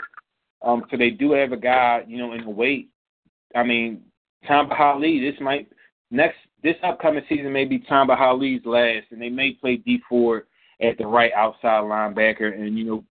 [0.62, 2.88] um, so they do have a guy, you know, in the weight.
[3.54, 4.02] I mean,
[4.46, 5.68] Tamba Hali, this might
[6.10, 10.44] next this upcoming season may be Tamba Hali's last, and they may play Dee Ford
[10.80, 13.04] at the right outside linebacker, and you know,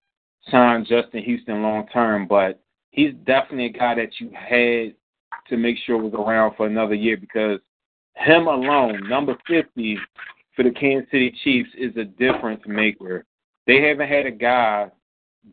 [0.49, 2.27] sign Justin Houston long term.
[2.27, 2.59] But
[2.91, 4.95] he's definitely a guy that you had
[5.49, 7.59] to make sure was around for another year because
[8.15, 9.97] him alone, number 50
[10.55, 13.25] for the Kansas City Chiefs, is a difference maker.
[13.65, 14.89] They haven't had a guy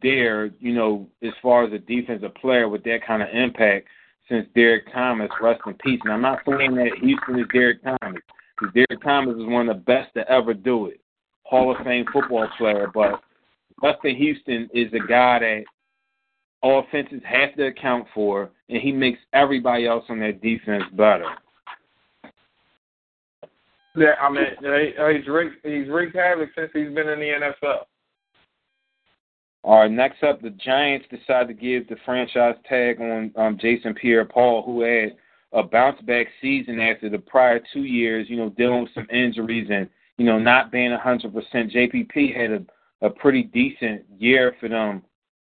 [0.03, 3.87] there, you know, as far as a defensive player with that kind of impact
[4.29, 6.01] since Derrick Thomas, rest in peace.
[6.05, 8.23] And I'm not saying that Houston is Derrick Thomas,
[8.59, 11.01] because Derrick Thomas is one of the best to ever do it.
[11.45, 13.21] Hall of Fame football player, but
[13.83, 15.65] Justin Houston is a guy that
[16.63, 21.27] offenses have to account for, and he makes everybody else on their defense better.
[23.95, 27.85] Yeah, I mean, he's wreaked, he's wreaked havoc since he's been in the NFL.
[29.67, 33.95] All right, next up, the Giants decide to give the franchise tag on um, Jason
[33.95, 35.17] Pierre-Paul, who had
[35.53, 39.67] a bounce back season after the prior two years, you know, dealing with some injuries
[39.69, 39.89] and,
[40.19, 41.33] you know, not being a 100%.
[41.53, 45.03] JPP had a, a pretty decent year for them,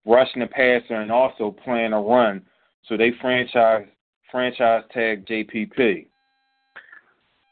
[0.07, 2.41] rushing the passer and also playing a run.
[2.89, 3.85] So they franchise
[4.31, 6.07] franchise tag JPP.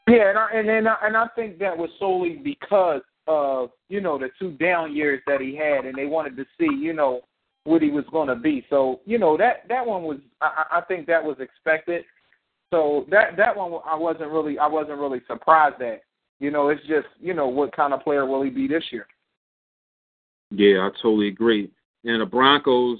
[0.08, 4.00] Yeah, and I, and and I, and I think that was solely because of you
[4.00, 7.20] know the two down years that he had, and they wanted to see you know
[7.64, 8.64] what he was going to be.
[8.68, 12.04] So you know that that one was I, I think that was expected.
[12.72, 16.02] So that that one I wasn't really I wasn't really surprised at.
[16.40, 19.06] You know, it's just you know what kind of player will he be this year?
[20.50, 21.70] Yeah, I totally agree.
[22.04, 22.98] And the Broncos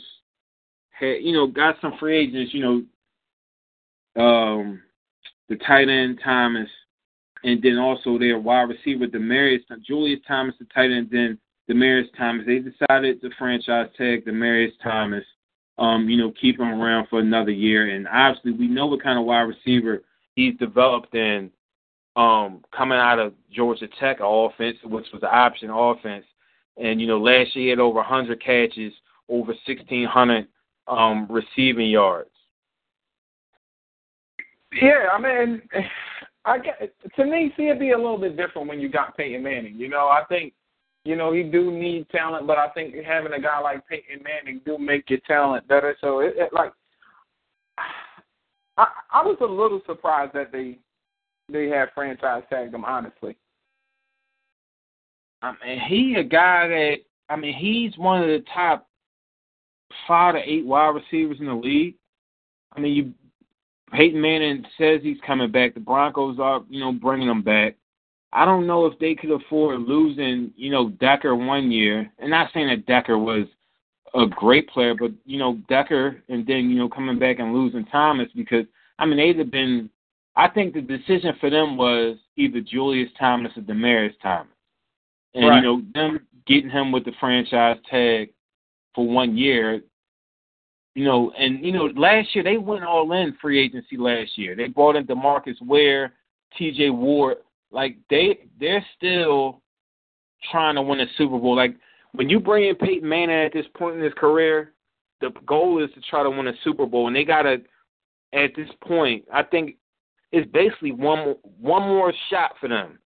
[0.90, 2.54] had you know got some free agents.
[2.54, 2.86] You
[4.16, 4.82] know, um,
[5.48, 6.68] the tight end Thomas
[7.44, 11.38] and then also their wide receiver Demaryius Julius Thomas, the tight end, then
[11.70, 12.46] Demaryius Thomas.
[12.46, 15.24] They decided to franchise tag Demaryius Thomas.
[15.78, 19.18] Um, you know, keep him around for another year, and obviously we know what kind
[19.18, 20.02] of wide receiver
[20.34, 21.50] he's developed in.
[22.14, 26.26] Um, coming out of Georgia Tech offense, which was an option offense,
[26.76, 28.92] and you know last year he had over 100 catches,
[29.30, 30.46] over 1,600
[30.88, 32.28] um, receiving yards.
[34.80, 35.62] Yeah, I mean,
[36.44, 39.42] I get to me, see, it'd be a little bit different when you got Peyton
[39.42, 39.76] Manning.
[39.76, 40.52] You know, I think,
[41.04, 44.60] you know, he do need talent, but I think having a guy like Peyton Manning
[44.64, 45.96] do make your talent better.
[46.00, 46.72] So it, it like,
[48.76, 50.78] I I was a little surprised that they
[51.50, 52.84] they had franchise tagged him.
[52.84, 53.36] Honestly,
[55.42, 56.96] I mean, he a guy that
[57.28, 58.88] I mean, he's one of the top
[60.08, 61.94] five to eight wide receivers in the league.
[62.74, 63.12] I mean, you
[63.92, 65.74] Peyton Manning says he's coming back.
[65.74, 67.76] The Broncos are, you know, bringing him back.
[68.32, 72.10] I don't know if they could afford losing, you know, Decker one year.
[72.18, 73.46] And not saying that Decker was
[74.14, 77.84] a great player, but you know, Decker and then you know coming back and losing
[77.86, 78.66] Thomas because
[78.98, 79.90] I mean they'd have been.
[80.34, 84.52] I think the decision for them was either Julius Thomas or Demaryius Thomas,
[85.34, 85.56] and right.
[85.56, 88.30] you know them getting him with the franchise tag
[88.94, 89.82] for one year
[90.94, 93.96] you know, and you know, last year they went all in free agency.
[93.96, 96.12] Last year they brought in DeMarcus Ware,
[96.58, 96.90] T.J.
[96.90, 97.38] Ward.
[97.70, 99.62] Like they, they're still
[100.50, 101.56] trying to win a Super Bowl.
[101.56, 101.76] Like
[102.12, 104.72] when you bring in Peyton Manning at this point in his career,
[105.22, 107.58] the goal is to try to win a Super Bowl, and they gotta.
[108.34, 109.76] At this point, I think
[110.30, 112.98] it's basically one one more shot for them,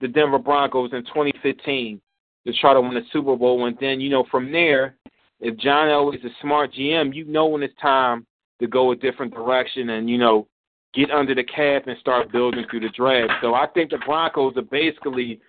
[0.00, 2.00] the Denver Broncos in 2015,
[2.44, 4.96] to try to win a Super Bowl, and then you know from there
[5.40, 8.26] if John Elway's a smart GM, you know when it's time
[8.60, 10.46] to go a different direction and, you know,
[10.94, 13.32] get under the cap and start building through the draft.
[13.42, 15.40] So I think the Broncos are basically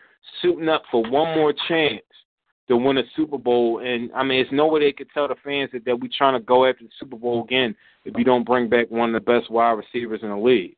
[0.41, 2.01] suiting up for one more chance
[2.67, 3.79] to win a Super Bowl.
[3.79, 6.33] And I mean, it's no way they could tell the fans that, that we're trying
[6.33, 7.75] to go after the Super Bowl again
[8.05, 10.75] if you don't bring back one of the best wide receivers in the league.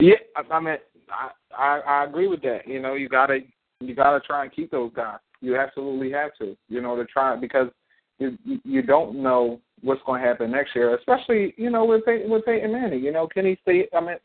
[0.00, 0.14] Yeah,
[0.50, 0.76] I mean,
[1.10, 2.66] I I, I agree with that.
[2.66, 3.40] You know, you gotta
[3.80, 5.18] you gotta try and keep those guys.
[5.40, 6.56] You absolutely have to.
[6.68, 7.68] You know, to try because
[8.18, 12.26] you you don't know what's going to happen next year, especially you know with Pey-
[12.26, 13.02] with Peyton Manning.
[13.02, 13.88] You know, can he stay?
[13.96, 14.16] I mean,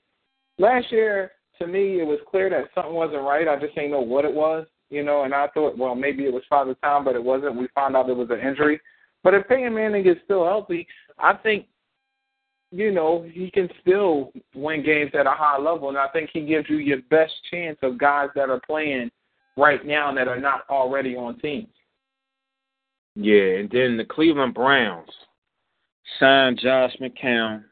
[0.57, 3.48] last year to me it was clear that something wasn't right.
[3.48, 4.66] I just didn't know what it was.
[4.90, 7.57] You know, and I thought, well, maybe it was Father Time, but it wasn't.
[7.57, 8.80] We found out it was an injury.
[9.24, 10.88] But if Peyton Manning is still healthy,
[11.20, 11.68] I think
[12.72, 15.90] you know, he can still win games at a high level.
[15.90, 19.10] And I think he gives you your best chance of guys that are playing
[19.57, 21.68] right now that are not already on teams.
[23.15, 25.10] Yeah, and then the Cleveland Browns
[26.19, 27.64] signed Josh McCown.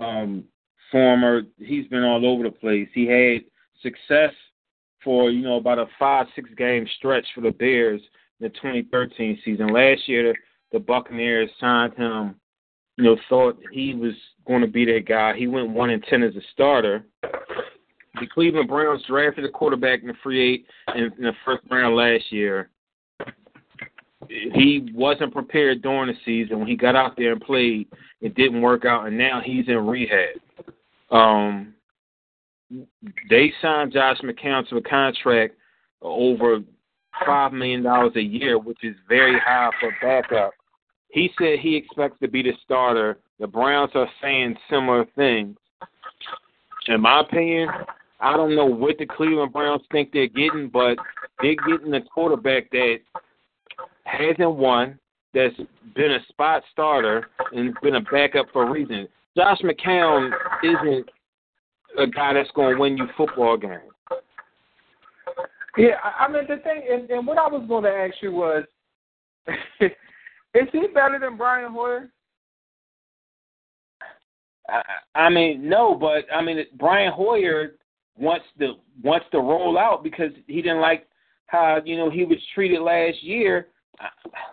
[0.00, 0.44] Um,
[0.90, 2.88] former, he's been all over the place.
[2.94, 3.42] He had
[3.82, 4.34] success
[5.02, 8.00] for you know about a five six game stretch for the Bears
[8.40, 9.68] in the 2013 season.
[9.68, 10.34] Last year,
[10.72, 12.36] the, Buccaneers signed him.
[12.96, 14.14] You know, thought he was
[14.46, 15.34] going to be that guy.
[15.36, 17.04] He went one and ten as a starter.
[17.22, 21.96] The Cleveland Browns drafted a quarterback in the free eight in, in the first round
[21.96, 22.70] last year
[24.28, 26.58] he wasn't prepared during the season.
[26.58, 27.88] When he got out there and played,
[28.20, 30.40] it didn't work out, and now he's in rehab.
[31.10, 31.74] Um,
[33.30, 35.54] they signed Josh McCown to a contract
[36.02, 36.60] over
[37.24, 40.52] five million dollars a year, which is very high for backup.
[41.08, 43.18] He said he expects to be the starter.
[43.38, 45.56] The Browns are saying similar things.
[46.86, 47.68] In my opinion,
[48.20, 50.96] I don't know what the Cleveland Browns think they're getting, but
[51.40, 52.96] they're getting a quarterback that
[54.14, 54.98] hasn't won,
[55.32, 55.54] that's
[55.94, 59.08] been a spot starter and been a backup for a reason.
[59.36, 60.30] Josh McCown
[60.62, 61.08] isn't
[61.98, 63.80] a guy that's going to win you football games.
[65.76, 68.64] Yeah, I mean the thing, and, and what I was going to ask you was,
[69.80, 72.10] is he better than Brian Hoyer?
[74.68, 74.82] I,
[75.16, 77.74] I mean, no, but I mean Brian Hoyer
[78.16, 81.08] wants to wants to roll out because he didn't like
[81.46, 83.68] how you know he was treated last year.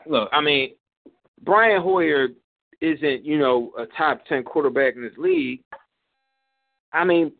[0.05, 0.71] Look, I mean,
[1.43, 2.29] Brian Hoyer
[2.81, 5.61] isn't you know a top ten quarterback in this league.
[6.93, 7.31] I mean,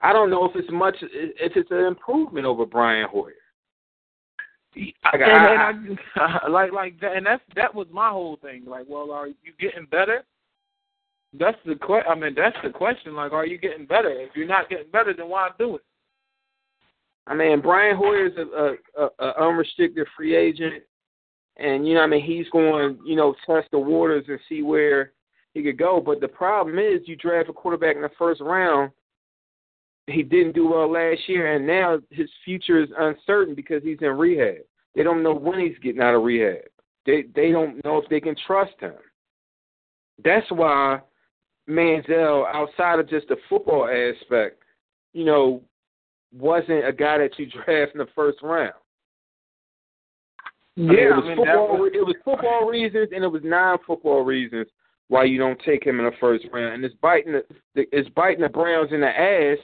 [0.00, 3.32] I don't know if it's much if it's an improvement over Brian Hoyer.
[4.76, 5.72] Like, and, I,
[6.16, 8.64] I, like like that, and that's that was my whole thing.
[8.66, 10.24] Like, well, are you getting better?
[11.38, 13.14] That's the que- I mean, that's the question.
[13.14, 14.10] Like, are you getting better?
[14.10, 15.82] If you're not getting better, then why do it?
[17.26, 20.82] I mean, Brian Hoyer is a, a, a, unrestricted free agent,
[21.56, 25.12] and you know, I mean, he's going, you know, test the waters and see where
[25.54, 26.02] he could go.
[26.04, 28.90] But the problem is, you draft a quarterback in the first round.
[30.06, 34.08] He didn't do well last year, and now his future is uncertain because he's in
[34.08, 34.58] rehab.
[34.94, 36.64] They don't know when he's getting out of rehab.
[37.06, 38.94] They they don't know if they can trust him.
[40.22, 41.00] That's why
[41.68, 44.62] Manziel, outside of just the football aspect,
[45.12, 45.62] you know,
[46.36, 48.74] wasn't a guy that you draft in the first round.
[50.76, 51.78] Yeah, I mean, it was I mean, football.
[51.78, 51.92] was...
[51.94, 54.66] It was football reasons, and it was non-football reasons
[55.08, 56.74] why you don't take him in the first round.
[56.74, 57.44] And it's biting the
[57.74, 59.58] it's biting the Browns in the ass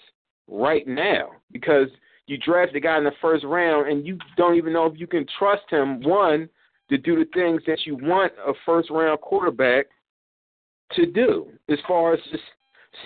[0.49, 1.89] right now because
[2.27, 5.07] you draft the guy in the first round and you don't even know if you
[5.07, 6.49] can trust him one
[6.89, 9.87] to do the things that you want a first round quarterback
[10.93, 12.43] to do as far as just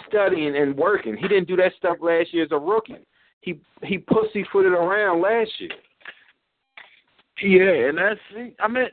[0.08, 1.16] studying and working.
[1.16, 3.06] He didn't do that stuff last year as a rookie.
[3.44, 5.70] He he pussyfooted around last year.
[7.42, 8.86] Yeah, and that's I mean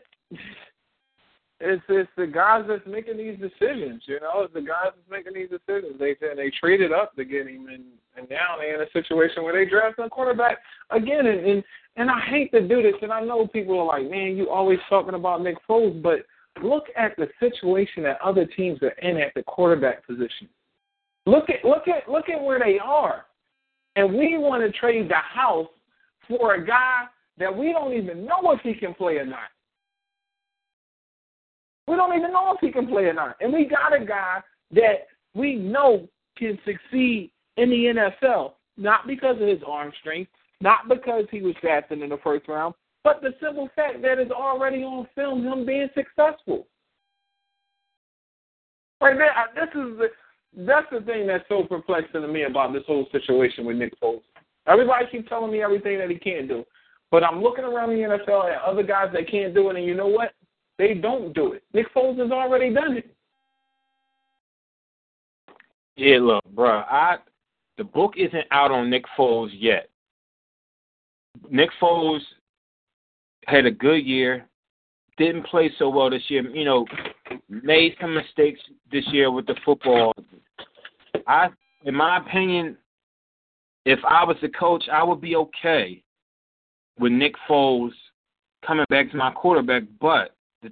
[1.62, 5.34] it's it's the guys that's making these decisions, you know, it's the guys that's making
[5.34, 6.00] these decisions.
[6.00, 7.84] They and they traded up to get him and
[8.18, 10.58] and now they're in a situation where they draft a quarterback
[10.90, 11.64] again and, and
[11.96, 14.80] and I hate to do this and I know people are like, Man, you always
[14.90, 16.26] talking about Nick Foles, but
[16.62, 20.50] look at the situation that other teams are in at the quarterback position.
[21.26, 23.26] Look at look at look at where they are.
[23.96, 25.68] And we want to trade the house
[26.28, 27.06] for a guy
[27.38, 29.50] that we don't even know if he can play or not.
[31.88, 33.36] We don't even know if he can play or not.
[33.42, 34.42] And we got a guy
[34.72, 36.08] that we know
[36.38, 40.32] can succeed in the NFL, not because of his arm strength,
[40.62, 44.32] not because he was drafted in the first round, but the simple fact that it's
[44.32, 46.68] already on film him being successful.
[49.02, 49.98] Right there, this is
[50.56, 54.22] that's the thing that's so perplexing to me about this whole situation with Nick Foles.
[54.68, 56.64] Everybody keeps telling me everything that he can't do,
[57.10, 59.96] but I'm looking around the NFL at other guys that can't do it, and you
[59.96, 60.34] know what?
[60.78, 61.64] They don't do it.
[61.74, 63.16] Nick Foles has already done it.
[65.96, 67.18] Yeah, look, bro, I
[67.78, 69.90] the book isn't out on Nick Foles yet.
[71.50, 72.22] Nick Foles
[73.48, 74.46] had a good year,
[75.18, 76.48] didn't play so well this year.
[76.50, 76.86] You know,
[77.50, 78.60] made some mistakes
[78.92, 80.14] this year with the football.
[81.28, 81.50] I,
[81.86, 82.78] in my opinion,
[83.86, 86.04] if I was the coach, I would be okay
[87.00, 87.92] with Nick Foles
[88.66, 89.84] coming back to my quarterback.
[90.00, 90.72] But the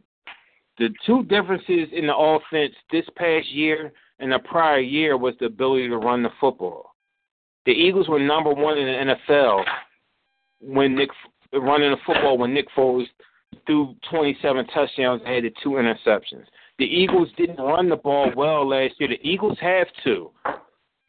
[0.77, 5.45] the two differences in the offense this past year and the prior year was the
[5.45, 6.91] ability to run the football.
[7.65, 9.63] The Eagles were number one in the NFL
[10.61, 11.09] when Nick
[11.53, 13.05] running the football when Nick Foles
[13.65, 16.45] threw 27 touchdowns and had two interceptions.
[16.79, 19.09] The Eagles didn't run the ball well last year.
[19.09, 20.31] The Eagles have to.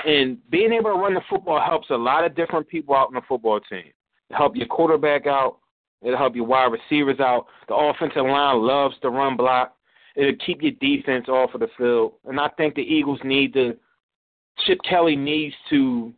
[0.05, 3.15] And being able to run the football helps a lot of different people out in
[3.15, 3.85] the football team.
[4.31, 5.59] It help your quarterback out.
[6.03, 7.47] It'll help your wide receivers out.
[7.69, 9.77] The offensive line loves to run block.
[10.17, 12.15] It'll keep your defense off of the field.
[12.25, 13.77] And I think the Eagles need to
[14.67, 16.13] Chip Kelly needs to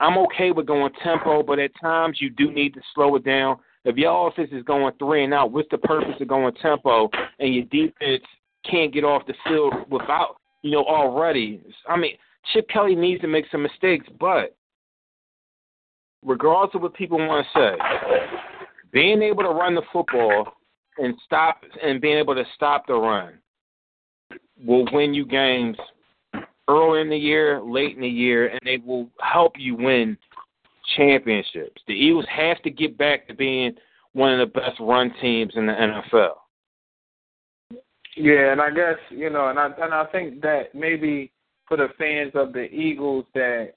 [0.00, 3.58] I'm okay with going tempo, but at times you do need to slow it down.
[3.84, 7.10] If your offense is going three and out, what's the purpose of going tempo
[7.40, 8.22] and your defense
[8.70, 11.62] can't get off the field without, you know, already?
[11.88, 12.12] I mean,
[12.52, 14.56] Chip Kelly needs to make some mistakes, but
[16.24, 17.76] regardless of what people want to say,
[18.92, 20.52] being able to run the football
[20.98, 23.34] and stop and being able to stop the run
[24.64, 25.76] will win you games
[26.68, 30.16] early in the year, late in the year, and they will help you win
[30.96, 31.80] championships.
[31.86, 33.74] The Eagles have to get back to being
[34.12, 36.32] one of the best run teams in the NFL.
[38.18, 41.30] Yeah, and I guess you know, and I and I think that maybe
[41.66, 43.74] for the fans of the Eagles that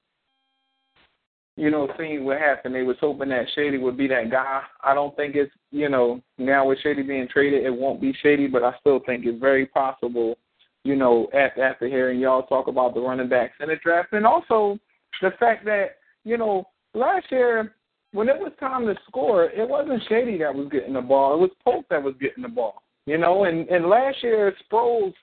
[1.58, 2.74] you know, seeing what happened.
[2.74, 4.62] They was hoping that Shady would be that guy.
[4.84, 8.48] I don't think it's, you know, now with Shady being traded, it won't be Shady,
[8.48, 10.38] but I still think it's very possible,
[10.84, 14.14] you know, after, after hearing y'all talk about the running backs in the draft.
[14.14, 14.80] And also
[15.22, 17.76] the fact that, you know, last year,
[18.14, 21.36] when it was time to score, it wasn't Shady that was getting the ball.
[21.36, 22.82] It was Polk that was getting the ball.
[23.06, 25.14] You know, and, and last year, Sproles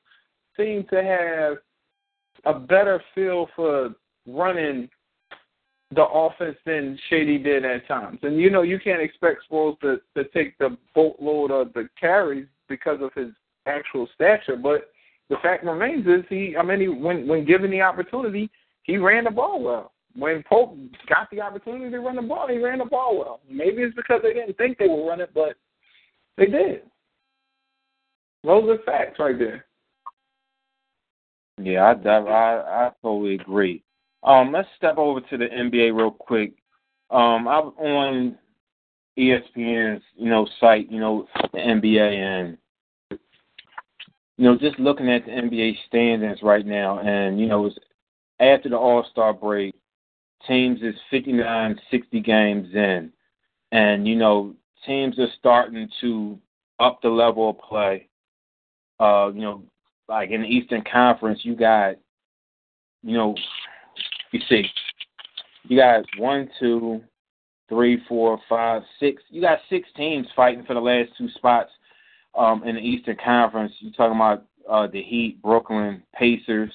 [0.57, 1.59] seemed to have
[2.45, 3.95] a better feel for
[4.27, 4.89] running
[5.95, 8.19] the offense than Shady did at times.
[8.23, 12.47] And you know, you can't expect Sproles to to take the boatload of the carries
[12.69, 13.33] because of his
[13.67, 14.57] actual stature.
[14.57, 14.91] But
[15.31, 16.57] the fact remains is he.
[16.59, 18.51] I mean, he, when when given the opportunity,
[18.83, 19.93] he ran the ball well.
[20.15, 20.75] When Polk
[21.09, 23.41] got the opportunity to run the ball, he ran the ball well.
[23.49, 25.55] Maybe it's because they didn't think they would run it, but
[26.37, 26.83] they did.
[28.45, 29.67] Those are facts right there.
[31.61, 33.83] Yeah, I, I I totally agree.
[34.23, 36.53] Um, let's step over to the NBA real quick.
[37.11, 38.39] Um, I'm on
[39.19, 42.59] ESPN's, you know, site, you know, the NBA, and
[43.11, 47.77] you know, just looking at the NBA standings right now, and you know, it's
[48.39, 49.75] after the All Star break,
[50.47, 53.11] teams is 59, 60 games in,
[53.73, 54.55] and you know,
[54.87, 56.39] teams are starting to
[56.79, 58.09] up the level of play.
[59.01, 59.63] Uh, you know,
[60.09, 61.97] like in the Eastern Conference, you got,
[63.03, 63.35] you know,
[64.33, 64.65] you see,
[65.65, 67.01] you got one, two,
[67.69, 69.23] three, four, five, six.
[69.31, 71.71] You got six teams fighting for the last two spots
[72.37, 73.73] um, in the Eastern Conference.
[73.81, 76.73] You're talking about uh, the Heat, Brooklyn, Pacers,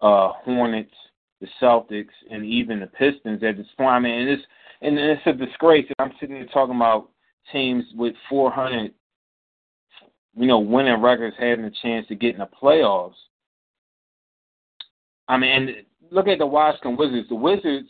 [0.00, 0.94] uh, Hornets,
[1.40, 3.90] the Celtics, and even the Pistons at this point.
[3.90, 4.42] I mean, it's
[4.82, 5.86] and it's a disgrace.
[5.98, 7.10] I'm sitting here talking about
[7.52, 8.92] teams with 400,
[10.36, 13.14] you know, winning records having a chance to get in the playoffs.
[15.28, 15.76] I mean,
[16.10, 17.28] look at the Washington Wizards.
[17.28, 17.88] The Wizards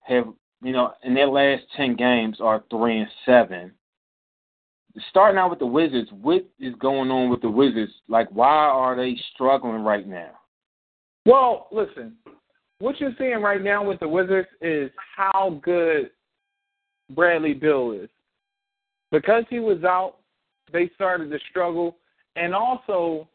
[0.00, 0.26] have,
[0.62, 3.72] you know, in their last ten games are three and seven.
[5.10, 7.92] Starting out with the Wizards, what is going on with the Wizards?
[8.08, 10.30] Like, why are they struggling right now?
[11.24, 12.16] Well, listen,
[12.80, 16.10] what you're seeing right now with the Wizards is how good
[17.14, 18.08] Bradley Beal is.
[19.12, 20.16] Because he was out,
[20.72, 21.96] they started to struggle,
[22.36, 23.28] and also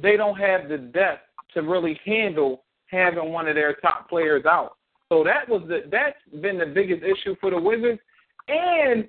[0.00, 1.22] they don't have the depth
[1.54, 4.76] to really handle having one of their top players out.
[5.08, 8.00] So that was the that's been the biggest issue for the Wizards.
[8.48, 9.08] And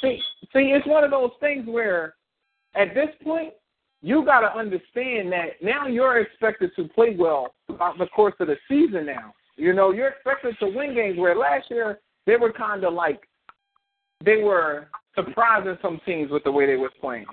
[0.00, 0.18] see,
[0.52, 2.14] see, it's one of those things where
[2.74, 3.52] at this point
[4.00, 8.48] you got to understand that now you're expected to play well throughout the course of
[8.48, 9.06] the season.
[9.06, 12.94] Now you know you're expected to win games where last year they were kind of
[12.94, 13.28] like
[14.24, 17.26] they were surprising some teams with the way they was playing.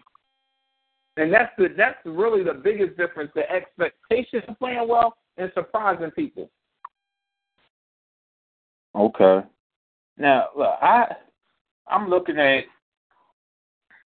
[1.17, 3.31] And that's the that's really the biggest difference.
[3.35, 6.49] The expectation of playing well and surprising people.
[8.95, 9.41] Okay.
[10.17, 11.07] Now, look, I
[11.87, 12.63] I'm looking at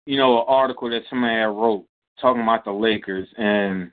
[0.05, 1.85] you know an article that somebody wrote
[2.19, 3.91] talking about the Lakers, and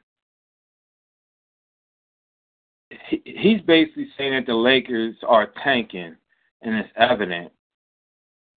[3.09, 6.17] he, he's basically saying that the Lakers are tanking,
[6.63, 7.53] and it's evident.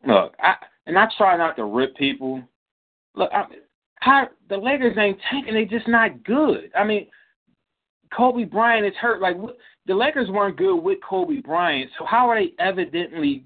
[0.06, 0.56] Look, I
[0.88, 2.42] and I try not to rip people.
[3.16, 3.46] Look, I,
[4.02, 6.72] how the Lakers ain't tanking; they just not good.
[6.78, 7.08] I mean,
[8.16, 9.22] Kobe Bryant is hurt.
[9.22, 9.36] Like
[9.86, 13.46] the Lakers weren't good with Kobe Bryant, so how are they evidently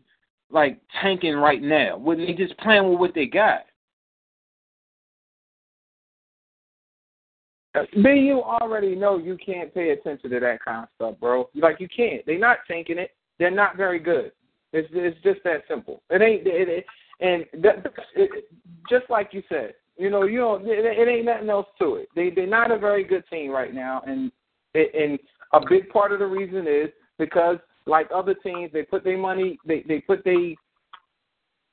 [0.52, 1.98] like tanking right now?
[1.98, 3.62] When they just playing with what they got?
[7.76, 11.50] Uh, B, you already know you can't pay attention to that kind of stuff, bro.
[11.54, 12.26] Like you can't.
[12.26, 13.12] They're not tanking it.
[13.38, 14.32] They're not very good.
[14.74, 16.02] It's it's just that simple.
[16.10, 16.46] It ain't.
[16.48, 16.86] It, it,
[17.20, 17.86] and that,
[18.90, 22.10] just like you said, you know, you it, it ain't nothing else to it.
[22.16, 24.32] They they're not a very good team right now, and
[24.74, 25.20] and
[25.54, 29.60] a big part of the reason is because, like other teams, they put their money,
[29.66, 30.56] they they put they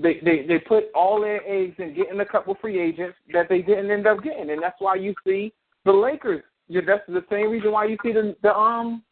[0.03, 3.63] they they they put all their eggs in getting a couple free agents that they
[3.63, 5.53] didn't end up getting, and that's why you see
[5.85, 6.43] the Lakers.
[6.69, 9.05] That's the same reason why you see the the um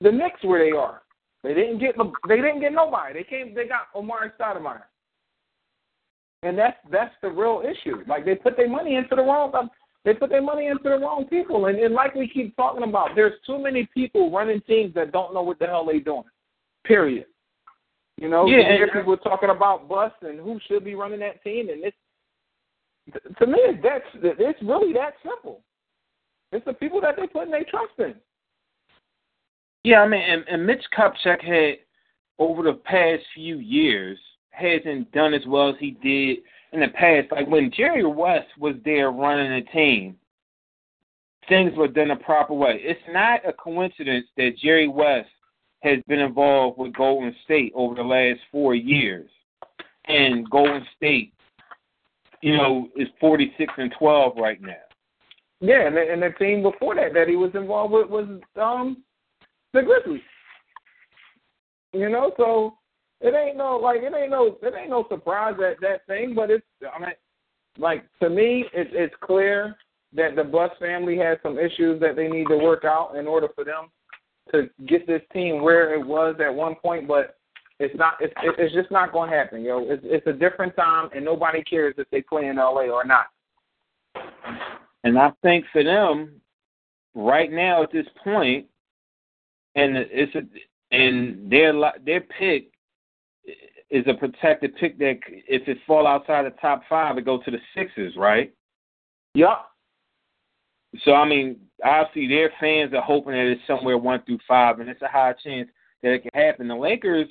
[0.00, 1.01] the Knicks where they are.
[1.42, 1.96] They didn't get
[2.28, 3.14] they didn't get nobody.
[3.14, 4.84] They came they got Amar'e Stoudemire.
[6.42, 8.02] And that's that's the real issue.
[8.06, 9.70] Like they put their money into the wrong um,
[10.04, 11.66] they put their money into the wrong people.
[11.66, 15.32] And, and like we keep talking about, there's too many people running teams that don't
[15.32, 16.24] know what the hell they're doing.
[16.84, 17.26] Period.
[18.16, 21.42] You know, yeah, you hear people talking about bust and who should be running that
[21.42, 21.96] team, and it's
[23.38, 24.02] to me, it's that
[24.38, 25.60] it's really that simple.
[26.52, 28.14] It's the people that they put their trust in.
[29.84, 31.78] Yeah, I mean, and, and Mitch Kupchak had
[32.38, 34.18] over the past few years
[34.50, 36.38] hasn't done as well as he did
[36.72, 40.16] in the past, like when Jerry West was there running the team,
[41.48, 42.80] things were done the proper way.
[42.80, 45.28] It's not a coincidence that Jerry West
[45.80, 49.28] has been involved with Golden State over the last four years,
[50.06, 51.32] and Golden State,
[52.40, 54.72] you know, is forty six and twelve right now.
[55.60, 58.28] Yeah, and the, and the team before that that he was involved with was
[58.60, 58.98] um
[59.72, 60.20] the Grizzlies.
[61.92, 62.74] You know, so
[63.20, 66.50] it ain't no like it ain't no it ain't no surprise that that thing, but
[66.50, 67.10] it's I mean,
[67.78, 69.76] like to me, it, it's clear
[70.14, 73.48] that the Buss family has some issues that they need to work out in order
[73.54, 73.90] for them
[74.52, 77.36] to get this team where it was at one point, but
[77.78, 78.14] it's not.
[78.20, 79.84] It's it's just not going to happen, yo.
[79.88, 82.88] It's it's a different time, and nobody cares if they play in L.A.
[82.88, 83.26] or not.
[85.04, 86.40] And I think for them,
[87.14, 88.66] right now at this point,
[89.74, 90.42] and it's a
[90.94, 91.72] and their
[92.04, 92.72] their pick
[93.90, 97.50] is a protected pick that if it fall outside the top five, it goes to
[97.50, 98.52] the Sixers, right?
[99.34, 99.70] Yup.
[101.04, 104.88] So I mean, obviously their fans are hoping that it's somewhere one through five, and
[104.88, 105.68] it's a high chance
[106.02, 106.68] that it can happen.
[106.68, 107.28] The Lakers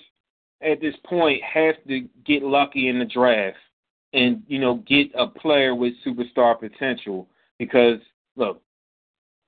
[0.62, 3.58] at this point have to get lucky in the draft
[4.14, 7.28] and you know get a player with superstar potential
[7.60, 8.00] because
[8.36, 8.62] look,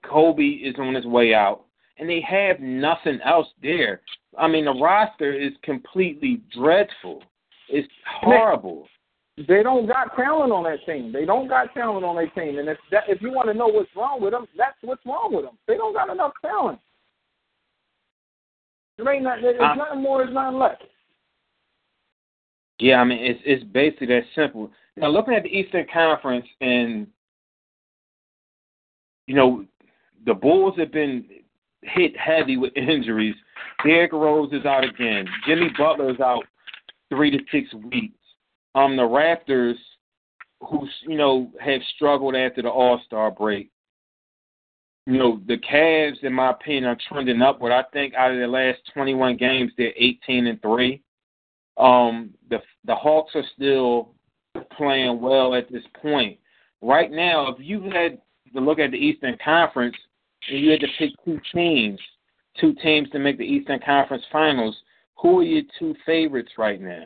[0.05, 1.65] Kobe is on his way out,
[1.97, 4.01] and they have nothing else there.
[4.37, 7.23] I mean, the roster is completely dreadful.
[7.69, 7.87] It's
[8.21, 8.87] horrible.
[9.37, 11.11] They don't got talent on that team.
[11.11, 12.59] They don't got talent on that team.
[12.59, 15.33] And if that, if you want to know what's wrong with them, that's what's wrong
[15.33, 15.57] with them.
[15.67, 16.79] They don't got enough talent.
[18.97, 20.77] There ain't not, there's uh, nothing more, there's nothing less.
[22.79, 24.69] Yeah, I mean it's it's basically that simple.
[24.97, 27.07] Now looking at the Eastern Conference and
[29.25, 29.65] you know,
[30.25, 31.25] the Bulls have been
[31.83, 33.35] hit heavy with injuries.
[33.83, 35.25] Derrick Rose is out again.
[35.47, 36.43] Jimmy Butler is out
[37.09, 38.17] three to six weeks
[38.75, 39.75] um the Raptors,
[40.61, 43.69] who you know have struggled after the All Star break.
[45.05, 47.71] You know the Cavs, in my opinion, are trending upward.
[47.71, 51.01] I think out of the last 21 games, they're 18 and three.
[51.77, 54.11] Um, the the Hawks are still
[54.77, 56.39] playing well at this point.
[56.81, 58.19] Right now, if you had
[58.53, 59.95] to look at the Eastern Conference
[60.49, 61.99] and you had to pick two teams,
[62.59, 64.75] two teams to make the Eastern Conference Finals,
[65.17, 67.03] who are your two favorites right now?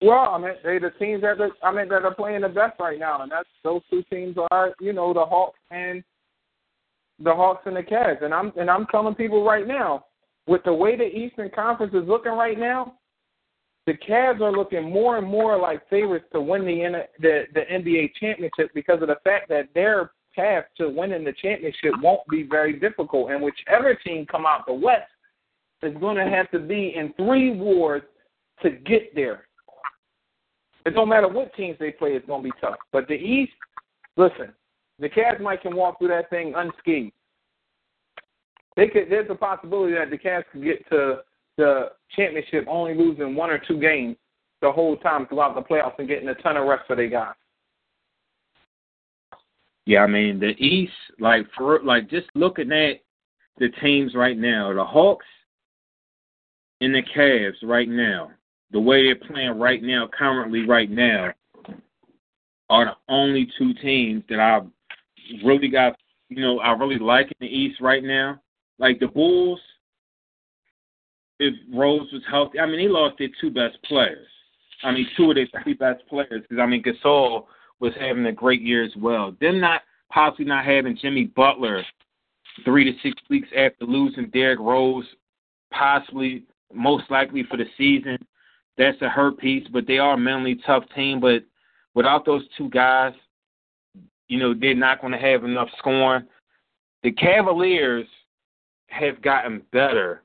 [0.00, 2.78] Well, I mean, they the teams that are, I mean that are playing the best
[2.80, 6.02] right now, and that's those two teams are you know the Hawks and
[7.20, 8.24] the Hawks and the Cavs.
[8.24, 10.06] And I'm and I'm telling people right now,
[10.48, 12.94] with the way the Eastern Conference is looking right now,
[13.86, 18.12] the Cavs are looking more and more like favorites to win the the the NBA
[18.18, 22.78] championship because of the fact that their path to winning the championship won't be very
[22.78, 25.10] difficult, and whichever team come out the West
[25.82, 28.02] is going to have to be in three wars
[28.62, 29.44] to get there.
[30.84, 32.76] It don't matter what teams they play, it's gonna be tough.
[32.92, 33.52] But the East,
[34.16, 34.52] listen,
[34.98, 37.12] the Cavs might can walk through that thing unscathed.
[38.76, 39.10] They could.
[39.10, 41.18] There's a possibility that the Cavs could get to
[41.56, 44.16] the championship only losing one or two games
[44.60, 47.34] the whole time throughout the playoffs and getting a ton of rest for their guys.
[49.86, 53.00] Yeah, I mean the East, like for like just looking at
[53.58, 55.26] the teams right now, the Hawks
[56.80, 58.30] and the Cavs right now
[58.72, 61.32] the way they're playing right now, currently right now,
[62.70, 64.66] are the only two teams that I've
[65.44, 65.94] really got,
[66.30, 68.40] you know, I really like in the East right now.
[68.78, 69.60] Like the Bulls,
[71.38, 74.26] if Rose was healthy, I mean, he lost their two best players.
[74.82, 76.42] I mean, two of their three best players.
[76.42, 77.44] Because I mean, Gasol
[77.82, 79.36] was having a great year as well.
[79.40, 81.84] Them not possibly not having Jimmy Butler
[82.64, 85.04] three to six weeks after losing Derrick Rose,
[85.72, 88.16] possibly most likely for the season
[88.78, 91.20] that's a hurt piece, but they are a mentally tough team.
[91.20, 91.42] But
[91.94, 93.12] without those two guys,
[94.28, 96.24] you know, they're not going to have enough scoring.
[97.02, 98.06] The Cavaliers
[98.86, 100.22] have gotten better,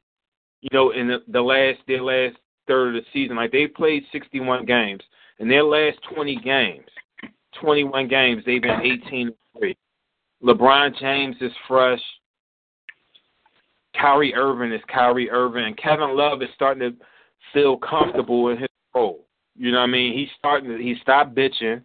[0.62, 3.36] you know, in the, the last their last third of the season.
[3.36, 5.02] Like they played 61 games.
[5.40, 6.88] In their last 20 games,
[7.62, 9.78] 21 games, they've been 18 3.
[10.44, 12.02] LeBron James is fresh.
[14.00, 17.06] Kyrie Irving is Kyrie Irving, and Kevin Love is starting to
[17.54, 19.26] feel comfortable in his role.
[19.56, 20.18] You know what I mean?
[20.18, 21.82] He's starting to he stopped bitching.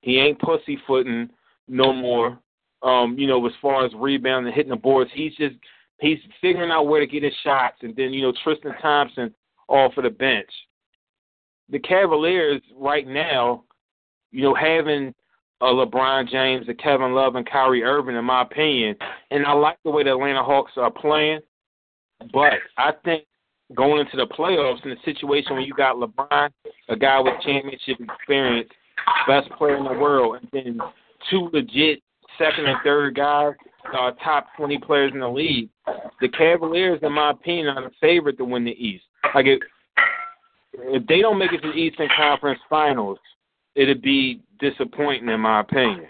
[0.00, 1.30] He ain't pussyfooting
[1.68, 2.38] no more.
[2.82, 5.54] Um, you know, as far as rebounding and hitting the boards, he's just
[6.00, 9.32] he's figuring out where to get his shots and then, you know, Tristan Thompson
[9.68, 10.50] off of the bench.
[11.70, 13.62] The Cavaliers right now,
[14.32, 15.14] you know, having
[15.60, 18.96] a LeBron James, a Kevin Love, and Kyrie Irving, in my opinion.
[19.30, 21.40] And I like the way the Atlanta Hawks are playing,
[22.32, 23.24] but I think
[23.74, 26.50] going into the playoffs in a situation where you got LeBron,
[26.88, 28.68] a guy with championship experience,
[29.28, 30.80] best player in the world, and then
[31.30, 32.02] two legit
[32.38, 33.54] second and third guys,
[33.96, 35.68] uh, top 20 players in the league.
[36.20, 39.04] the Cavaliers, in my opinion, are the favorite to win the East.
[39.34, 39.60] Like if
[40.74, 43.18] if they don't make it to the Eastern Conference Finals,
[43.74, 46.06] it'd be disappointing in my opinion.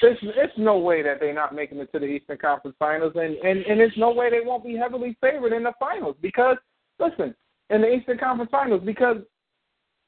[0.00, 3.36] There's, there's no way that they're not making it to the Eastern Conference Finals, and
[3.38, 6.56] and and there's no way they won't be heavily favored in the finals because
[7.00, 7.34] listen,
[7.70, 9.16] in the Eastern Conference Finals because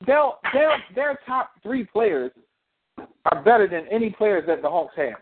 [0.06, 2.30] they'll they'll their top three players
[3.24, 5.20] are better than any players that the Hawks have.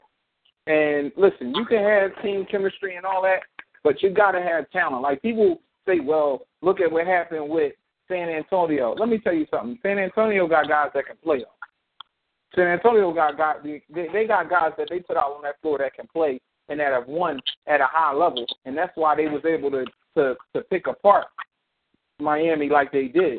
[0.66, 3.40] And listen, you can have team chemistry and all that,
[3.84, 5.02] but you got to have talent.
[5.02, 7.72] Like people say, well, look at what happened with
[8.08, 8.94] San Antonio.
[8.98, 9.78] Let me tell you something.
[9.82, 11.44] San Antonio got guys that can play.
[12.54, 13.56] San Antonio got guys.
[13.64, 16.92] They, got guys that they put out on that floor that can play and that
[16.92, 19.84] have won at a high level, and that's why they was able to
[20.16, 21.26] to to pick apart
[22.18, 23.38] Miami like they did.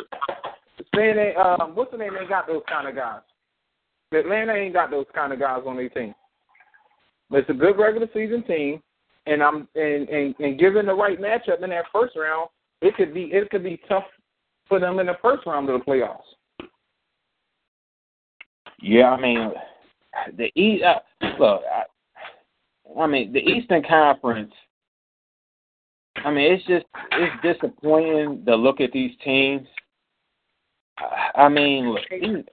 [0.96, 2.14] San, um, what's the name?
[2.20, 3.22] They got those kind of guys.
[4.14, 6.14] Atlanta ain't got those kind of guys on their team.
[7.30, 8.82] But it's a good regular season team,
[9.26, 12.50] and I'm and, and and given the right matchup in that first round,
[12.82, 14.06] it could be it could be tough
[14.68, 16.22] for them in the first round of the playoffs.
[18.82, 19.52] Yeah, I mean,
[20.38, 20.84] the East.
[20.84, 21.00] Uh,
[21.40, 24.54] look, I, I mean, the Eastern Conference.
[26.24, 29.68] I mean, it's just it's disappointing to look at these teams.
[31.36, 32.44] I mean, look, these,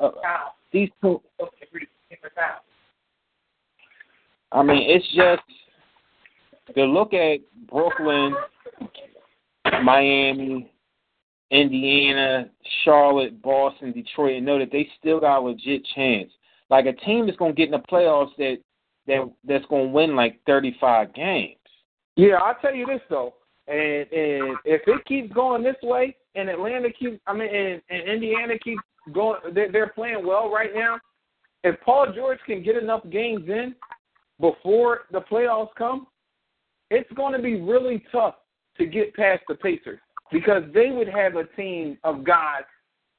[0.00, 0.10] uh,
[0.72, 1.20] these two.
[4.50, 5.42] I mean, it's just
[6.74, 7.40] to look at
[7.70, 8.34] Brooklyn,
[9.82, 10.71] Miami,
[11.52, 12.48] Indiana,
[12.82, 16.30] Charlotte, Boston, Detroit, and know that they still got a legit chance.
[16.70, 18.56] Like a team that's gonna get in the playoffs that
[19.06, 21.56] that that's gonna win like thirty five games.
[22.16, 23.34] Yeah, I'll tell you this though,
[23.68, 28.08] and and if it keeps going this way, and Atlanta keeps, I mean, and, and
[28.08, 30.98] Indiana keeps going, they're, they're playing well right now.
[31.64, 33.74] If Paul George can get enough games in
[34.40, 36.06] before the playoffs come,
[36.90, 38.36] it's going to be really tough
[38.78, 40.00] to get past the Pacers
[40.32, 42.64] because they would have a team of guys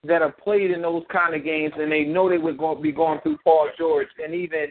[0.06, 2.92] that have played in those kind of games and they know they would go, be
[2.92, 4.68] going through Paul George and even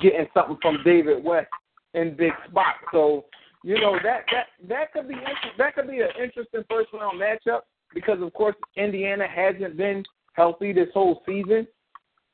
[0.00, 1.48] getting something from David West
[1.94, 2.78] in big spots.
[2.90, 3.26] So
[3.62, 5.14] you know that that that could be
[5.58, 7.60] that could be an interesting first round matchup
[7.94, 10.02] because of course Indiana hasn't been
[10.32, 11.66] healthy this whole season.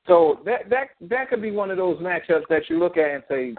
[0.07, 3.23] So that that that could be one of those matchups that you look at and
[3.29, 3.55] say,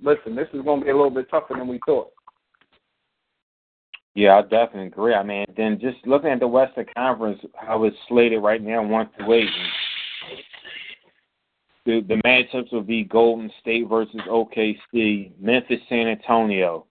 [0.00, 2.12] listen, this is going to be a little bit tougher than we thought.
[4.14, 5.14] Yeah, I definitely agree.
[5.14, 9.08] I mean, then just looking at the Western Conference, how it's slated right now, one
[9.18, 9.48] to eight.
[11.84, 16.86] The the matchups will be Golden State versus OKC, Memphis, San Antonio,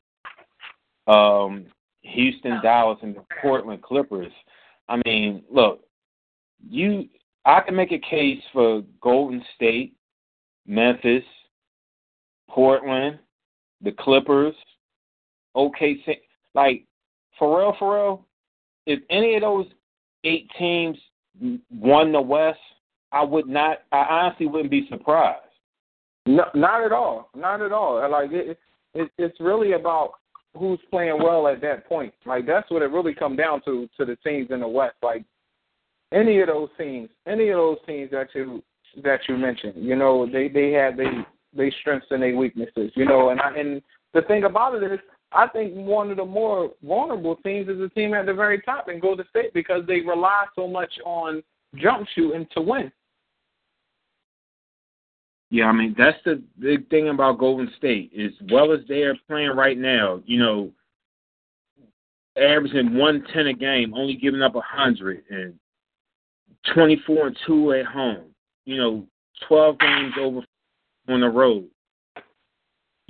[1.08, 1.66] um,
[2.02, 4.32] Houston, Dallas, and the Portland Clippers.
[4.90, 5.82] I mean, look,
[6.68, 7.08] you
[7.46, 9.94] I can make a case for Golden State,
[10.66, 11.24] Memphis,
[12.50, 13.20] Portland,
[13.82, 14.56] the Clippers,
[15.56, 16.18] OKC.
[16.54, 16.86] Like
[17.42, 18.26] for real, for real,
[18.86, 19.66] if any of those
[20.24, 20.96] eight teams
[21.72, 22.60] won the West,
[23.12, 23.80] I would not.
[23.92, 25.42] I honestly wouldn't be surprised.
[26.28, 27.32] No, not at all.
[27.36, 28.08] Not at all.
[28.12, 28.60] Like it,
[28.94, 30.12] it, it's really about
[30.56, 32.14] who's playing well at that point.
[32.28, 34.98] Like that's what it really come down to to the teams in the West.
[35.02, 35.26] Like
[36.14, 38.62] any of those teams, any of those teams that you
[39.04, 41.10] that you mentioned, you know, they they have they
[41.58, 43.82] they strengths and they weaknesses, you know, and I, and
[44.14, 45.00] the thing about it is,
[45.34, 48.90] I think one of the more vulnerable teams is the team at the very top
[48.90, 51.42] in Golden State because they rely so much on
[51.76, 52.92] jump shooting to win.
[55.50, 58.12] Yeah, I mean that's the big thing about Golden State.
[58.18, 60.72] As well as they are playing right now, you know,
[62.38, 65.54] averaging one ten a game, only giving up a hundred, and
[66.74, 68.26] twenty four and two at home.
[68.66, 69.08] You know,
[69.48, 70.42] twelve games over
[71.10, 71.66] on the road.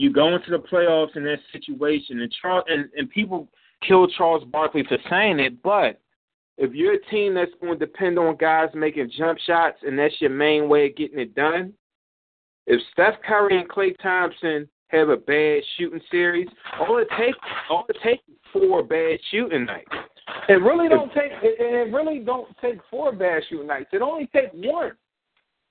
[0.01, 3.47] You go into the playoffs in that situation, and Charles and, and people
[3.87, 6.01] kill Charles Barkley for saying it, but
[6.57, 10.19] if you're a team that's going to depend on guys making jump shots and that's
[10.19, 11.71] your main way of getting it done,
[12.65, 16.47] if Steph Curry and Klay Thompson have a bad shooting series,
[16.79, 17.37] all it takes
[17.69, 19.91] all it takes is four bad shooting nights.
[20.49, 23.89] It really don't take it, it really don't take four bad shooting nights.
[23.93, 24.93] It only takes one.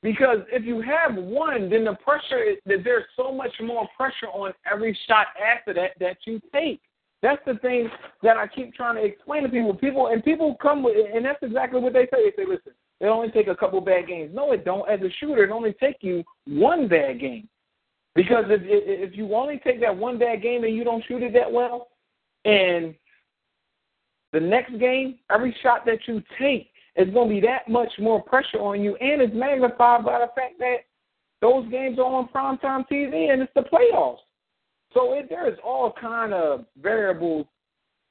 [0.03, 4.29] Because if you have one, then the pressure is that there's so much more pressure
[4.33, 6.81] on every shot after that that you take.
[7.23, 7.91] That's the thing
[8.23, 9.75] that I keep trying to explain to people.
[9.75, 12.31] People and people come with, and that's exactly what they say.
[12.31, 14.89] They say, "Listen, it only take a couple bad games." No, it don't.
[14.89, 17.47] As a shooter, it only take you one bad game.
[18.15, 21.35] Because if if you only take that one bad game and you don't shoot it
[21.35, 21.89] that well,
[22.47, 22.95] and
[24.33, 28.23] the next game, every shot that you take is going to be that much more
[28.23, 30.79] pressure on you, and it's magnified by the fact that
[31.41, 34.19] those games are on primetime TV and it's the playoffs.
[34.93, 37.47] So it, there's all kind of variables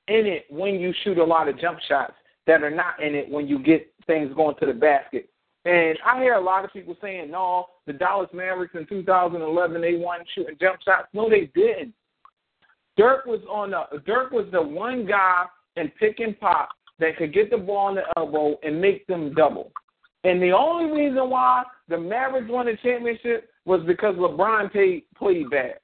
[0.08, 2.14] in it when you shoot a lot of jump shots
[2.48, 5.30] that are not in it when you get things going to the basket.
[5.66, 9.96] And I hear a lot of people saying, no, the Dallas Mavericks in 2011 they
[9.96, 11.10] won shooting jump shots.
[11.14, 11.94] No, they didn't.
[12.98, 15.46] Dirk was on the Dirk was the one guy
[15.76, 16.70] in pick and pop
[17.00, 19.72] that could get the ball in the elbow and make them double.
[20.24, 25.50] And the only reason why the Mavericks won the championship was because LeBron played played
[25.50, 25.76] bad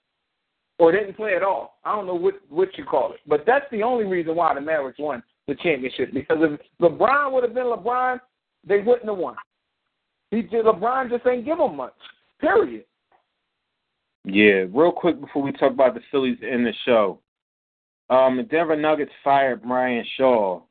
[0.77, 1.79] or didn't play at all.
[1.85, 4.61] I don't know what what you call it, but that's the only reason why the
[4.61, 6.13] Mavericks won the championship.
[6.13, 8.19] Because if LeBron would have been LeBron,
[8.67, 9.35] they wouldn't have won.
[10.31, 11.93] He LeBron just ain't give them much.
[12.41, 12.83] Period.
[14.25, 17.19] Yeah, real quick before we talk about the Phillies in the show,
[18.09, 20.61] um, the Denver Nuggets fired Brian Shaw.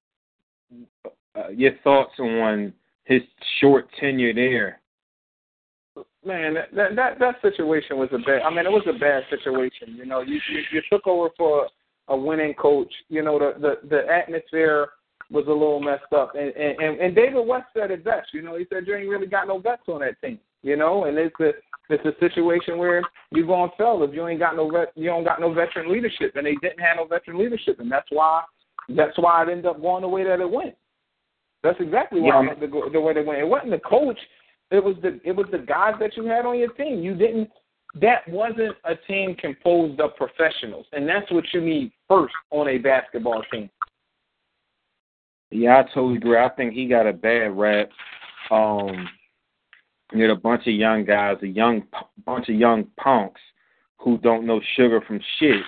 [1.34, 2.72] Uh, your thoughts on
[3.04, 3.22] his
[3.60, 4.80] short tenure there?
[6.24, 8.42] Man, that that that situation was a bad.
[8.42, 9.94] I mean, it was a bad situation.
[9.96, 11.68] You know, you you, you took over for
[12.08, 12.92] a winning coach.
[13.08, 14.88] You know, the the the atmosphere
[15.30, 18.28] was a little messed up, and and and David West said it best.
[18.32, 20.38] You know, he said you ain't really got no vets on that team.
[20.62, 21.50] You know, and it's a
[21.90, 25.24] it's a situation where you're gonna fail if you ain't got no vet, you don't
[25.24, 28.42] got no veteran leadership, and they didn't have no veteran leadership, and that's why
[28.88, 30.74] that's why it ended up going the way that it went.
[31.64, 32.54] That's exactly why yeah.
[32.60, 33.40] the, the way they went.
[33.40, 34.18] It wasn't the coach.
[34.70, 37.00] It was the it was the guys that you had on your team.
[37.00, 37.48] You didn't.
[38.00, 42.78] That wasn't a team composed of professionals, and that's what you need first on a
[42.78, 43.70] basketball team.
[45.50, 46.36] Yeah, I totally agree.
[46.36, 47.88] I think he got a bad rap.
[48.50, 49.08] Um,
[50.12, 51.82] you had a bunch of young guys, a young
[52.26, 53.40] bunch of young punks
[53.98, 55.62] who don't know sugar from shit.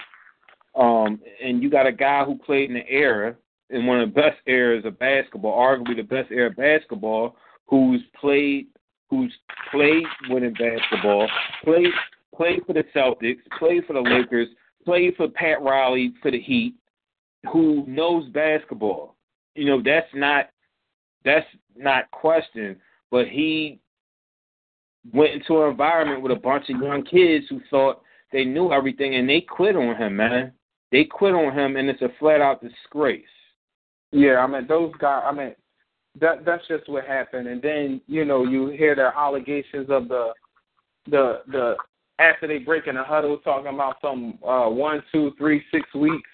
[0.74, 3.35] Um, and you got a guy who played in the era,
[3.71, 7.37] in one of the best eras of basketball, arguably the best era of basketball,
[7.67, 8.67] who's played
[9.09, 9.33] who's
[9.71, 11.29] played winning basketball,
[11.65, 11.93] played
[12.35, 14.49] played for the Celtics, played for the Lakers,
[14.85, 16.75] played for Pat Riley for the Heat,
[17.53, 19.17] who knows basketball.
[19.55, 20.51] You know, that's not
[21.25, 22.77] that's not questioned.
[23.11, 23.81] But he
[25.13, 28.03] went into an environment with a bunch of young kids who thought
[28.33, 30.53] they knew everything and they quit on him, man.
[30.93, 33.25] They quit on him and it's a flat out disgrace.
[34.17, 35.55] Yeah, I mean those guys I mean
[36.21, 37.47] that that's just what happened.
[37.49, 40.33] And then you know you hear the allegations of the
[41.11, 41.77] the the
[42.19, 46.31] after they break in the huddle talking about some uh, one, two, three, six weeks,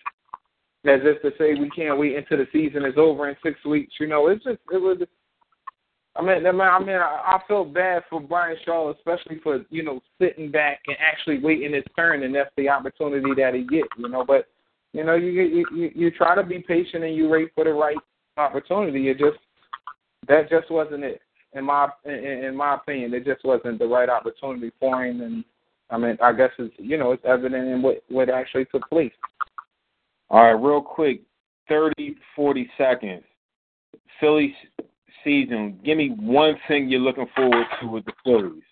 [0.84, 3.94] as if to say we can't wait until the season is over in six weeks.
[3.98, 4.98] You know, it's just it was.
[6.14, 9.82] I mean, I mean, I mean, I feel bad for Brian Shaw, especially for you
[9.82, 13.88] know sitting back and actually waiting his turn, and that's the opportunity that he gets.
[13.98, 14.46] You know, but
[14.92, 17.96] you know, you you you try to be patient and you wait for the right
[18.36, 19.08] opportunity.
[19.08, 19.38] It just
[20.28, 21.20] that just wasn't it
[21.54, 23.14] in my in, in my opinion.
[23.14, 25.44] It just wasn't the right opportunity for him, and
[25.90, 29.12] I mean, I guess it's you know it's evident in what what actually took place.
[30.30, 31.20] All right, real quick,
[31.68, 33.22] 30, 40 seconds.
[34.18, 34.54] Phillies
[35.24, 35.78] season.
[35.84, 38.62] Give me one thing you're looking forward to with the Phillies.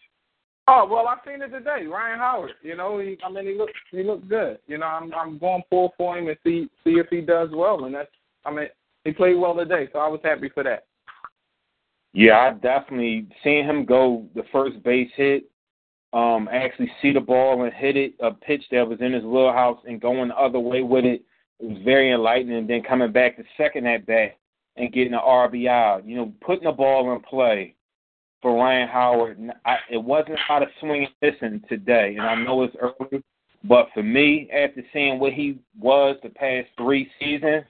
[0.73, 1.87] Oh well, I seen it today.
[1.87, 2.53] Ryan Howard.
[2.63, 4.59] You know, he, I mean, he looks he looks good.
[4.69, 7.87] You know, I'm I'm going pull for him and see see if he does well.
[7.87, 8.11] And that's
[8.45, 8.69] I mean,
[9.05, 10.87] he played well today, so I was happy for that.
[12.13, 15.51] Yeah, I definitely seen him go the first base hit.
[16.13, 19.79] Um, actually see the ball and hit it a pitch that was in his wheelhouse
[19.87, 21.23] and going the other way with it.
[21.59, 22.59] It was very enlightening.
[22.59, 24.37] And then coming back the second at bat
[24.77, 26.07] and getting an RBI.
[26.07, 27.75] You know, putting the ball in play
[28.43, 29.39] for Ryan Howard.
[29.65, 33.23] I, it wasn't a swing and missing today, and I know it's early,
[33.65, 37.65] but for me, after seeing what he was the past three seasons,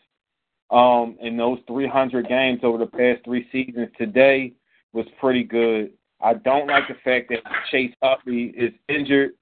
[0.71, 4.53] um, in those 300 games over the past three seasons, today
[4.93, 5.91] was pretty good.
[6.21, 7.41] I don't like the fact that
[7.71, 9.33] Chase Utley is injured,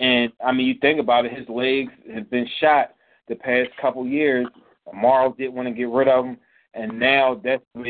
[0.00, 2.94] and I mean, you think about it, his legs have been shot
[3.28, 4.46] the past couple years.
[4.92, 6.36] Amaro didn't want to get rid of him,
[6.74, 7.86] and now that's what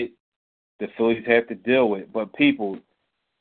[0.80, 2.12] the Phillies have to deal with.
[2.12, 2.78] But people,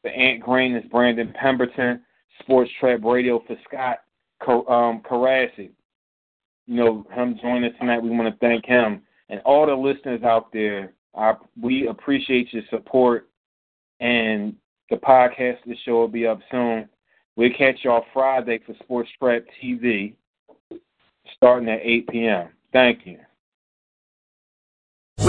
[0.03, 2.01] the Ant Green is Brandon Pemberton,
[2.41, 3.99] Sports Trap Radio for Scott
[4.47, 5.71] um, Carasik.
[6.65, 8.01] You know, him joining us tonight.
[8.01, 10.93] We want to thank him and all the listeners out there.
[11.15, 13.29] I, we appreciate your support,
[13.99, 14.55] and
[14.89, 16.89] the podcast the show will be up soon.
[17.35, 20.13] We'll catch y'all Friday for Sports Trap TV,
[21.35, 22.49] starting at 8 p.m.
[22.71, 23.19] Thank you.